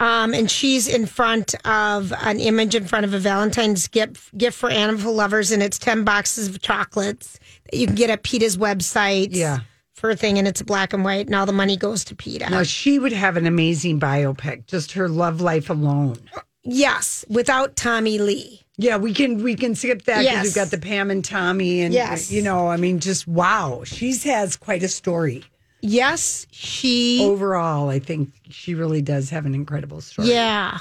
Um, 0.00 0.32
and 0.32 0.48
she's 0.48 0.86
in 0.86 1.06
front 1.06 1.56
of 1.66 2.12
an 2.22 2.38
image 2.38 2.76
in 2.76 2.86
front 2.86 3.04
of 3.04 3.14
a 3.14 3.18
Valentine's 3.18 3.88
gift 3.88 4.38
gift 4.38 4.56
for 4.56 4.70
animal 4.70 5.12
lovers, 5.12 5.50
and 5.50 5.60
it's 5.60 5.76
ten 5.76 6.04
boxes 6.04 6.46
of 6.46 6.62
chocolates 6.62 7.40
that 7.64 7.76
you 7.76 7.86
can 7.88 7.96
get 7.96 8.08
at 8.08 8.22
PETA's 8.22 8.56
website. 8.56 9.30
Yeah. 9.32 9.58
For 9.98 10.10
a 10.10 10.16
thing, 10.16 10.38
and 10.38 10.46
it's 10.46 10.62
black 10.62 10.92
and 10.92 11.04
white, 11.04 11.26
and 11.26 11.34
all 11.34 11.44
the 11.46 11.52
money 11.52 11.76
goes 11.76 12.04
to 12.04 12.14
PETA. 12.14 12.50
now 12.50 12.62
she 12.62 12.98
would 13.00 13.12
have 13.12 13.36
an 13.36 13.46
amazing 13.46 13.98
biopic, 13.98 14.66
just 14.66 14.92
her 14.92 15.08
love 15.08 15.40
life 15.40 15.68
alone. 15.70 16.18
yes, 16.62 17.24
without 17.28 17.74
Tommy 17.76 18.18
Lee. 18.18 18.62
Yeah, 18.76 18.96
we 18.96 19.12
can 19.12 19.42
we 19.42 19.56
can 19.56 19.74
skip 19.74 20.02
that 20.04 20.18
because 20.20 20.24
Yes. 20.24 20.44
we've 20.44 20.54
got 20.54 20.70
the 20.70 20.78
Pam 20.78 21.10
and 21.10 21.24
Tommy, 21.24 21.80
and 21.80 21.92
Yes. 21.92 22.30
Uh, 22.30 22.34
you 22.36 22.42
know, 22.42 22.68
I 22.68 22.76
mean, 22.76 23.00
just 23.00 23.26
wow, 23.26 23.82
she's 23.84 24.22
has 24.22 24.56
quite 24.56 24.84
a 24.84 24.88
story. 24.88 25.42
Yes, 25.80 26.46
she. 26.52 27.20
Overall, 27.24 27.88
I 27.88 27.98
think 27.98 28.30
she 28.50 28.74
really 28.74 29.02
does 29.02 29.30
have 29.30 29.46
an 29.46 29.54
incredible 29.54 30.00
story. 30.00 30.28
Yeah. 30.28 30.78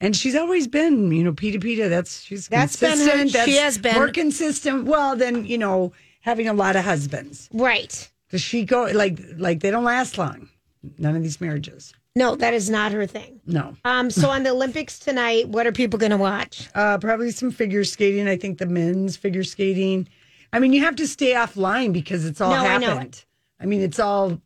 And 0.00 0.14
she's 0.16 0.34
always 0.36 0.66
been, 0.68 1.10
you 1.12 1.22
know, 1.24 1.32
PETA 1.32 1.58
PETA. 1.60 1.88
That's 1.88 2.22
she's 2.22 2.48
That's 2.48 2.76
been 2.76 2.98
her- 2.98 3.10
consistent. 3.18 3.44
she 3.48 3.56
has 3.56 3.78
been- 3.78 3.94
more 3.94 4.10
consistent. 4.10 4.84
Well, 4.86 5.14
than 5.16 5.44
you 5.44 5.58
know, 5.58 5.92
having 6.22 6.48
a 6.48 6.52
lot 6.52 6.74
of 6.76 6.84
husbands. 6.84 7.48
Right. 7.52 8.08
Does 8.30 8.40
she 8.42 8.64
go 8.64 8.84
like 8.92 9.18
like 9.36 9.60
they 9.60 9.70
don't 9.70 9.84
last 9.84 10.18
long? 10.18 10.48
None 10.98 11.16
of 11.16 11.22
these 11.22 11.40
marriages. 11.40 11.92
No, 12.14 12.34
that 12.36 12.52
is 12.52 12.68
not 12.68 12.92
her 12.92 13.06
thing. 13.06 13.40
No. 13.46 13.76
Um. 13.84 14.10
So 14.10 14.28
on 14.30 14.42
the 14.42 14.50
Olympics 14.50 14.98
tonight, 14.98 15.48
what 15.48 15.66
are 15.66 15.72
people 15.72 15.98
going 15.98 16.10
to 16.10 16.16
watch? 16.16 16.68
Uh, 16.74 16.98
probably 16.98 17.30
some 17.30 17.50
figure 17.50 17.84
skating. 17.84 18.26
I 18.28 18.36
think 18.36 18.58
the 18.58 18.66
men's 18.66 19.16
figure 19.16 19.44
skating. 19.44 20.08
I 20.52 20.58
mean, 20.58 20.72
you 20.72 20.82
have 20.84 20.96
to 20.96 21.06
stay 21.06 21.34
offline 21.34 21.92
because 21.92 22.24
it's 22.24 22.40
all 22.40 22.50
No, 22.50 22.60
I 22.60 22.64
happened. 22.64 22.82
know 22.86 22.98
it. 22.98 23.24
I 23.60 23.66
mean, 23.66 23.80
it's 23.82 23.98
all. 23.98 24.40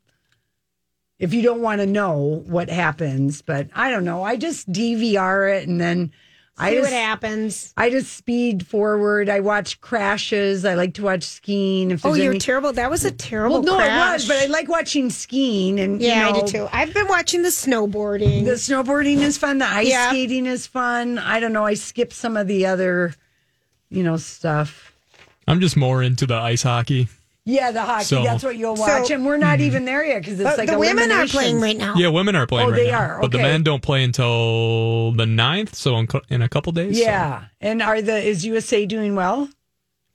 If 1.18 1.32
you 1.32 1.42
don't 1.42 1.60
want 1.62 1.80
to 1.80 1.86
know 1.86 2.42
what 2.46 2.68
happens, 2.68 3.42
but 3.42 3.68
I 3.74 3.90
don't 3.90 4.04
know. 4.04 4.22
I 4.24 4.36
just 4.36 4.70
DVR 4.72 5.56
it 5.56 5.68
and 5.68 5.80
then 5.80 6.12
I 6.58 6.70
See 6.70 6.76
just 6.76 6.90
what 6.92 7.00
happens. 7.00 7.74
I 7.78 7.88
just 7.90 8.14
speed 8.16 8.66
forward. 8.66 9.28
I 9.30 9.40
watch 9.40 9.80
crashes. 9.80 10.64
I 10.66 10.74
like 10.74 10.94
to 10.94 11.02
watch 11.02 11.22
skiing. 11.24 11.90
If 11.90 12.04
Oh, 12.04 12.12
you're 12.14 12.30
any- 12.32 12.38
terrible. 12.38 12.72
That 12.74 12.90
was 12.90 13.04
a 13.06 13.10
terrible. 13.10 13.62
Well, 13.62 13.62
no, 13.62 13.76
crash. 13.76 14.10
it 14.10 14.12
was, 14.14 14.28
but 14.28 14.36
I 14.36 14.46
like 14.46 14.68
watching 14.68 15.08
skiing 15.08 15.80
and 15.80 16.00
Yeah, 16.00 16.26
you 16.28 16.32
know, 16.34 16.38
I 16.38 16.42
do 16.42 16.46
too. 16.52 16.68
I've 16.70 16.92
been 16.92 17.08
watching 17.08 17.42
the 17.42 17.48
snowboarding. 17.48 18.44
The 18.44 18.52
snowboarding 18.52 19.18
is 19.18 19.38
fun. 19.38 19.58
The 19.58 19.66
ice 19.66 19.88
Yeah. 19.88 20.10
skating 20.10 20.44
is 20.46 20.66
fun. 20.66 21.18
I 21.18 21.40
don't 21.40 21.54
know. 21.54 21.64
I 21.64 21.74
skip 21.74 22.12
some 22.12 22.36
of 22.36 22.46
the 22.48 22.66
other, 22.66 23.14
you 23.88 24.02
know, 24.02 24.18
stuff. 24.18 24.92
I'm 25.48 25.58
just 25.60 25.76
more 25.76 26.02
into 26.02 26.26
the 26.26 26.36
ice 26.36 26.62
hockey. 26.62 27.08
Yeah, 27.44 27.72
the 27.72 27.82
hockey. 27.82 28.04
So- 28.04 28.22
that's 28.22 28.44
what 28.44 28.56
you'll 28.56 28.76
watch, 28.76 29.08
So- 29.08 29.14
and 29.14 29.26
we're 29.26 29.36
not 29.36 29.60
even 29.60 29.84
there 29.84 30.04
yet 30.04 30.20
because 30.22 30.34
it's 30.38 30.48
But 30.48 30.58
like 30.58 30.70
the 30.70 30.78
women 30.78 31.04
are 31.10 31.22
eliminations. 31.24 31.32
playing 31.32 31.60
right 31.60 31.76
now. 31.76 31.94
Yeah, 31.96 32.08
women 32.08 32.36
are 32.36 32.46
playing 32.46 32.68
Oh, 32.68 32.70
right 32.70 32.76
they 32.84 32.90
now. 32.92 32.98
are, 32.98 33.18
But 33.20 33.32
the 33.32 33.38
okay. 33.38 33.48
men 33.48 33.62
don't 33.64 33.82
play 33.82 34.04
until 34.04 35.10
the 35.12 35.26
9th, 35.26 35.74
so 35.74 35.96
in, 35.98 36.06
cou- 36.06 36.20
in 36.28 36.40
a 36.42 36.48
couple 36.48 36.70
days. 36.72 36.96
so- 36.98 37.02
Yeah, 37.04 37.42
and 37.60 37.82
are 37.82 38.00
the 38.00 38.16
is 38.16 38.44
USA 38.46 38.86
doing 38.86 39.16
well? 39.16 39.48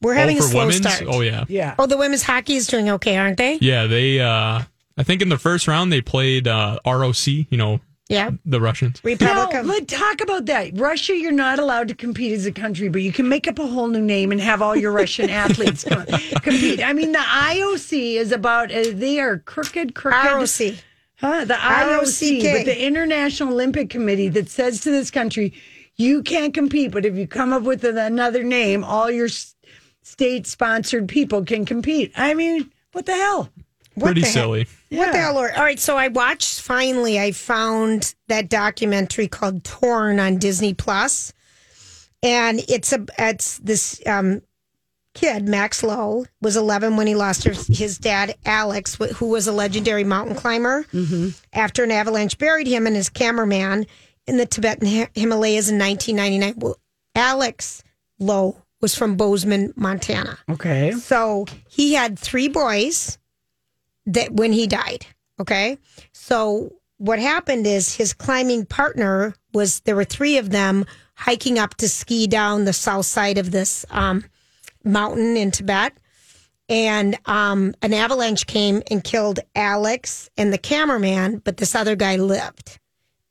We're 0.01 0.13
Oh, 0.13 0.17
having 0.17 0.38
a 0.38 0.41
for 0.41 0.47
slow 0.47 0.67
women's? 0.67 0.78
start. 0.88 1.03
Oh, 1.07 1.21
yeah. 1.21 1.43
Yeah. 1.49 1.75
Oh, 1.80 1.86
the 1.86 1.97
women's 1.97 2.23
hockey 2.23 2.55
is 2.55 2.67
doing 2.67 2.89
okay, 2.91 3.17
aren't 3.17 3.38
they? 3.38 3.57
Yeah, 3.59 3.88
they, 3.88 4.19
uh, 4.21 4.61
I 4.97 5.03
think 5.03 5.21
in 5.21 5.30
the 5.30 5.38
first 5.38 5.67
round 5.67 5.91
they 5.91 6.01
played 6.01 6.47
uh, 6.47 6.80
ROC, 6.86 7.28
you 7.49 7.57
know, 7.57 7.80
Yeah. 8.10 8.32
the 8.45 8.62
Russians. 8.62 9.01
Republic 9.03 9.53
of 9.53 9.66
No, 9.66 9.74
let's 9.74 9.93
talk 9.93 10.22
about 10.22 10.45
that. 10.45 10.72
Russia, 10.80 11.14
you're 11.16 11.32
not 11.34 11.60
allowed 11.60 11.89
to 11.89 11.95
compete 11.95 12.32
as 12.32 12.45
a 12.45 12.51
country, 12.51 12.88
but 12.88 13.01
you 13.01 13.12
can 13.12 13.28
make 13.28 13.47
up 13.47 13.60
a 13.60 13.68
whole 13.68 13.88
new 13.88 14.01
name 14.01 14.32
and 14.32 14.39
have 14.39 14.62
all 14.62 14.76
your 14.76 14.93
Russian 14.93 15.30
athletes 15.43 15.84
co- 15.84 16.05
compete. 16.41 16.82
I 16.82 16.93
mean, 16.93 17.12
the 17.12 17.18
IOC 17.20 18.14
is 18.16 18.32
about 18.32 18.72
uh, 18.72 18.84
they 18.93 19.20
are 19.20 19.39
crooked, 19.39 19.93
crooked. 19.93 20.16
ROC. 20.26 20.76
Huh? 21.20 21.45
The 21.45 21.55
IOC, 21.55 22.43
ROCK. 22.43 22.58
but 22.58 22.66
the 22.66 22.86
International 22.86 23.51
Olympic 23.51 23.89
Committee 23.89 24.30
that 24.30 24.49
says 24.49 24.82
to 24.82 24.91
this 24.91 25.12
country, 25.12 25.53
you 25.95 26.22
can't 26.24 26.53
compete, 26.53 26.91
but 26.91 27.05
if 27.05 27.16
you 27.16 27.28
come 27.28 27.51
up 27.51 27.64
with 27.64 27.84
another 27.84 28.43
name, 28.43 28.84
all 28.84 29.10
your 29.10 29.28
state 30.03 30.45
sponsored 30.47 31.08
people 31.10 31.43
can 31.43 31.66
compete. 31.66 32.12
I 32.16 32.36
mean, 32.36 32.72
what 32.91 33.05
the 33.08 33.14
hell? 33.16 33.49
What 33.98 34.10
Pretty 34.10 34.22
the 34.22 34.28
heck? 34.28 34.34
silly. 34.34 34.68
What 34.91 35.12
the 35.12 35.18
hell, 35.18 35.34
Lord? 35.34 35.54
All 35.56 35.64
right, 35.64 35.80
so 35.80 35.98
I 35.98 36.10
watched 36.10 36.62
finally. 36.62 37.20
I 37.20 37.32
found 37.32 38.14
that 38.28 38.48
documentary 38.48 39.28
called 39.28 39.64
"Torn" 39.64 40.20
on 40.20 40.38
Disney 40.38 40.76
Plus, 40.76 41.34
and 42.22 42.62
it's 42.70 42.93
a 42.93 43.04
it's 43.18 43.58
this 43.58 44.00
um, 44.06 44.43
kid 45.16 45.48
Max 45.48 45.82
Lowe 45.82 46.26
was 46.41 46.56
11 46.56 46.95
when 46.95 47.08
he 47.08 47.16
lost 47.16 47.43
his, 47.43 47.66
his 47.66 47.98
dad 47.98 48.36
Alex, 48.45 49.00
who 49.16 49.30
was 49.30 49.48
a 49.48 49.52
legendary 49.52 50.04
mountain 50.04 50.36
climber. 50.36 50.86
After 51.52 51.84
an 51.84 51.89
avalanche 51.89 52.38
buried 52.38 52.68
him 52.68 52.86
and 52.86 52.95
his 52.95 53.10
cameraman 53.10 53.88
in 54.28 54.38
the 54.38 54.45
Tibetan 54.45 55.08
Himalayas 55.16 55.70
in 55.70 55.80
1999. 55.80 56.54
Well, 56.58 56.78
Alex 57.16 57.84
Lowe 58.20 58.62
was 58.80 58.93
from 58.93 59.16
Bozeman, 59.18 59.74
Montana. 59.76 60.38
Okay. 60.52 60.91
So 60.91 61.48
he 61.68 61.95
had 61.95 62.20
three 62.20 62.48
boys 62.48 63.18
that 64.08 64.34
when 64.34 64.51
he 64.51 64.68
died. 64.68 65.05
Okay. 65.39 65.78
So 66.14 66.74
what 66.97 67.20
happened 67.20 67.68
is 67.68 67.95
his 67.95 68.14
climbing 68.14 68.66
partner 68.66 69.36
was 69.53 69.82
there 69.82 69.95
were 69.95 70.03
three 70.03 70.38
of 70.38 70.49
them 70.49 70.86
hiking 71.16 71.60
up 71.60 71.76
to 71.76 71.89
ski 71.89 72.28
down 72.28 72.66
the 72.66 72.74
south 72.74 73.05
side 73.05 73.38
of 73.38 73.51
this 73.51 73.86
um, 73.91 74.26
mountain 74.84 75.38
in 75.38 75.51
Tibet. 75.51 75.93
And 76.70 77.18
um, 77.26 77.76
an 77.82 77.93
avalanche 77.93 78.45
came 78.45 78.82
and 78.91 79.03
killed 79.03 79.39
Alex 79.55 80.30
and 80.38 80.51
the 80.51 80.58
cameraman, 80.58 81.38
but 81.38 81.58
this 81.58 81.76
other 81.76 81.95
guy 81.95 82.18
lived. 82.18 82.80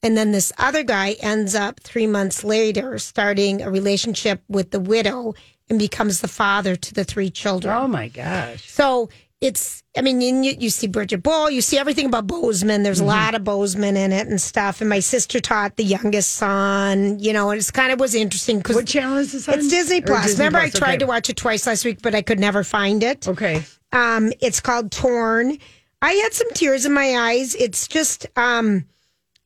And 0.03 0.17
then 0.17 0.33
this 0.33 0.53
other 0.57 0.83
guy 0.83 1.17
ends 1.21 1.55
up 1.55 1.81
three 1.81 2.07
months 2.07 2.45
later 2.45 2.99
starting 2.99 3.61
a 3.61 3.71
relationship 3.71 4.43
with 4.49 4.71
the 4.71 4.81
widow 4.81 5.35
and 5.69 5.79
becomes 5.79 6.21
the 6.21 6.29
father 6.29 6.77
to 6.77 6.95
the 6.95 7.05
three 7.05 7.31
children. 7.31 7.77
Oh 7.77 7.89
my 7.89 8.09
gosh. 8.09 8.71
So 8.71 9.11
it's, 9.47 9.83
I 9.97 10.03
mean, 10.03 10.21
you, 10.43 10.55
you 10.59 10.71
see 10.71 10.87
Bridger 10.89 11.19
Bowl, 11.19 11.51
you 11.51 11.61
see 11.61 11.79
everything 11.79 12.07
about 12.07 12.27
Bozeman. 12.27 12.83
There's 12.83 12.99
Mm-hmm. 12.99 13.09
a 13.09 13.13
lot 13.13 13.35
of 13.35 13.45
Bozeman 13.45 13.97
in 13.97 14.13
it 14.13 14.27
and 14.27 14.41
stuff. 14.41 14.81
And 14.81 14.91
my 14.91 15.01
sister 15.01 15.39
taught 15.41 15.77
the 15.77 15.85
youngest 15.85 16.33
son, 16.33 17.19
you 17.19 17.33
know, 17.33 17.51
and 17.51 17.59
it's 17.59 17.71
kind 17.71 17.93
of 17.93 18.01
was 18.01 18.15
interesting 18.15 18.59
because 18.59 18.77
What 18.77 18.87
channel 18.87 19.17
is 19.19 19.33
this 19.33 19.49
on? 19.49 19.55
it's 19.59 19.69
Disney 19.69 20.01
Plus. 20.01 20.25
Disney 20.27 20.45
Remember, 20.47 20.61
Plus, 20.61 20.75
I 20.75 20.79
tried 20.79 20.89
okay. 20.91 20.99
to 20.99 21.07
watch 21.07 21.31
it 21.31 21.37
twice 21.37 21.67
last 21.67 21.85
week, 21.85 22.03
but 22.03 22.15
I 22.15 22.23
could 22.23 22.41
never 22.41 22.65
find 22.65 23.03
it. 23.03 23.29
Okay. 23.29 23.63
Um, 23.93 24.33
it's 24.41 24.61
called 24.61 24.91
Torn. 24.91 25.57
I 26.03 26.13
had 26.13 26.33
some 26.35 26.49
tears 26.55 26.85
in 26.85 26.93
my 26.93 27.15
eyes. 27.17 27.55
It's 27.55 27.87
just, 27.89 28.27
um, 28.37 28.85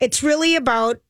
it's 0.00 0.22
really 0.22 0.56
about. 0.56 1.00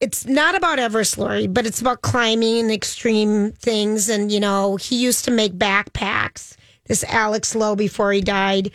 It's 0.00 0.26
not 0.26 0.56
about 0.56 0.80
Everest, 0.80 1.16
Lori, 1.16 1.46
but 1.46 1.64
it's 1.64 1.80
about 1.80 2.02
climbing 2.02 2.58
and 2.58 2.72
extreme 2.72 3.52
things. 3.52 4.08
And 4.08 4.32
you 4.32 4.40
know, 4.40 4.74
he 4.76 4.96
used 4.96 5.24
to 5.26 5.30
make 5.30 5.52
backpacks. 5.52 6.56
This 6.92 7.04
Alex 7.04 7.54
Lowe, 7.54 7.74
before 7.74 8.12
he 8.12 8.20
died, 8.20 8.66
he 8.66 8.72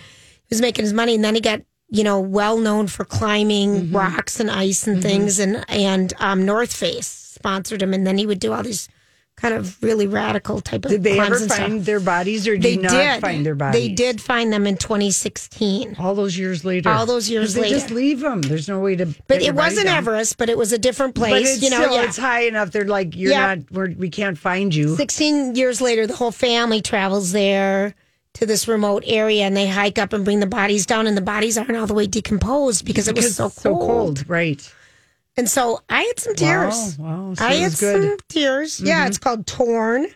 was 0.49 0.59
making 0.59 0.85
his 0.85 0.91
money, 0.93 1.13
and 1.13 1.23
then 1.23 1.35
he 1.35 1.41
got 1.41 1.61
you 1.89 2.03
know 2.03 2.19
well 2.19 2.57
known 2.57 2.87
for 2.87 3.05
climbing 3.05 3.69
Mm-hmm. 3.75 3.95
rocks 3.95 4.39
and 4.39 4.49
ice 4.49 4.87
and 4.87 5.03
things. 5.03 5.37
And 5.37 5.63
and 5.69 6.13
um, 6.17 6.43
North 6.43 6.73
Face 6.73 7.05
sponsored 7.07 7.83
him, 7.83 7.93
and 7.93 8.07
then 8.07 8.17
he 8.17 8.25
would 8.25 8.39
do 8.39 8.53
all 8.53 8.63
these 8.63 8.89
kind 9.35 9.53
of 9.53 9.77
really 9.83 10.07
radical 10.07 10.61
type 10.61 10.83
of. 10.83 10.89
Did 10.89 11.03
they 11.03 11.19
ever 11.19 11.35
and 11.35 11.43
stuff. 11.43 11.59
find 11.59 11.85
their 11.85 11.99
bodies 11.99 12.47
or 12.47 12.57
did 12.57 12.63
They 12.63 12.77
not 12.77 12.89
did 12.91 13.21
find 13.21 13.45
their 13.45 13.53
bodies? 13.53 13.79
They 13.79 13.93
did 13.93 14.19
find 14.19 14.51
them 14.51 14.65
in 14.65 14.77
2016. 14.77 15.95
All 15.99 16.15
those 16.15 16.35
years 16.35 16.65
later. 16.65 16.89
All 16.89 17.05
those 17.05 17.29
years 17.29 17.53
they 17.53 17.61
later. 17.61 17.75
just 17.75 17.91
leave 17.91 18.19
them. 18.21 18.41
There's 18.41 18.67
no 18.67 18.79
way 18.79 18.95
to. 18.95 19.05
But 19.27 19.43
it 19.43 19.53
wasn't. 19.53 19.85
Everest, 19.89 20.39
but 20.39 20.49
it 20.49 20.57
was 20.57 20.73
a 20.73 20.79
different 20.79 21.13
place. 21.13 21.61
You 21.61 21.69
know, 21.69 21.81
still, 21.83 21.93
yeah. 21.93 22.03
it's 22.05 22.17
high 22.17 22.47
enough. 22.47 22.71
They're 22.71 22.85
like, 22.85 23.15
you're 23.15 23.29
Yeah. 23.31 23.55
not. 23.55 23.71
We're, 23.71 23.91
we 23.91 24.09
can't 24.09 24.39
find 24.39 24.73
you. 24.73 24.95
16 24.95 25.53
years 25.55 25.81
later, 25.81 26.07
the 26.07 26.15
whole 26.15 26.31
family 26.31 26.81
travels 26.81 27.31
there 27.31 27.93
to 28.39 28.45
this 28.45 28.67
remote 28.67 29.03
area 29.05 29.43
and 29.43 29.55
they 29.55 29.67
hike 29.67 29.97
up 29.97 30.13
and 30.13 30.23
bring 30.25 30.39
the 30.39 30.47
bodies 30.47 30.85
down, 30.85 31.07
and 31.07 31.17
the 31.17 31.21
bodies 31.21 31.57
aren't 31.57 31.75
all 31.75 31.87
the 31.87 31.93
way 31.93 32.07
decomposed 32.07 32.85
because, 32.85 33.07
it 33.07 33.15
was 33.15 33.35
so 33.35 33.47
it's 33.47 33.61
cold. 33.61 34.27
right? 34.29 34.73
And 35.35 35.47
so 35.49 35.81
I 35.89 36.01
had 36.03 36.19
some 36.19 36.35
tears. 36.35 36.97
Wow, 36.97 37.27
wow. 37.27 37.33
So 37.35 37.45
I 37.45 37.53
had 37.55 37.77
good. 37.77 38.03
some 38.03 38.17
tears. 38.29 38.79
Yeah, 38.79 39.03
Mhm. 39.05 39.07
it's 39.07 39.17
called 39.17 39.45
Torn. 39.47 40.07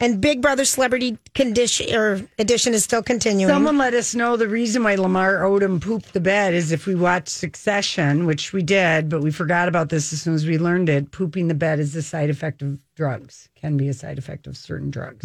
And 0.00 0.20
Big 0.20 0.42
Brother 0.42 0.64
Celebrity 0.64 1.16
Condition 1.32 1.94
or 1.94 2.22
Edition 2.36 2.74
is 2.74 2.82
still 2.82 3.04
continuing. 3.04 3.48
Someone 3.48 3.78
let 3.78 3.94
us 3.94 4.16
know 4.16 4.36
the 4.36 4.48
reason 4.48 4.82
why 4.82 4.96
Lamar 4.96 5.36
Odom 5.42 5.80
pooped 5.80 6.12
the 6.12 6.18
bed 6.20 6.54
is 6.54 6.72
if 6.72 6.86
we 6.86 6.96
watched 6.96 7.28
Succession, 7.28 8.26
which 8.26 8.52
we 8.52 8.62
did, 8.64 9.08
but 9.08 9.22
we 9.22 9.30
forgot 9.30 9.68
about 9.68 9.90
this 9.90 10.12
as 10.12 10.20
soon 10.20 10.34
as 10.34 10.44
we 10.44 10.58
learned 10.58 10.88
it. 10.88 11.12
Pooping 11.12 11.46
the 11.46 11.54
bed 11.54 11.78
is 11.78 11.94
a 11.94 12.02
side 12.02 12.30
effect 12.30 12.62
of 12.62 12.78
drugs, 12.96 13.48
can 13.54 13.76
be 13.76 13.88
a 13.88 13.94
side 13.94 14.18
effect 14.18 14.48
of 14.48 14.56
certain 14.56 14.90
drugs. 14.90 15.24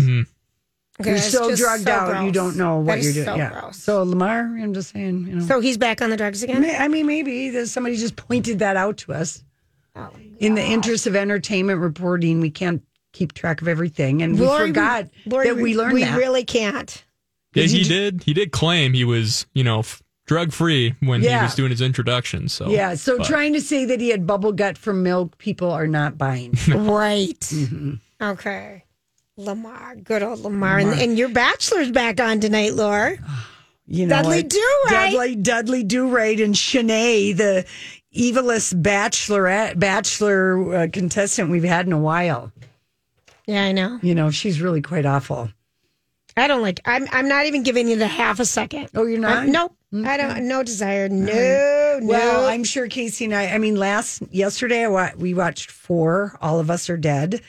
Okay, 1.00 1.12
you're 1.12 1.20
that's 1.20 1.32
so 1.32 1.56
drugged 1.56 1.84
so 1.84 1.92
out, 1.92 2.26
you 2.26 2.32
don't 2.32 2.56
know 2.58 2.78
what 2.78 2.96
That 2.96 3.02
you're 3.04 3.10
is 3.10 3.16
doing. 3.16 3.26
so 3.28 3.36
yeah. 3.36 3.50
gross. 3.62 3.78
So 3.78 4.04
Lamar, 4.04 4.40
I'm 4.40 4.74
just 4.74 4.92
saying, 4.94 5.28
you 5.28 5.36
know. 5.36 5.46
So 5.46 5.60
he's 5.60 5.78
back 5.78 6.02
on 6.02 6.10
the 6.10 6.18
drugs 6.18 6.42
again? 6.42 6.62
May- 6.62 6.76
I 6.78 6.88
mean, 6.88 7.06
maybe 7.06 7.50
there's 7.52 7.72
somebody 7.72 7.98
just 7.98 8.16
pointed 8.16 8.60
that 8.60 8.78
out 8.78 8.98
to 8.98 9.14
us. 9.14 9.44
Oh, 9.96 10.10
In 10.40 10.56
the 10.56 10.64
interest 10.64 11.06
of 11.08 11.16
entertainment 11.16 11.80
reporting, 11.82 12.40
we 12.42 12.50
can't 12.50 12.82
keep 13.14 13.34
track 13.34 13.62
of 13.62 13.68
everything, 13.68 14.22
and 14.22 14.40
Lori, 14.40 14.62
we 14.64 14.68
forgot 14.70 15.08
Lori, 15.26 15.48
that 15.48 15.56
we 15.58 15.76
learned 15.76 15.94
we 15.94 16.04
that. 16.04 16.18
really 16.18 16.44
can't. 16.44 17.04
Yeah, 17.54 17.64
he 17.64 17.84
did. 17.84 18.24
He 18.24 18.34
did 18.34 18.52
claim 18.52 18.94
he 18.94 19.04
was, 19.04 19.48
you 19.54 19.64
know, 19.64 19.80
f- 19.80 20.04
drug 20.28 20.52
free 20.52 20.94
when 21.00 21.22
he 21.22 21.28
was 21.30 21.56
doing 21.56 21.72
his 21.72 21.82
introduction. 21.82 22.50
So 22.50 22.70
yeah, 22.70 22.94
so 22.96 23.18
but- 23.18 23.26
trying 23.28 23.54
to 23.54 23.62
say 23.62 23.86
that 23.86 24.00
he 24.00 24.10
had 24.10 24.28
bubble 24.28 24.52
gut 24.52 24.78
from 24.78 25.02
milk, 25.04 25.38
people 25.40 25.72
are 25.72 25.88
not 25.88 26.18
buying. 26.18 26.54
Right. 26.68 27.40
Mm-hmm. 27.40 27.94
Okay. 28.22 28.84
Lamar, 29.38 29.96
good 29.96 30.24
old 30.24 30.40
Lamar. 30.40 30.80
And, 30.80 31.00
and 31.00 31.18
your 31.18 31.30
bachelor's 31.30 31.92
back 31.92 32.20
on 32.20 32.40
tonight, 32.40 32.74
Laura. 32.74 33.18
You 33.86 34.08
know, 34.08 34.16
Dudley 34.18 34.38
what? 34.38 34.50
Do 34.50 34.74
Right. 34.88 35.12
Dudley 35.12 35.36
Dudley 35.36 35.84
Do 35.84 36.10
Right 36.10 36.40
and 36.40 36.56
Shanae, 36.56 37.38
the 37.38 37.66
evilest 38.16 38.82
bachelorette 38.82 39.80
bachelor 39.80 40.74
uh, 40.76 40.88
contestant 40.92 41.50
we've 41.52 41.64
had 41.64 41.86
in 41.86 41.94
a 41.94 42.00
while. 42.00 42.52
Yeah, 43.46 43.64
I 43.64 43.72
know. 43.72 44.00
You 44.02 44.14
know, 44.16 44.30
she's 44.32 44.60
really 44.60 44.82
quite 44.82 45.06
awful. 45.06 45.50
I 46.36 46.48
don't 46.48 46.62
like. 46.62 46.82
I'm. 46.86 47.08
I'm 47.12 47.28
not 47.30 47.46
even 47.46 47.64
giving 47.64 47.88
you 47.88 47.96
the 47.96 48.08
half 48.08 48.40
a 48.40 48.46
second. 48.46 48.90
Oh, 48.96 49.06
you're 49.06 49.20
not? 49.20 49.38
I'm- 49.38 49.52
nope. 49.52 49.74
I 50.06 50.18
don't. 50.18 50.48
No 50.50 50.64
desire. 50.64 51.08
No. 51.08 51.32
No. 51.34 52.00
Well, 52.04 52.46
I'm 52.48 52.64
sure 52.66 52.88
Casey 52.88 53.26
and 53.26 53.34
I. 53.34 53.48
I 53.48 53.58
mean, 53.58 53.76
last 53.78 54.22
yesterday 54.32 54.84
I 54.84 54.88
wa- 54.90 55.12
we 55.18 55.34
watched 55.34 55.72
four. 55.72 56.38
All 56.42 56.60
of 56.60 56.70
us 56.70 56.90
are 56.90 56.98
dead, 56.98 57.42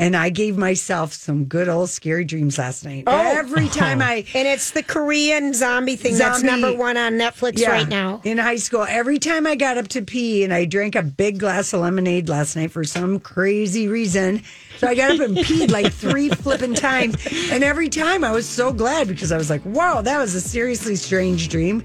and 0.00 0.16
I 0.16 0.30
gave 0.30 0.56
myself 0.56 1.12
some 1.12 1.44
good 1.46 1.68
old 1.68 1.90
scary 1.90 2.24
dreams 2.24 2.56
last 2.56 2.84
night. 2.84 3.04
Oh. 3.08 3.18
Every 3.36 3.68
time 3.68 4.00
I 4.00 4.24
and 4.34 4.46
it's 4.48 4.70
the 4.70 4.82
Korean 4.82 5.52
zombie 5.52 5.96
thing 5.96 6.16
that's 6.16 6.42
number 6.42 6.72
one 6.72 6.96
on 6.96 7.14
Netflix 7.14 7.58
Yeah, 7.58 7.72
right 7.72 7.88
now. 7.88 8.20
in 8.24 8.38
high 8.38 8.56
school. 8.56 8.86
Every 8.88 9.18
time 9.18 9.46
I 9.46 9.56
got 9.56 9.76
up 9.76 9.88
to 9.88 10.02
pee, 10.02 10.44
and 10.44 10.54
I 10.54 10.64
drank 10.64 10.94
a 10.94 11.02
big 11.02 11.38
glass 11.40 11.72
of 11.72 11.80
lemonade 11.80 12.28
last 12.28 12.54
night 12.56 12.70
for 12.70 12.84
some 12.84 13.18
crazy 13.20 13.88
reason. 13.88 14.42
So 14.78 14.86
I 14.86 14.94
got 14.94 15.10
up 15.10 15.20
and 15.20 15.36
peed 15.36 15.70
like 15.72 15.92
three 15.92 16.28
flipping 16.42 16.74
times, 16.74 17.16
and 17.50 17.64
every 17.64 17.88
time 17.88 18.22
I 18.22 18.30
was 18.30 18.48
so 18.48 18.72
glad 18.72 19.08
because 19.08 19.32
I 19.32 19.36
was 19.36 19.50
like, 19.50 19.62
"Wow, 19.64 20.00
that 20.02 20.18
was 20.18 20.36
a 20.36 20.40
seriously 20.40 20.94
strange 20.94 21.48
dream, 21.48 21.82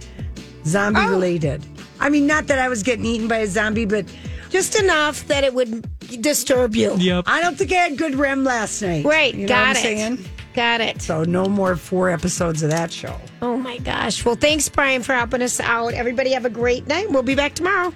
zombie 0.65 0.99
Oh. 1.01 1.09
related." 1.09 1.65
I 1.99 2.09
mean, 2.09 2.27
not 2.27 2.45
that 2.47 2.59
I 2.59 2.69
was 2.69 2.83
getting 2.83 3.05
eaten 3.05 3.27
by 3.27 3.37
a 3.37 3.47
zombie, 3.47 3.85
but 3.85 4.05
Just 4.53 4.79
enough 4.79 5.25
that 5.29 5.43
it 5.43 5.51
would 5.55 5.83
disturb 6.21 6.75
you. 6.75 6.95
Yep. 6.95 7.23
I 7.27 7.41
don't 7.41 7.57
think 7.57 7.71
I 7.71 7.77
had 7.77 7.97
good 7.97 8.13
REM 8.13 8.43
last 8.43 8.83
night. 8.83 9.03
Right. 9.03 9.33
You 9.33 9.41
know 9.41 9.47
got 9.47 9.69
what 9.69 9.77
it. 9.77 9.79
I'm 9.79 10.17
saying? 10.17 10.29
Got 10.53 10.79
it. 10.79 11.01
So 11.01 11.23
no 11.23 11.47
more 11.47 11.75
four 11.75 12.11
episodes 12.11 12.61
of 12.61 12.69
that 12.69 12.91
show. 12.91 13.19
Oh 13.41 13.57
my 13.57 13.79
gosh. 13.79 14.23
Well, 14.23 14.35
thanks, 14.35 14.69
Brian, 14.69 15.01
for 15.01 15.13
helping 15.15 15.41
us 15.41 15.59
out. 15.59 15.95
Everybody 15.95 16.33
have 16.33 16.45
a 16.45 16.51
great 16.51 16.85
night. 16.85 17.09
We'll 17.09 17.23
be 17.23 17.33
back 17.33 17.55
tomorrow. 17.55 17.95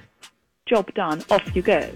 Job 0.65 0.91
done. 0.95 1.23
Off 1.29 1.55
you 1.55 1.61
go. 1.61 1.87